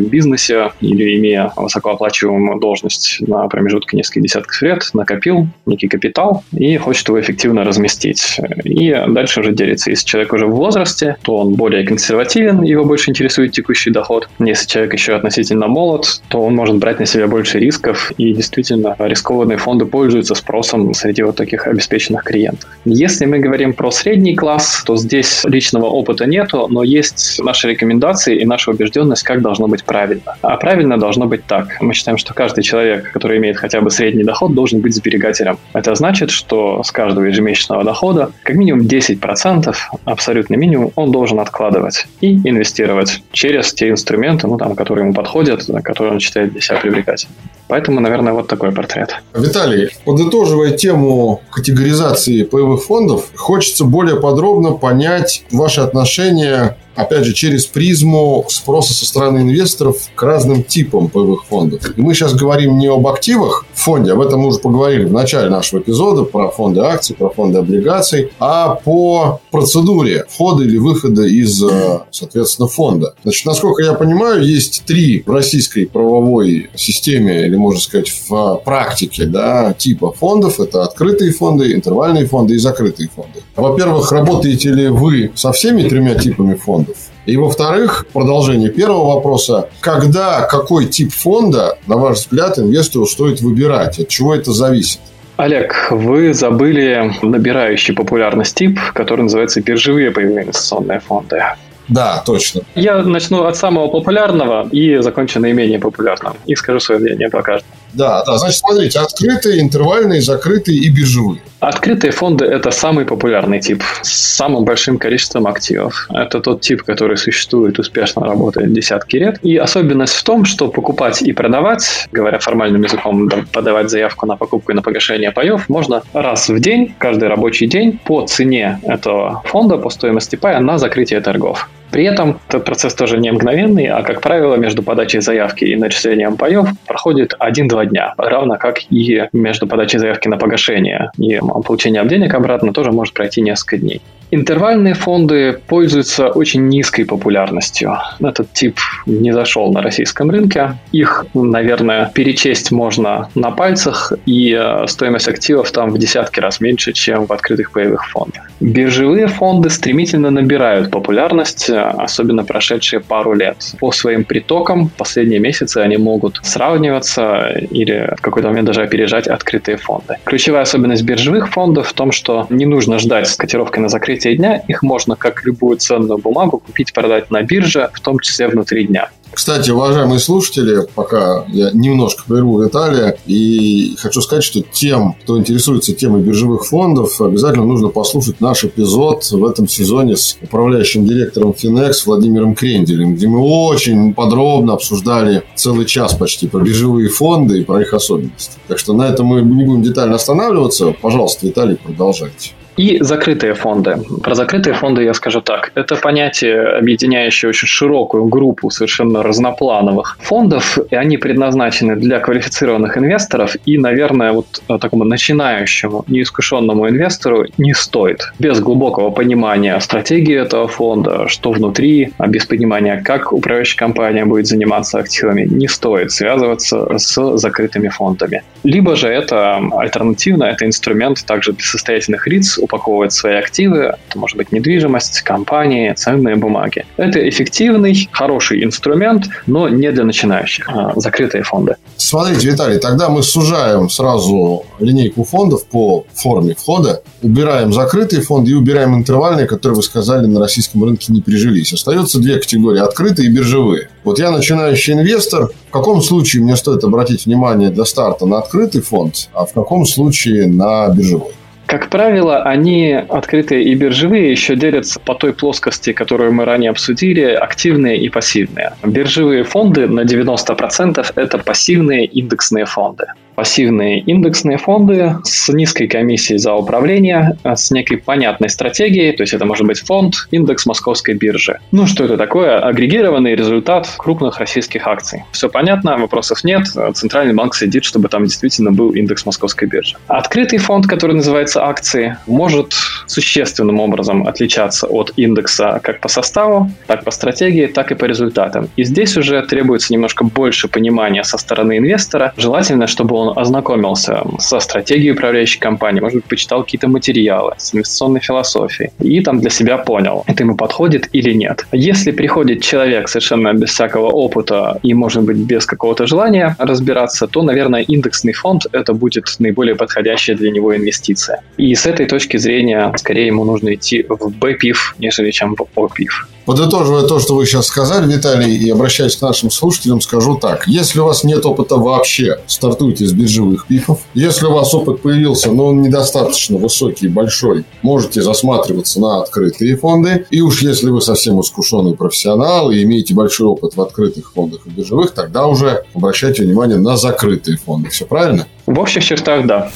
в 0.00 0.08
бизнесе 0.08 0.72
или 0.80 1.16
имея 1.16 1.52
высокооплачиваемую 1.56 2.58
должность 2.60 3.20
на 3.20 3.46
промежутке 3.48 3.96
нескольких 3.96 4.22
десятков 4.22 4.62
лет, 4.62 4.90
накопил 4.94 5.46
некий 5.66 5.88
капитал 5.88 6.42
и 6.52 6.76
хочет 6.76 7.08
его 7.08 7.20
эффективно 7.20 7.64
разместить. 7.64 8.38
И 8.64 8.96
дальше 9.08 9.40
уже 9.40 9.52
делится. 9.52 9.90
Если 9.90 10.06
человек 10.06 10.32
уже 10.32 10.46
в 10.46 10.52
возрасте, 10.52 11.16
то 11.22 11.36
он 11.36 11.54
более 11.54 11.84
консервативен, 11.84 12.62
его 12.62 12.84
больше 12.84 13.10
интересует 13.10 13.52
текущий 13.52 13.90
доход. 13.90 14.28
Если 14.38 14.66
человек 14.66 14.94
еще 14.94 15.14
относительно 15.14 15.68
молод, 15.68 16.22
то 16.28 16.42
он 16.42 16.54
может 16.54 16.76
брать 16.76 17.00
на 17.00 17.06
себя 17.06 17.26
больше 17.26 17.58
рисков, 17.58 18.12
и 18.18 18.32
действительно 18.32 18.96
рискованные 18.98 19.58
фонды 19.58 19.84
пользуются 19.84 20.34
спросом 20.34 20.92
среди 20.94 21.22
вот 21.22 21.36
таких 21.36 21.66
обеспеченных 21.66 22.24
клиентов. 22.24 22.68
Если 22.84 23.26
мы 23.26 23.38
говорим 23.38 23.72
про 23.72 23.90
средний 23.90 24.34
класс, 24.34 24.82
то 24.86 24.96
здесь 24.96 25.44
личного 25.44 25.86
опыта 25.86 26.26
нету, 26.30 26.66
но 26.68 26.82
есть 26.82 27.40
наши 27.42 27.68
рекомендации 27.68 28.40
и 28.40 28.46
наша 28.46 28.70
убежденность, 28.70 29.22
как 29.22 29.42
должно 29.42 29.68
быть 29.68 29.84
правильно. 29.84 30.36
А 30.40 30.56
правильно 30.56 30.98
должно 30.98 31.26
быть 31.26 31.44
так. 31.46 31.80
Мы 31.80 31.92
считаем, 31.92 32.16
что 32.16 32.32
каждый 32.32 32.62
человек, 32.62 33.12
который 33.12 33.38
имеет 33.38 33.56
хотя 33.56 33.80
бы 33.80 33.90
средний 33.90 34.24
доход, 34.24 34.54
должен 34.54 34.80
быть 34.80 34.94
сберегателем. 34.94 35.58
Это 35.74 35.94
значит, 35.94 36.30
что 36.30 36.82
с 36.82 36.90
каждого 36.90 37.24
ежемесячного 37.24 37.84
дохода 37.84 38.30
как 38.42 38.56
минимум 38.56 38.86
10%, 38.86 39.74
абсолютный 40.04 40.56
минимум, 40.56 40.92
он 40.96 41.10
должен 41.10 41.40
откладывать 41.40 42.06
и 42.20 42.36
инвестировать 42.48 43.22
через 43.32 43.74
те 43.74 43.90
инструменты, 43.90 44.46
ну, 44.46 44.56
там, 44.56 44.74
которые 44.74 45.04
ему 45.04 45.14
подходят, 45.14 45.66
которые 45.82 46.14
он 46.14 46.20
считает 46.20 46.52
для 46.52 46.60
себя 46.60 46.78
привлекательными. 46.78 47.36
Поэтому, 47.68 48.00
наверное, 48.00 48.32
вот 48.32 48.48
такой 48.48 48.72
портрет. 48.72 49.14
Виталий, 49.34 49.90
подытоживая 50.04 50.72
тему 50.72 51.40
категоризации 51.50 52.42
паевых 52.42 52.82
фондов, 52.82 53.26
хочется 53.36 53.84
более 53.84 54.20
подробно 54.20 54.72
понять 54.72 55.44
ваши 55.52 55.80
отношения 55.80 56.09
отношения 56.10 56.76
опять 56.94 57.24
же, 57.24 57.32
через 57.32 57.66
призму 57.66 58.44
спроса 58.48 58.94
со 58.94 59.06
стороны 59.06 59.38
инвесторов 59.38 59.96
к 60.14 60.22
разным 60.22 60.62
типам 60.62 61.08
паевых 61.08 61.44
фондов. 61.44 61.96
И 61.96 62.00
мы 62.00 62.14
сейчас 62.14 62.34
говорим 62.34 62.78
не 62.78 62.88
об 62.88 63.06
активах 63.06 63.66
в 63.74 63.80
фонде, 63.80 64.12
об 64.12 64.20
этом 64.20 64.40
мы 64.40 64.48
уже 64.48 64.58
поговорили 64.58 65.04
в 65.04 65.12
начале 65.12 65.48
нашего 65.48 65.80
эпизода, 65.80 66.24
про 66.24 66.50
фонды 66.50 66.80
акций, 66.80 67.14
про 67.14 67.30
фонды 67.30 67.58
облигаций, 67.58 68.32
а 68.38 68.74
по 68.74 69.40
процедуре 69.50 70.24
входа 70.28 70.64
или 70.64 70.78
выхода 70.78 71.22
из, 71.22 71.62
э, 71.62 72.00
соответственно, 72.10 72.68
фонда. 72.68 73.14
Значит, 73.22 73.46
насколько 73.46 73.82
я 73.82 73.94
понимаю, 73.94 74.42
есть 74.42 74.84
три 74.86 75.22
в 75.24 75.30
российской 75.30 75.86
правовой 75.86 76.70
системе, 76.74 77.46
или, 77.46 77.56
можно 77.56 77.80
сказать, 77.80 78.12
в 78.28 78.60
практике, 78.64 79.24
да, 79.24 79.72
типа 79.72 80.12
фондов. 80.12 80.60
Это 80.60 80.84
открытые 80.84 81.32
фонды, 81.32 81.72
интервальные 81.72 82.26
фонды 82.26 82.54
и 82.54 82.58
закрытые 82.58 83.08
фонды. 83.14 83.40
Во-первых, 83.56 84.10
работаете 84.12 84.70
ли 84.70 84.88
вы 84.88 85.32
со 85.34 85.52
всеми 85.52 85.88
тремя 85.88 86.14
типами 86.14 86.54
фондов? 86.54 86.79
Фондов. 86.80 86.96
И, 87.26 87.36
во-вторых, 87.36 88.06
продолжение 88.12 88.70
первого 88.70 89.14
вопроса. 89.14 89.68
Когда, 89.80 90.42
какой 90.42 90.86
тип 90.86 91.12
фонда, 91.12 91.78
на 91.86 91.96
ваш 91.96 92.18
взгляд, 92.18 92.58
инвестору 92.58 93.06
стоит 93.06 93.40
выбирать? 93.40 93.98
От 93.98 94.08
чего 94.08 94.34
это 94.34 94.52
зависит? 94.52 95.00
Олег, 95.36 95.88
вы 95.90 96.34
забыли 96.34 97.12
набирающий 97.22 97.94
популярность 97.94 98.56
тип, 98.56 98.78
который 98.92 99.22
называется 99.22 99.62
биржевые 99.62 100.10
боевые 100.10 100.42
инвестиционные 100.42 101.00
фонды. 101.00 101.42
Да, 101.88 102.22
точно. 102.24 102.60
Я 102.74 103.02
начну 103.02 103.44
от 103.44 103.56
самого 103.56 103.88
популярного 103.88 104.68
и 104.70 104.98
закончу 104.98 105.40
наименее 105.40 105.80
популярным. 105.80 106.34
И 106.46 106.54
скажу 106.54 106.78
свое 106.78 107.00
мнение 107.00 107.30
по 107.30 107.42
каждому. 107.42 107.72
Да, 107.92 108.24
да. 108.24 108.38
Значит, 108.38 108.58
смотрите, 108.58 108.98
открытые, 108.98 109.60
интервальные, 109.60 110.20
закрытые 110.20 110.78
и 110.78 110.88
биржевые. 110.90 111.42
Открытые 111.60 112.10
фонды– 112.10 112.44
это 112.46 112.70
самый 112.70 113.04
популярный 113.04 113.60
тип 113.60 113.82
с 114.02 114.36
самым 114.36 114.64
большим 114.64 114.98
количеством 114.98 115.46
активов. 115.46 116.08
Это 116.10 116.40
тот 116.40 116.62
тип, 116.62 116.82
который 116.82 117.18
существует, 117.18 117.78
успешно 117.78 118.24
работает 118.24 118.72
десятки 118.72 119.16
лет. 119.16 119.38
И 119.42 119.56
особенность 119.58 120.14
в 120.14 120.22
том, 120.24 120.46
что 120.46 120.68
покупать 120.68 121.20
и 121.20 121.32
продавать, 121.32 122.08
говоря 122.12 122.38
формальным 122.38 122.82
языком, 122.82 123.28
подавать 123.52 123.90
заявку 123.90 124.26
на 124.26 124.36
покупку 124.36 124.72
и 124.72 124.74
на 124.74 124.82
погашение 124.82 125.32
паев, 125.32 125.68
можно 125.68 126.02
раз 126.14 126.48
в 126.48 126.58
день, 126.60 126.94
каждый 126.98 127.28
рабочий 127.28 127.66
день 127.66 127.98
по 128.04 128.26
цене 128.26 128.80
этого 128.84 129.42
фонда, 129.44 129.76
по 129.76 129.90
стоимости 129.90 130.36
пая 130.36 130.60
на 130.60 130.78
закрытие 130.78 131.20
торгов. 131.20 131.68
При 131.90 132.04
этом 132.04 132.40
этот 132.48 132.64
процесс 132.64 132.94
тоже 132.94 133.18
не 133.18 133.30
мгновенный, 133.32 133.86
а, 133.86 134.02
как 134.02 134.20
правило, 134.20 134.54
между 134.56 134.82
подачей 134.82 135.20
заявки 135.20 135.64
и 135.64 135.76
начислением 135.76 136.36
паев 136.36 136.68
проходит 136.86 137.34
1-2 137.38 137.86
дня, 137.86 138.14
равно 138.16 138.56
как 138.56 138.80
и 138.90 139.28
между 139.32 139.66
подачей 139.66 139.98
заявки 139.98 140.28
на 140.28 140.36
погашение 140.36 141.10
и 141.18 141.38
получением 141.64 142.08
денег 142.08 142.34
обратно 142.34 142.72
тоже 142.72 142.92
может 142.92 143.14
пройти 143.14 143.40
несколько 143.40 143.78
дней. 143.78 144.02
Интервальные 144.32 144.94
фонды 144.94 145.58
пользуются 145.66 146.28
очень 146.28 146.68
низкой 146.68 147.04
популярностью. 147.04 147.98
Этот 148.20 148.52
тип 148.52 148.78
не 149.06 149.32
зашел 149.32 149.72
на 149.72 149.82
российском 149.82 150.30
рынке. 150.30 150.76
Их, 150.92 151.26
наверное, 151.34 152.10
перечесть 152.14 152.70
можно 152.70 153.28
на 153.34 153.50
пальцах, 153.50 154.12
и 154.26 154.56
э, 154.56 154.86
стоимость 154.86 155.26
активов 155.26 155.72
там 155.72 155.90
в 155.90 155.98
десятки 155.98 156.38
раз 156.38 156.60
меньше, 156.60 156.92
чем 156.92 157.26
в 157.26 157.32
открытых 157.32 157.72
паевых 157.72 158.08
фондах. 158.08 158.48
Биржевые 158.60 159.26
фонды 159.26 159.68
стремительно 159.68 160.30
набирают 160.30 160.90
популярность, 160.92 161.68
особенно 161.88 162.44
прошедшие 162.44 163.00
пару 163.00 163.34
лет. 163.34 163.56
По 163.78 163.92
своим 163.92 164.24
притокам 164.24 164.88
последние 164.88 165.40
месяцы 165.40 165.78
они 165.78 165.96
могут 165.96 166.40
сравниваться 166.42 167.48
или 167.70 168.14
в 168.16 168.20
какой-то 168.20 168.48
момент 168.48 168.66
даже 168.66 168.82
опережать 168.82 169.26
открытые 169.26 169.76
фонды. 169.76 170.16
Ключевая 170.24 170.62
особенность 170.62 171.02
биржевых 171.02 171.50
фондов 171.50 171.88
в 171.88 171.92
том, 171.92 172.12
что 172.12 172.46
не 172.50 172.66
нужно 172.66 172.98
ждать 172.98 173.28
с 173.28 173.36
котировкой 173.36 173.82
на 173.82 173.88
закрытие 173.88 174.36
дня 174.36 174.62
их 174.68 174.82
можно, 174.82 175.16
как 175.16 175.44
любую 175.44 175.76
ценную 175.78 176.18
бумагу, 176.18 176.58
купить, 176.58 176.92
продать 176.92 177.30
на 177.30 177.42
бирже, 177.42 177.90
в 177.92 178.00
том 178.00 178.18
числе 178.18 178.48
внутри 178.48 178.86
дня. 178.86 179.10
Кстати, 179.32 179.70
уважаемые 179.70 180.18
слушатели, 180.18 180.86
пока 180.94 181.44
я 181.48 181.70
немножко 181.72 182.24
прерву 182.26 182.62
Виталия, 182.62 183.16
и 183.26 183.94
хочу 183.96 184.20
сказать, 184.20 184.44
что 184.44 184.60
тем, 184.60 185.14
кто 185.22 185.38
интересуется 185.38 185.94
темой 185.94 186.22
биржевых 186.22 186.66
фондов, 186.66 187.20
обязательно 187.20 187.64
нужно 187.64 187.88
послушать 187.88 188.40
наш 188.40 188.64
эпизод 188.64 189.24
в 189.30 189.44
этом 189.44 189.68
сезоне 189.68 190.16
с 190.16 190.36
управляющим 190.42 191.06
директором 191.06 191.54
Финекс 191.54 192.06
Владимиром 192.06 192.54
Кренделем, 192.54 193.14
где 193.14 193.28
мы 193.28 193.40
очень 193.40 194.14
подробно 194.14 194.74
обсуждали 194.74 195.44
целый 195.54 195.86
час 195.86 196.14
почти 196.14 196.48
про 196.48 196.60
биржевые 196.60 197.08
фонды 197.08 197.60
и 197.60 197.64
про 197.64 197.80
их 197.80 197.94
особенности. 197.94 198.58
Так 198.66 198.78
что 198.78 198.94
на 198.94 199.08
этом 199.08 199.26
мы 199.26 199.42
не 199.42 199.64
будем 199.64 199.82
детально 199.82 200.16
останавливаться. 200.16 200.94
Пожалуйста, 201.00 201.46
Виталий, 201.46 201.76
продолжайте. 201.76 202.50
И 202.80 202.96
закрытые 203.02 203.52
фонды. 203.52 203.98
Про 204.22 204.34
закрытые 204.34 204.72
фонды 204.72 205.04
я 205.04 205.12
скажу 205.12 205.42
так. 205.42 205.70
Это 205.74 205.96
понятие, 205.96 206.78
объединяющее 206.78 207.50
очень 207.50 207.68
широкую 207.68 208.24
группу 208.24 208.70
совершенно 208.70 209.22
разноплановых 209.22 210.16
фондов, 210.18 210.78
и 210.90 210.96
они 210.96 211.18
предназначены 211.18 211.96
для 211.96 212.20
квалифицированных 212.20 212.96
инвесторов, 212.96 213.54
и, 213.66 213.76
наверное, 213.76 214.32
вот 214.32 214.62
такому 214.80 215.04
начинающему, 215.04 216.06
неискушенному 216.08 216.88
инвестору 216.88 217.44
не 217.58 217.74
стоит. 217.74 218.32
Без 218.38 218.60
глубокого 218.60 219.10
понимания 219.10 219.78
стратегии 219.80 220.40
этого 220.40 220.66
фонда, 220.66 221.28
что 221.28 221.52
внутри, 221.52 222.14
а 222.16 222.28
без 222.28 222.46
понимания, 222.46 223.02
как 223.04 223.34
управляющая 223.34 223.76
компания 223.76 224.24
будет 224.24 224.46
заниматься 224.46 224.98
активами, 224.98 225.44
не 225.44 225.68
стоит 225.68 226.12
связываться 226.12 226.96
с 226.96 227.36
закрытыми 227.36 227.88
фондами. 227.88 228.42
Либо 228.64 228.96
же 228.96 229.08
это 229.08 229.60
альтернативно, 229.72 230.44
это 230.44 230.64
инструмент 230.64 231.26
также 231.26 231.52
для 231.52 231.64
состоятельных 231.64 232.26
лиц 232.26 232.58
упаковывать 232.70 233.12
свои 233.12 233.34
активы, 233.34 233.96
это 234.08 234.18
может 234.18 234.36
быть 234.36 234.52
недвижимость, 234.52 235.22
компании, 235.22 235.92
ценные 235.92 236.36
бумаги. 236.36 236.84
Это 236.96 237.28
эффективный, 237.28 238.08
хороший 238.12 238.64
инструмент, 238.64 239.26
но 239.46 239.68
не 239.68 239.90
для 239.90 240.04
начинающих, 240.04 240.68
а 240.68 240.92
закрытые 240.96 241.42
фонды. 241.42 241.76
Смотрите, 241.96 242.48
Виталий, 242.48 242.78
тогда 242.78 243.08
мы 243.08 243.22
сужаем 243.22 243.90
сразу 243.90 244.64
линейку 244.78 245.24
фондов 245.24 245.66
по 245.66 246.04
форме 246.14 246.54
входа, 246.54 247.02
убираем 247.22 247.72
закрытые 247.72 248.22
фонды 248.22 248.52
и 248.52 248.54
убираем 248.54 248.94
интервальные, 248.94 249.46
которые 249.46 249.76
вы 249.76 249.82
сказали 249.82 250.26
на 250.26 250.40
российском 250.40 250.84
рынке 250.84 251.12
не 251.12 251.20
прижились. 251.20 251.72
Остается 251.72 252.20
две 252.20 252.38
категории– 252.38 252.80
открытые 252.80 253.28
и 253.28 253.32
биржевые. 253.32 253.88
Вот 254.04 254.18
я 254.18 254.30
начинающий 254.30 254.94
инвестор, 254.94 255.50
в 255.68 255.72
каком 255.72 256.02
случае 256.02 256.42
мне 256.42 256.56
стоит 256.56 256.84
обратить 256.84 257.26
внимание 257.26 257.70
для 257.70 257.84
старта 257.84 258.26
на 258.26 258.38
открытый 258.38 258.80
фонд, 258.80 259.28
а 259.32 259.44
в 259.44 259.52
каком 259.52 259.84
случае 259.86 260.46
на 260.46 260.88
биржевой? 260.88 261.32
Как 261.70 261.88
правило, 261.88 262.42
они 262.42 262.94
открытые 262.94 263.62
и 263.62 263.76
биржевые 263.76 264.32
еще 264.32 264.56
делятся 264.56 264.98
по 264.98 265.14
той 265.14 265.32
плоскости, 265.32 265.92
которую 265.92 266.32
мы 266.32 266.44
ранее 266.44 266.70
обсудили, 266.70 267.22
активные 267.22 267.96
и 267.96 268.08
пассивные. 268.08 268.72
Биржевые 268.82 269.44
фонды 269.44 269.86
на 269.86 270.00
90% 270.00 271.12
это 271.14 271.38
пассивные 271.38 272.06
индексные 272.06 272.64
фонды 272.64 273.06
пассивные 273.34 274.00
индексные 274.00 274.58
фонды 274.58 275.16
с 275.24 275.48
низкой 275.48 275.86
комиссией 275.86 276.38
за 276.38 276.54
управление, 276.54 277.36
а 277.42 277.56
с 277.56 277.70
некой 277.70 277.98
понятной 277.98 278.50
стратегией, 278.50 279.12
то 279.12 279.22
есть 279.22 279.32
это 279.32 279.44
может 279.44 279.66
быть 279.66 279.80
фонд, 279.80 280.14
индекс 280.30 280.66
московской 280.66 281.14
биржи. 281.14 281.58
Ну, 281.72 281.86
что 281.86 282.04
это 282.04 282.16
такое? 282.16 282.58
Агрегированный 282.58 283.34
результат 283.34 283.88
крупных 283.98 284.38
российских 284.38 284.86
акций. 284.86 285.24
Все 285.32 285.48
понятно, 285.48 285.96
вопросов 285.96 286.44
нет. 286.44 286.66
Центральный 286.94 287.34
банк 287.34 287.54
следит, 287.54 287.84
чтобы 287.84 288.08
там 288.08 288.24
действительно 288.24 288.72
был 288.72 288.90
индекс 288.90 289.26
московской 289.26 289.68
биржи. 289.68 289.96
Открытый 290.08 290.58
фонд, 290.58 290.86
который 290.86 291.16
называется 291.16 291.64
акции, 291.64 292.16
может 292.26 292.74
существенным 293.06 293.80
образом 293.80 294.26
отличаться 294.26 294.86
от 294.86 295.12
индекса 295.16 295.80
как 295.82 296.00
по 296.00 296.08
составу, 296.08 296.70
так 296.86 297.04
по 297.04 297.10
стратегии, 297.10 297.66
так 297.66 297.92
и 297.92 297.94
по 297.94 298.04
результатам. 298.04 298.68
И 298.76 298.84
здесь 298.84 299.16
уже 299.16 299.42
требуется 299.42 299.92
немножко 299.92 300.24
больше 300.24 300.68
понимания 300.68 301.24
со 301.24 301.38
стороны 301.38 301.78
инвестора. 301.78 302.32
Желательно, 302.36 302.86
чтобы 302.86 303.16
он 303.16 303.29
ознакомился 303.36 304.22
со 304.38 304.60
стратегией 304.60 305.12
управляющей 305.12 305.60
компании, 305.60 306.00
может 306.00 306.16
быть, 306.16 306.24
почитал 306.24 306.62
какие-то 306.62 306.88
материалы 306.88 307.54
с 307.58 307.74
инвестиционной 307.74 308.20
философией 308.20 308.90
и 309.00 309.20
там 309.20 309.40
для 309.40 309.50
себя 309.50 309.78
понял, 309.78 310.24
это 310.26 310.42
ему 310.42 310.56
подходит 310.56 311.08
или 311.12 311.32
нет. 311.32 311.66
Если 311.72 312.10
приходит 312.12 312.62
человек 312.62 313.08
совершенно 313.08 313.52
без 313.54 313.70
всякого 313.70 314.06
опыта 314.06 314.78
и, 314.82 314.94
может 314.94 315.22
быть, 315.22 315.36
без 315.36 315.66
какого-то 315.66 316.06
желания 316.06 316.56
разбираться, 316.58 317.26
то, 317.26 317.42
наверное, 317.42 317.82
индексный 317.82 318.32
фонд 318.32 318.66
это 318.72 318.92
будет 318.94 319.26
наиболее 319.38 319.74
подходящая 319.74 320.36
для 320.36 320.50
него 320.50 320.76
инвестиция. 320.76 321.42
И 321.56 321.74
с 321.74 321.86
этой 321.86 322.06
точки 322.06 322.36
зрения, 322.36 322.92
скорее 322.96 323.26
ему 323.26 323.44
нужно 323.44 323.74
идти 323.74 324.04
в 324.08 324.28
BPIF, 324.28 324.76
нежели 324.98 325.30
чем 325.30 325.54
в 325.54 325.62
OPIF. 325.76 326.26
Подытоживая 326.46 327.02
то, 327.02 327.18
что 327.20 327.34
вы 327.34 327.46
сейчас 327.46 327.66
сказали, 327.66 328.10
Виталий, 328.10 328.56
и 328.56 328.70
обращаясь 328.70 329.16
к 329.16 329.22
нашим 329.22 329.50
слушателям, 329.50 330.00
скажу 330.00 330.36
так. 330.36 330.66
Если 330.66 331.00
у 331.00 331.04
вас 331.04 331.24
нет 331.24 331.44
опыта 331.46 331.76
вообще, 331.76 332.38
стартуйте 332.46 333.06
с 333.06 333.12
биржевых 333.12 333.66
пифов. 333.66 334.00
Если 334.14 334.46
у 334.46 334.52
вас 334.52 334.74
опыт 334.74 335.02
появился, 335.02 335.52
но 335.52 335.66
он 335.66 335.82
недостаточно 335.82 336.58
высокий 336.58 337.06
и 337.06 337.08
большой, 337.08 337.64
можете 337.82 338.22
засматриваться 338.22 339.00
на 339.00 339.20
открытые 339.22 339.76
фонды. 339.76 340.26
И 340.30 340.40
уж 340.40 340.62
если 340.62 340.90
вы 340.90 341.00
совсем 341.00 341.40
искушенный 341.40 341.94
профессионал 341.94 342.70
и 342.70 342.82
имеете 342.82 343.14
большой 343.14 343.46
опыт 343.46 343.76
в 343.76 343.80
открытых 343.80 344.32
фондах 344.32 344.60
и 344.66 344.70
биржевых, 344.70 345.12
тогда 345.12 345.46
уже 345.46 345.84
обращайте 345.94 346.42
внимание 346.42 346.78
на 346.78 346.96
закрытые 346.96 347.58
фонды. 347.58 347.90
Все 347.90 348.06
правильно? 348.06 348.46
В 348.66 348.78
общих 348.78 349.04
чертах, 349.04 349.46
да. 349.46 349.70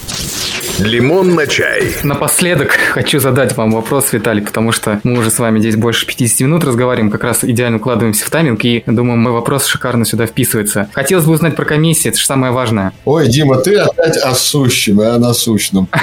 Лимон 0.81 1.37
на 1.37 1.47
чай. 1.47 1.95
Напоследок 2.03 2.73
хочу 2.73 3.21
задать 3.21 3.57
вам 3.57 3.71
вопрос, 3.71 4.13
Виталий, 4.13 4.43
потому 4.43 4.73
что 4.73 5.01
мы 5.05 5.19
уже 5.19 5.31
с 5.31 5.39
вами 5.39 5.61
здесь 5.61 5.77
больше 5.77 6.05
50 6.05 6.41
минут 6.41 6.65
разговариваем, 6.65 7.13
как 7.13 7.23
раз 7.23 7.45
идеально 7.45 7.77
укладываемся 7.77 8.25
в 8.25 8.31
тайминг, 8.31 8.65
и 8.65 8.83
думаю, 8.85 9.17
мой 9.17 9.33
вопрос 9.33 9.67
шикарно 9.67 10.05
сюда 10.05 10.27
вписывается. 10.27 10.89
Хотелось 10.93 11.27
бы 11.27 11.33
узнать 11.33 11.55
про 11.55 11.65
комиссии, 11.65 12.09
это 12.09 12.19
же 12.19 12.27
самое 12.27 12.53
важное. 12.53 12.93
Ой, 13.05 13.29
Дима, 13.29 13.59
ты 13.59 13.77
опять 13.77 14.17
о 14.17 14.35
сущем 14.35 15.01
и 15.01 15.05
о 15.05 15.19
насущном. 15.19 15.89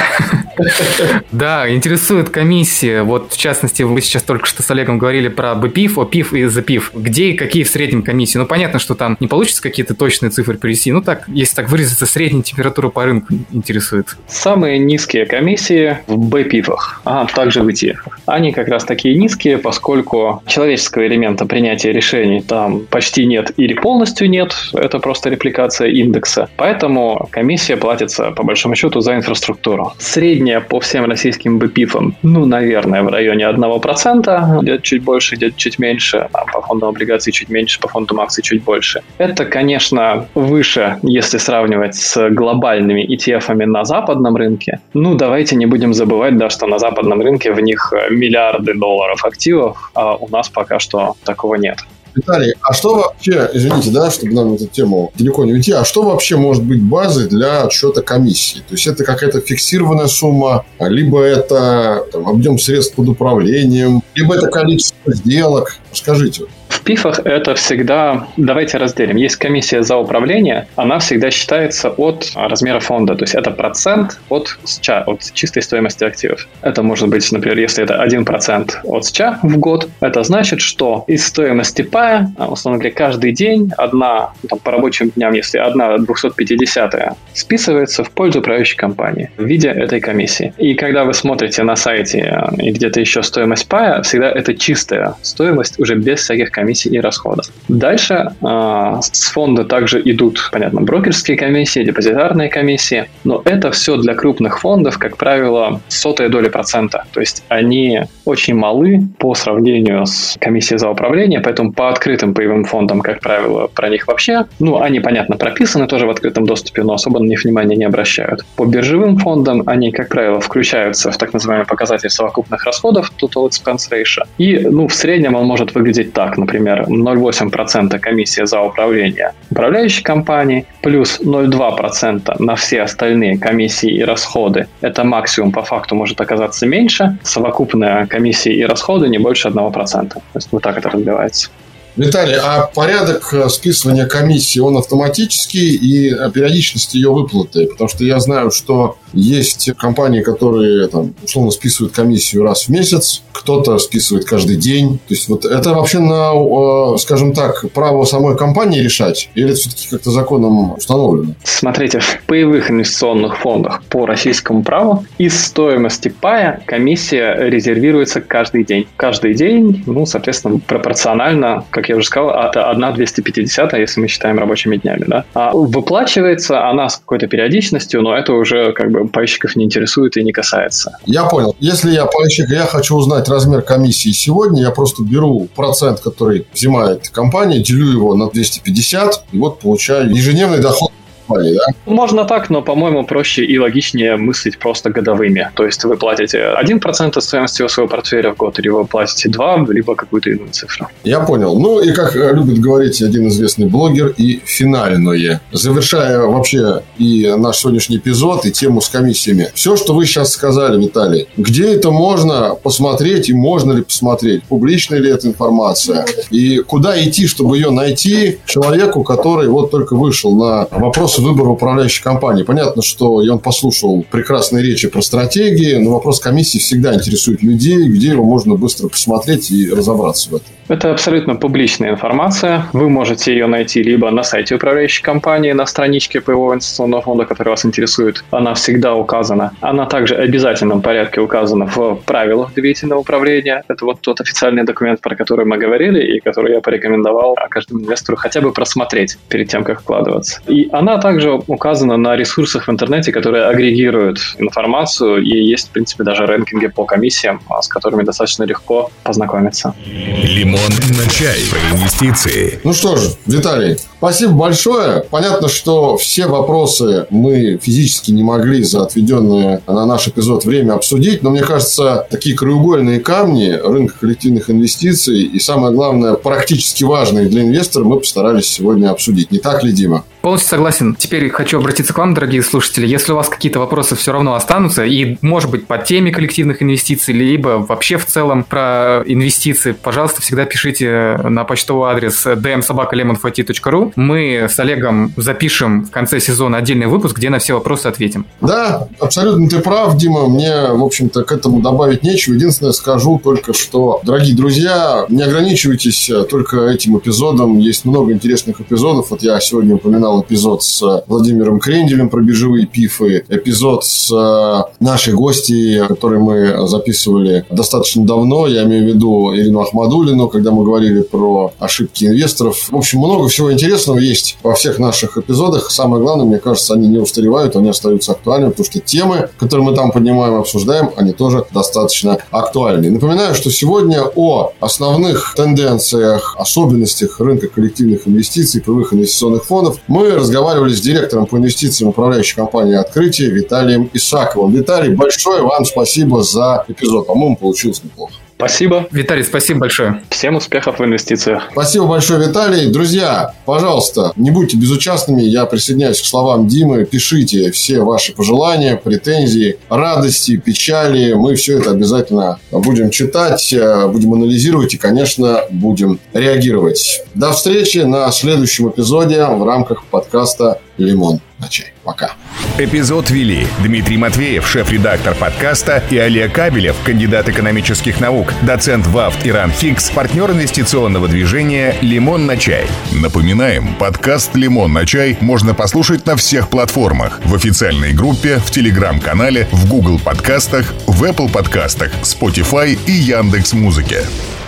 Да, 1.31 1.73
интересует 1.73 2.29
комиссия. 2.29 3.03
Вот, 3.03 3.33
в 3.33 3.37
частности, 3.37 3.83
вы 3.83 4.01
сейчас 4.01 4.21
только 4.21 4.45
что 4.45 4.61
с 4.61 4.69
Олегом 4.69 4.99
говорили 4.99 5.27
про 5.27 5.55
БПИФ, 5.55 5.97
ОПИФ 5.97 6.33
и 6.33 6.45
ЗПИФ. 6.45 6.91
Где 6.93 7.29
и 7.29 7.33
какие 7.33 7.63
в 7.63 7.69
среднем 7.69 8.03
комиссии? 8.03 8.37
Ну, 8.37 8.45
понятно, 8.45 8.77
что 8.77 8.93
там 8.93 9.17
не 9.19 9.27
получится 9.27 9.61
какие-то 9.61 9.95
точные 9.95 10.29
цифры 10.29 10.57
привести. 10.57 10.91
Ну, 10.91 11.01
так, 11.01 11.23
если 11.27 11.55
так 11.55 11.69
выразиться, 11.69 12.05
средняя 12.05 12.43
температура 12.43 12.89
по 12.89 13.05
рынку 13.05 13.33
интересует. 13.51 14.17
Самые 14.61 14.77
низкие 14.77 15.25
комиссии 15.25 15.97
в 16.05 16.19
БПИФах, 16.29 17.01
а 17.03 17.25
также 17.25 17.63
в 17.63 17.67
ETF. 17.67 17.97
Они 18.27 18.51
как 18.51 18.67
раз 18.67 18.85
такие 18.85 19.15
низкие, 19.15 19.57
поскольку 19.57 20.43
человеческого 20.45 21.07
элемента 21.07 21.47
принятия 21.47 21.91
решений 21.91 22.43
там 22.47 22.81
почти 22.81 23.25
нет 23.25 23.53
или 23.57 23.73
полностью 23.73 24.29
нет. 24.29 24.53
Это 24.73 24.99
просто 24.99 25.31
репликация 25.31 25.87
индекса. 25.87 26.47
Поэтому 26.57 27.27
комиссия 27.31 27.75
платится, 27.75 28.29
по 28.29 28.43
большому 28.43 28.75
счету, 28.75 29.01
за 29.01 29.15
инфраструктуру. 29.15 29.93
Средняя 29.97 30.59
по 30.59 30.79
всем 30.79 31.05
российским 31.05 31.57
БПИФам, 31.57 32.15
ну, 32.21 32.45
наверное, 32.45 33.01
в 33.01 33.07
районе 33.07 33.45
1%, 33.45 34.61
где-то 34.61 34.83
чуть 34.83 35.01
больше, 35.03 35.37
где-то 35.37 35.57
чуть 35.57 35.79
меньше, 35.79 36.29
а 36.33 36.45
по 36.53 36.61
фондам 36.61 36.89
облигаций 36.89 37.33
чуть 37.33 37.49
меньше, 37.49 37.79
по 37.79 37.87
фондам 37.87 38.19
акций 38.19 38.43
чуть 38.43 38.63
больше. 38.63 39.01
Это, 39.17 39.45
конечно, 39.45 40.27
выше, 40.35 40.97
если 41.01 41.39
сравнивать 41.39 41.95
с 41.95 42.29
глобальными 42.29 43.01
ETF-ами 43.01 43.65
на 43.65 43.85
западном 43.85 44.35
рынке. 44.35 44.50
Ну, 44.93 45.15
давайте 45.15 45.55
не 45.55 45.65
будем 45.65 45.93
забывать, 45.93 46.37
да, 46.37 46.49
что 46.49 46.67
на 46.67 46.79
западном 46.79 47.21
рынке 47.21 47.51
в 47.53 47.59
них 47.59 47.93
миллиарды 48.09 48.73
долларов 48.73 49.25
активов, 49.25 49.91
а 49.93 50.15
у 50.15 50.27
нас 50.29 50.49
пока 50.49 50.79
что 50.79 51.15
такого 51.23 51.55
нет. 51.55 51.77
Виталий, 52.13 52.53
а 52.61 52.73
что 52.73 52.95
вообще, 52.95 53.49
извините, 53.53 53.89
да, 53.91 54.11
чтобы 54.11 54.33
нам 54.33 54.53
эту 54.53 54.67
тему 54.67 55.13
далеко 55.17 55.45
не 55.45 55.53
уйти, 55.53 55.71
а 55.71 55.85
что 55.85 56.03
вообще 56.03 56.35
может 56.35 56.63
быть 56.63 56.81
базой 56.81 57.29
для 57.29 57.63
отсчета 57.63 58.01
комиссии? 58.01 58.57
То 58.57 58.73
есть 58.73 58.85
это 58.85 59.05
какая-то 59.05 59.39
фиксированная 59.39 60.07
сумма, 60.07 60.65
либо 60.79 61.21
это 61.21 62.05
там, 62.11 62.27
объем 62.27 62.59
средств 62.59 62.95
под 62.95 63.07
управлением, 63.09 64.01
либо 64.15 64.35
это 64.35 64.47
количество 64.47 65.13
сделок. 65.13 65.77
Скажите. 65.93 66.43
В 66.81 66.83
ПИФах 66.83 67.19
это 67.25 67.53
всегда, 67.53 68.27
давайте 68.37 68.79
разделим, 68.79 69.15
есть 69.15 69.35
комиссия 69.35 69.83
за 69.83 69.97
управление, 69.97 70.67
она 70.75 70.97
всегда 70.97 71.29
считается 71.29 71.91
от 71.91 72.31
размера 72.33 72.79
фонда, 72.79 73.13
то 73.13 73.23
есть 73.23 73.35
это 73.35 73.51
процент 73.51 74.19
от 74.29 74.57
СЧА, 74.63 75.03
от 75.05 75.31
чистой 75.33 75.61
стоимости 75.61 76.03
активов. 76.03 76.47
Это 76.63 76.81
может 76.81 77.07
быть, 77.09 77.31
например, 77.31 77.59
если 77.59 77.83
это 77.83 78.03
1% 78.03 78.71
от 78.83 79.05
СЧА 79.05 79.37
в 79.43 79.57
год, 79.59 79.89
это 79.99 80.23
значит, 80.23 80.59
что 80.59 81.03
из 81.05 81.23
стоимости 81.23 81.83
пая, 81.83 82.33
условно 82.39 82.79
говоря, 82.79 82.95
каждый 82.95 83.31
день 83.31 83.71
одна, 83.77 84.31
там, 84.49 84.57
по 84.57 84.71
рабочим 84.71 85.11
дням, 85.11 85.33
если 85.33 85.59
одна 85.59 85.99
250 85.99 87.15
списывается 87.33 88.03
в 88.03 88.09
пользу 88.09 88.39
управляющей 88.39 88.75
компании 88.75 89.29
в 89.37 89.45
виде 89.45 89.69
этой 89.69 89.99
комиссии. 89.99 90.51
И 90.57 90.73
когда 90.73 91.03
вы 91.03 91.13
смотрите 91.13 91.61
на 91.61 91.75
сайте 91.75 92.23
а, 92.23 92.51
и 92.57 92.71
где-то 92.71 92.99
еще 92.99 93.21
стоимость 93.21 93.67
пая, 93.67 94.01
всегда 94.01 94.31
это 94.31 94.55
чистая 94.55 95.13
стоимость 95.21 95.79
уже 95.79 95.93
без 95.93 96.21
всяких 96.21 96.49
комиссий 96.49 96.70
комиссий 96.71 96.89
и 96.89 96.99
расходов. 96.99 97.45
Дальше 97.67 98.31
э, 98.41 98.99
с 99.01 99.31
фонда 99.31 99.65
также 99.65 100.01
идут, 100.05 100.49
понятно, 100.51 100.81
брокерские 100.81 101.37
комиссии, 101.37 101.83
депозитарные 101.83 102.49
комиссии, 102.49 103.09
но 103.25 103.41
это 103.45 103.71
все 103.71 103.97
для 103.97 104.13
крупных 104.13 104.59
фондов, 104.59 104.97
как 104.97 105.17
правило, 105.17 105.81
сотая 105.89 106.29
доля 106.29 106.49
процента. 106.49 107.03
То 107.13 107.19
есть 107.19 107.43
они 107.49 108.03
очень 108.25 108.55
малы 108.55 109.01
по 109.17 109.35
сравнению 109.35 110.05
с 110.05 110.37
комиссией 110.39 110.79
за 110.79 110.89
управление, 110.89 111.41
поэтому 111.41 111.73
по 111.73 111.89
открытым 111.89 112.33
паевым 112.33 112.63
фондам, 112.63 113.01
как 113.01 113.19
правило, 113.19 113.67
про 113.67 113.89
них 113.89 114.07
вообще, 114.07 114.45
ну, 114.59 114.81
они, 114.81 115.01
понятно, 115.01 115.37
прописаны 115.37 115.87
тоже 115.87 116.05
в 116.05 116.09
открытом 116.09 116.45
доступе, 116.45 116.83
но 116.83 116.93
особо 116.93 117.19
на 117.19 117.27
них 117.27 117.43
внимания 117.43 117.75
не 117.75 117.85
обращают. 117.85 118.45
По 118.55 118.65
биржевым 118.65 119.17
фондам 119.17 119.63
они, 119.65 119.91
как 119.91 120.07
правило, 120.09 120.39
включаются 120.39 121.11
в 121.11 121.17
так 121.17 121.33
называемый 121.33 121.65
показатель 121.65 122.09
совокупных 122.09 122.63
расходов, 122.65 123.11
total 123.21 123.49
expense 123.49 123.91
ratio, 123.91 124.23
и, 124.37 124.59
ну, 124.59 124.87
в 124.87 124.93
среднем 124.93 125.35
он 125.35 125.45
может 125.45 125.75
выглядеть 125.75 126.13
так, 126.13 126.37
например, 126.37 126.60
например, 126.61 126.85
0,8% 126.87 127.99
комиссия 127.99 128.45
за 128.45 128.61
управление 128.61 129.33
управляющей 129.51 130.03
компании, 130.03 130.65
плюс 130.81 131.19
0,2% 131.19 132.35
на 132.39 132.55
все 132.55 132.81
остальные 132.81 133.37
комиссии 133.37 133.91
и 133.91 134.03
расходы. 134.03 134.67
Это 134.81 135.03
максимум 135.03 135.51
по 135.51 135.63
факту 135.63 135.95
может 135.95 136.21
оказаться 136.21 136.65
меньше. 136.65 137.17
Совокупная 137.23 138.05
комиссия 138.07 138.53
и 138.53 138.63
расходы 138.63 139.09
не 139.09 139.17
больше 139.17 139.49
1%. 139.49 140.09
То 140.09 140.21
есть 140.33 140.49
вот 140.51 140.63
так 140.63 140.77
это 140.77 140.89
разбивается. 140.89 141.49
Виталий, 141.95 142.35
а 142.35 142.67
порядок 142.73 143.33
э, 143.33 143.49
списывания 143.49 144.05
комиссии, 144.05 144.59
он 144.59 144.77
автоматический 144.77 145.75
и 145.75 146.09
периодичность 146.31 146.93
ее 146.95 147.11
выплаты? 147.11 147.67
Потому 147.67 147.89
что 147.89 148.03
я 148.03 148.19
знаю, 148.19 148.51
что 148.51 148.97
есть 149.13 149.71
компании, 149.77 150.21
которые 150.21 150.87
там, 150.87 151.13
условно 151.23 151.51
списывают 151.51 151.93
комиссию 151.93 152.43
раз 152.43 152.63
в 152.63 152.69
месяц, 152.69 153.23
кто-то 153.33 153.77
списывает 153.79 154.25
каждый 154.25 154.55
день. 154.55 154.99
То 154.99 155.13
есть 155.13 155.27
вот 155.27 155.45
это 155.45 155.73
вообще 155.73 155.99
на, 155.99 156.31
э, 156.33 156.97
скажем 156.97 157.33
так, 157.33 157.65
право 157.73 158.05
самой 158.05 158.37
компании 158.37 158.81
решать? 158.81 159.29
Или 159.35 159.49
это 159.49 159.59
все-таки 159.59 159.87
как-то 159.89 160.11
законом 160.11 160.73
установлено? 160.73 161.33
Смотрите, 161.43 161.99
в 161.99 162.21
паевых 162.27 162.71
инвестиционных 162.71 163.37
фондах 163.37 163.83
по 163.89 164.05
российскому 164.05 164.63
праву 164.63 165.05
из 165.17 165.43
стоимости 165.43 166.09
пая 166.09 166.61
комиссия 166.65 167.35
резервируется 167.39 168.21
каждый 168.21 168.63
день. 168.63 168.87
Каждый 168.95 169.33
день, 169.33 169.83
ну, 169.85 170.05
соответственно, 170.05 170.59
пропорционально, 170.59 171.65
как 171.81 171.89
я 171.89 171.95
уже 171.95 172.05
сказал, 172.05 172.29
это 172.29 172.69
1 172.69 172.93
250, 172.93 173.73
если 173.73 174.01
мы 174.01 174.07
считаем 174.07 174.37
рабочими 174.37 174.77
днями. 174.77 175.05
Да? 175.07 175.25
А 175.33 175.51
выплачивается 175.51 176.69
она 176.69 176.89
с 176.89 176.97
какой-то 176.97 177.27
периодичностью, 177.27 178.01
но 178.03 178.15
это 178.15 178.33
уже 178.33 178.71
как 178.73 178.91
бы 178.91 179.07
пайщиков 179.07 179.55
не 179.55 179.65
интересует 179.65 180.15
и 180.17 180.23
не 180.23 180.31
касается. 180.31 180.97
Я 181.05 181.25
понял. 181.25 181.55
Если 181.59 181.91
я 181.91 182.05
пайщик, 182.05 182.49
я 182.49 182.65
хочу 182.65 182.95
узнать 182.95 183.27
размер 183.29 183.63
комиссии 183.63 184.11
сегодня, 184.11 184.61
я 184.61 184.69
просто 184.69 185.03
беру 185.03 185.47
процент, 185.55 186.01
который 186.01 186.45
взимает 186.53 187.09
компания, 187.09 187.59
делю 187.59 187.87
его 187.87 188.15
на 188.15 188.29
250, 188.29 189.23
и 189.31 189.37
вот 189.39 189.59
получаю 189.59 190.11
ежедневный 190.15 190.59
доход 190.59 190.91
компании, 191.31 191.53
да? 191.53 191.91
Можно 191.91 192.25
так, 192.25 192.49
но, 192.49 192.61
по-моему, 192.61 193.05
проще 193.05 193.45
и 193.45 193.59
логичнее 193.59 194.17
мыслить 194.17 194.57
просто 194.57 194.89
годовыми. 194.89 195.49
То 195.55 195.65
есть 195.65 195.83
вы 195.83 195.97
платите 195.97 196.53
1% 196.61 197.17
от 197.17 197.23
стоимости 197.23 197.67
своего 197.67 197.89
портфеля 197.89 198.31
в 198.31 198.37
год, 198.37 198.59
или 198.59 198.69
вы 198.69 198.85
платите 198.85 199.29
2, 199.29 199.65
либо 199.69 199.95
какую-то 199.95 200.29
иную 200.29 200.49
цифру. 200.51 200.87
Я 201.03 201.19
понял. 201.19 201.59
Ну 201.59 201.81
и 201.81 201.91
как 201.91 202.15
любит 202.15 202.59
говорить 202.59 203.01
один 203.01 203.27
известный 203.27 203.67
блогер, 203.67 204.13
и 204.17 204.41
финальное. 204.45 205.41
Завершая 205.51 206.19
вообще 206.19 206.81
и 206.97 207.33
наш 207.37 207.57
сегодняшний 207.57 207.97
эпизод, 207.97 208.45
и 208.45 208.51
тему 208.51 208.81
с 208.81 208.89
комиссиями. 208.89 209.49
Все, 209.53 209.75
что 209.75 209.93
вы 209.93 210.05
сейчас 210.05 210.31
сказали, 210.31 210.81
Виталий, 210.81 211.27
где 211.37 211.73
это 211.73 211.91
можно 211.91 212.55
посмотреть 212.55 213.29
и 213.29 213.33
можно 213.33 213.73
ли 213.73 213.83
посмотреть? 213.83 214.43
Публичная 214.43 214.99
ли 214.99 215.09
эта 215.09 215.27
информация? 215.27 216.05
И 216.29 216.57
куда 216.59 217.01
идти, 217.03 217.27
чтобы 217.27 217.57
ее 217.57 217.71
найти 217.71 218.39
человеку, 218.45 219.03
который 219.03 219.47
вот 219.47 219.71
только 219.71 219.95
вышел 219.95 220.35
на 220.35 220.67
вопрос 220.71 221.19
выбора 221.21 221.49
управляющей 221.49 222.03
компании. 222.03 222.43
Понятно, 222.43 222.81
что 222.81 223.15
он 223.15 223.39
послушал 223.39 224.05
прекрасные 224.09 224.63
речи 224.63 224.87
про 224.87 225.01
стратегии, 225.01 225.75
но 225.75 225.91
вопрос 225.91 226.19
комиссии 226.19 226.59
всегда 226.59 226.93
интересует 226.93 227.43
людей, 227.43 227.87
где 227.87 228.09
его 228.09 228.23
можно 228.23 228.55
быстро 228.55 228.87
посмотреть 228.87 229.51
и 229.51 229.69
разобраться 229.69 230.31
в 230.31 230.35
этом. 230.35 230.47
Это 230.67 230.91
абсолютно 230.91 231.35
публичная 231.35 231.91
информация. 231.91 232.65
Вы 232.73 232.89
можете 232.89 233.33
ее 233.33 233.47
найти 233.47 233.83
либо 233.83 234.09
на 234.09 234.23
сайте 234.23 234.55
управляющей 234.55 235.03
компании, 235.03 235.51
на 235.51 235.65
страничке 235.65 236.21
ПО 236.21 236.53
инвестиционного 236.53 237.01
фонда, 237.01 237.25
который 237.25 237.49
вас 237.49 237.65
интересует. 237.65 238.23
Она 238.31 238.53
всегда 238.53 238.95
указана. 238.95 239.51
Она 239.59 239.85
также 239.85 240.15
в 240.15 240.19
обязательном 240.19 240.81
порядке 240.81 241.19
указана 241.19 241.67
в 241.67 241.95
правилах 242.05 242.53
доверительного 242.53 242.99
управления. 242.99 243.63
Это 243.67 243.85
вот 243.85 243.99
тот 244.01 244.21
официальный 244.21 244.63
документ, 244.63 245.01
про 245.01 245.15
который 245.15 245.45
мы 245.45 245.57
говорили 245.57 246.15
и 246.15 246.19
который 246.19 246.53
я 246.53 246.61
порекомендовал 246.61 247.35
каждому 247.49 247.81
инвестору 247.81 248.17
хотя 248.17 248.41
бы 248.41 248.51
просмотреть 248.51 249.17
перед 249.29 249.49
тем, 249.49 249.63
как 249.63 249.81
вкладываться. 249.81 250.41
И 250.47 250.69
она 250.71 250.97
также 250.97 251.10
указана 251.47 251.97
на 251.97 252.15
ресурсах 252.15 252.67
в 252.67 252.71
интернете, 252.71 253.11
которые 253.11 253.45
агрегируют 253.45 254.19
информацию, 254.39 255.23
и 255.23 255.43
есть, 255.43 255.69
в 255.69 255.71
принципе, 255.71 256.03
даже 256.03 256.25
рэнкинги 256.25 256.67
по 256.67 256.85
комиссиям, 256.85 257.41
а, 257.49 257.61
с 257.61 257.67
которыми 257.67 258.03
достаточно 258.03 258.43
легко 258.43 258.91
познакомиться. 259.03 259.73
Лимон 259.85 260.71
на 260.97 261.09
чай. 261.09 261.39
Про 261.49 261.77
инвестиции. 261.77 262.59
Ну 262.63 262.73
что 262.73 262.95
ж, 262.95 263.01
Виталий, 263.25 263.77
спасибо 264.01 264.33
большое. 264.33 265.03
Понятно, 265.11 265.47
что 265.47 265.95
все 265.95 266.25
вопросы 266.25 267.05
мы 267.11 267.59
физически 267.61 268.09
не 268.09 268.23
могли 268.23 268.63
за 268.63 268.81
отведенное 268.81 269.61
на 269.67 269.85
наш 269.85 270.07
эпизод 270.07 270.43
время 270.43 270.73
обсудить, 270.73 271.21
но 271.21 271.29
мне 271.29 271.41
кажется, 271.41 272.07
такие 272.09 272.35
краеугольные 272.35 272.99
камни 272.99 273.51
рынка 273.51 273.93
коллективных 273.99 274.49
инвестиций 274.49 275.21
и, 275.21 275.39
самое 275.39 275.71
главное, 275.71 276.15
практически 276.15 276.83
важные 276.83 277.27
для 277.27 277.43
инвестора 277.43 277.83
мы 277.83 277.99
постарались 277.99 278.47
сегодня 278.47 278.89
обсудить. 278.89 279.31
Не 279.31 279.37
так 279.37 279.63
ли, 279.63 279.71
Дима? 279.71 280.03
Полностью 280.21 280.49
согласен. 280.49 280.95
Теперь 280.95 281.29
хочу 281.29 281.57
обратиться 281.59 281.93
к 281.93 281.97
вам, 281.97 282.13
дорогие 282.13 282.43
слушатели. 282.43 282.85
Если 282.85 283.11
у 283.11 283.15
вас 283.15 283.27
какие-то 283.27 283.59
вопросы 283.59 283.95
все 283.95 284.11
равно 284.11 284.35
останутся, 284.35 284.83
и, 284.83 285.17
может 285.21 285.49
быть, 285.49 285.65
по 285.65 285.79
теме 285.79 286.11
коллективных 286.11 286.61
инвестиций, 286.61 287.13
либо 287.13 287.65
вообще 287.67 287.97
в 287.97 288.05
целом 288.05 288.43
про 288.43 289.03
инвестиции, 289.05 289.71
пожалуйста, 289.71 290.21
всегда 290.21 290.45
пишите 290.45 291.19
на 291.23 291.43
почтовый 291.43 291.91
адрес 291.91 292.25
dmsobakalemonfati.ru. 292.25 293.90
Мы 293.95 294.47
с 294.49 294.59
Олегом 294.59 295.13
запишем 295.17 295.85
в 295.85 295.91
конце 295.91 296.19
сезона 296.19 296.57
отдельный 296.57 296.87
выпуск, 296.87 297.17
где 297.17 297.29
на 297.29 297.39
все 297.39 297.53
вопросы 297.53 297.87
ответим. 297.87 298.25
Да, 298.41 298.87
абсолютно 298.99 299.49
ты 299.49 299.59
прав, 299.59 299.95
Дима. 299.97 300.27
Мне, 300.27 300.71
в 300.71 300.83
общем-то, 300.83 301.23
к 301.23 301.31
этому 301.31 301.61
добавить 301.61 302.03
нечего. 302.03 302.33
Единственное, 302.35 302.71
скажу 302.71 303.19
только, 303.23 303.53
что, 303.53 304.01
дорогие 304.03 304.35
друзья, 304.35 305.05
не 305.09 305.23
ограничивайтесь 305.23 306.09
только 306.29 306.67
этим 306.67 306.97
эпизодом. 306.97 307.57
Есть 307.59 307.85
много 307.85 308.13
интересных 308.13 308.61
эпизодов. 308.61 309.11
Вот 309.11 309.23
я 309.23 309.39
сегодня 309.39 309.75
упоминал 309.75 310.21
эпизод 310.21 310.63
с 310.63 311.03
Владимиром 311.07 311.59
Кренделем 311.59 312.09
про 312.09 312.21
биржевые 312.21 312.65
пифы, 312.65 313.23
эпизод 313.29 313.83
с 313.85 314.11
э, 314.11 314.83
нашей 314.83 315.13
гостьей, 315.13 315.85
который 315.87 316.19
мы 316.19 316.67
записывали 316.67 317.45
достаточно 317.49 318.05
давно, 318.05 318.47
я 318.47 318.63
имею 318.63 318.85
в 318.85 318.87
виду 318.87 319.35
Ирину 319.35 319.61
Ахмадулину, 319.61 320.27
когда 320.27 320.51
мы 320.51 320.63
говорили 320.63 321.01
про 321.01 321.53
ошибки 321.59 322.05
инвесторов. 322.05 322.69
В 322.69 322.75
общем, 322.75 322.99
много 322.99 323.27
всего 323.27 323.51
интересного 323.51 323.80
есть 323.97 324.37
во 324.43 324.53
всех 324.53 324.79
наших 324.79 325.17
эпизодах. 325.17 325.71
Самое 325.71 326.01
главное, 326.01 326.25
мне 326.25 326.39
кажется, 326.39 326.73
они 326.73 326.87
не 326.87 326.97
устаревают, 326.97 327.55
они 327.55 327.69
остаются 327.69 328.13
актуальными, 328.13 328.51
потому 328.51 328.65
что 328.65 328.79
темы, 328.79 329.29
которые 329.37 329.65
мы 329.65 329.75
там 329.75 329.91
поднимаем 329.91 330.35
обсуждаем, 330.35 330.91
они 330.95 331.13
тоже 331.13 331.45
достаточно 331.51 332.17
актуальны. 332.31 332.89
Напоминаю, 332.89 333.35
что 333.35 333.49
сегодня 333.49 334.03
о 334.15 334.53
основных 334.59 335.33
тенденциях, 335.35 336.35
особенностях 336.37 337.19
рынка 337.19 337.47
коллективных 337.47 338.07
инвестиций, 338.07 338.61
прямых 338.61 338.93
инвестиционных 338.93 339.45
фондов 339.45 339.77
мы 339.87 340.11
разговаривали 340.11 340.73
с 340.73 340.81
директором 340.81 341.25
по 341.25 341.37
инвестициям 341.37 341.89
управляющей 341.89 342.35
компании 342.35 342.75
«Открытие» 342.75 343.29
Виталием 343.29 343.89
Исаковым. 343.93 344.51
Виталий, 344.51 344.93
большое 344.93 345.41
вам 345.41 345.65
спасибо 345.65 346.23
за 346.23 346.65
эпизод. 346.67 347.07
По-моему, 347.07 347.37
получилось 347.37 347.81
неплохо. 347.83 348.13
Спасибо. 348.41 348.87
Виталий, 348.91 349.23
спасибо 349.23 349.59
большое. 349.59 350.01
Всем 350.09 350.35
успехов 350.35 350.79
в 350.79 350.83
инвестициях. 350.83 351.43
Спасибо 351.51 351.85
большое, 351.85 352.27
Виталий. 352.27 352.71
Друзья, 352.71 353.35
пожалуйста, 353.45 354.13
не 354.15 354.31
будьте 354.31 354.57
безучастными. 354.57 355.21
Я 355.21 355.45
присоединяюсь 355.45 356.01
к 356.01 356.05
словам 356.05 356.47
Димы. 356.47 356.85
Пишите 356.85 357.51
все 357.51 357.81
ваши 357.81 358.13
пожелания, 358.13 358.77
претензии, 358.77 359.59
радости, 359.69 360.37
печали. 360.37 361.13
Мы 361.13 361.35
все 361.35 361.59
это 361.59 361.69
обязательно 361.69 362.39
будем 362.51 362.89
читать, 362.89 363.53
э, 363.53 363.87
будем 363.87 364.13
анализировать 364.13 364.73
и, 364.73 364.77
конечно, 364.77 365.41
будем 365.51 365.99
реагировать. 366.13 367.03
До 367.13 367.33
встречи 367.33 367.79
на 367.79 368.11
следующем 368.11 368.69
эпизоде 368.69 369.23
в 369.23 369.45
рамках 369.45 369.85
подкаста 369.85 370.59
«Лимон 370.79 371.21
на 371.41 371.49
чай». 371.49 371.73
Пока. 371.83 372.11
Эпизод 372.57 373.09
вели 373.09 373.47
Дмитрий 373.63 373.97
Матвеев, 373.97 374.47
шеф-редактор 374.47 375.15
подкаста, 375.15 375.83
и 375.89 375.97
Олег 375.97 376.33
Кабелев, 376.33 376.75
кандидат 376.83 377.27
экономических 377.27 377.99
наук, 377.99 378.33
доцент 378.43 378.85
ВАФТ 378.87 379.27
Иран 379.27 379.51
Фикс, 379.51 379.89
партнер 379.89 380.31
инвестиционного 380.31 381.07
движения 381.07 381.75
«Лимон 381.81 382.27
на 382.27 382.37
чай». 382.37 382.67
Напоминаем, 382.91 383.75
подкаст 383.75 384.35
«Лимон 384.35 384.73
на 384.73 384.85
чай» 384.85 385.17
можно 385.21 385.53
послушать 385.53 386.05
на 386.05 386.15
всех 386.15 386.49
платформах. 386.49 387.19
В 387.25 387.33
официальной 387.35 387.93
группе, 387.93 388.37
в 388.37 388.51
Телеграм-канале, 388.51 389.47
в 389.51 389.67
Google 389.67 389.99
подкастах, 389.99 390.73
в 390.87 391.03
Apple 391.03 391.31
подкастах, 391.31 391.91
Spotify 392.03 392.77
и 392.85 392.91
Яндекс.Музыке. 392.91 393.71
Музыке. 393.71 394.40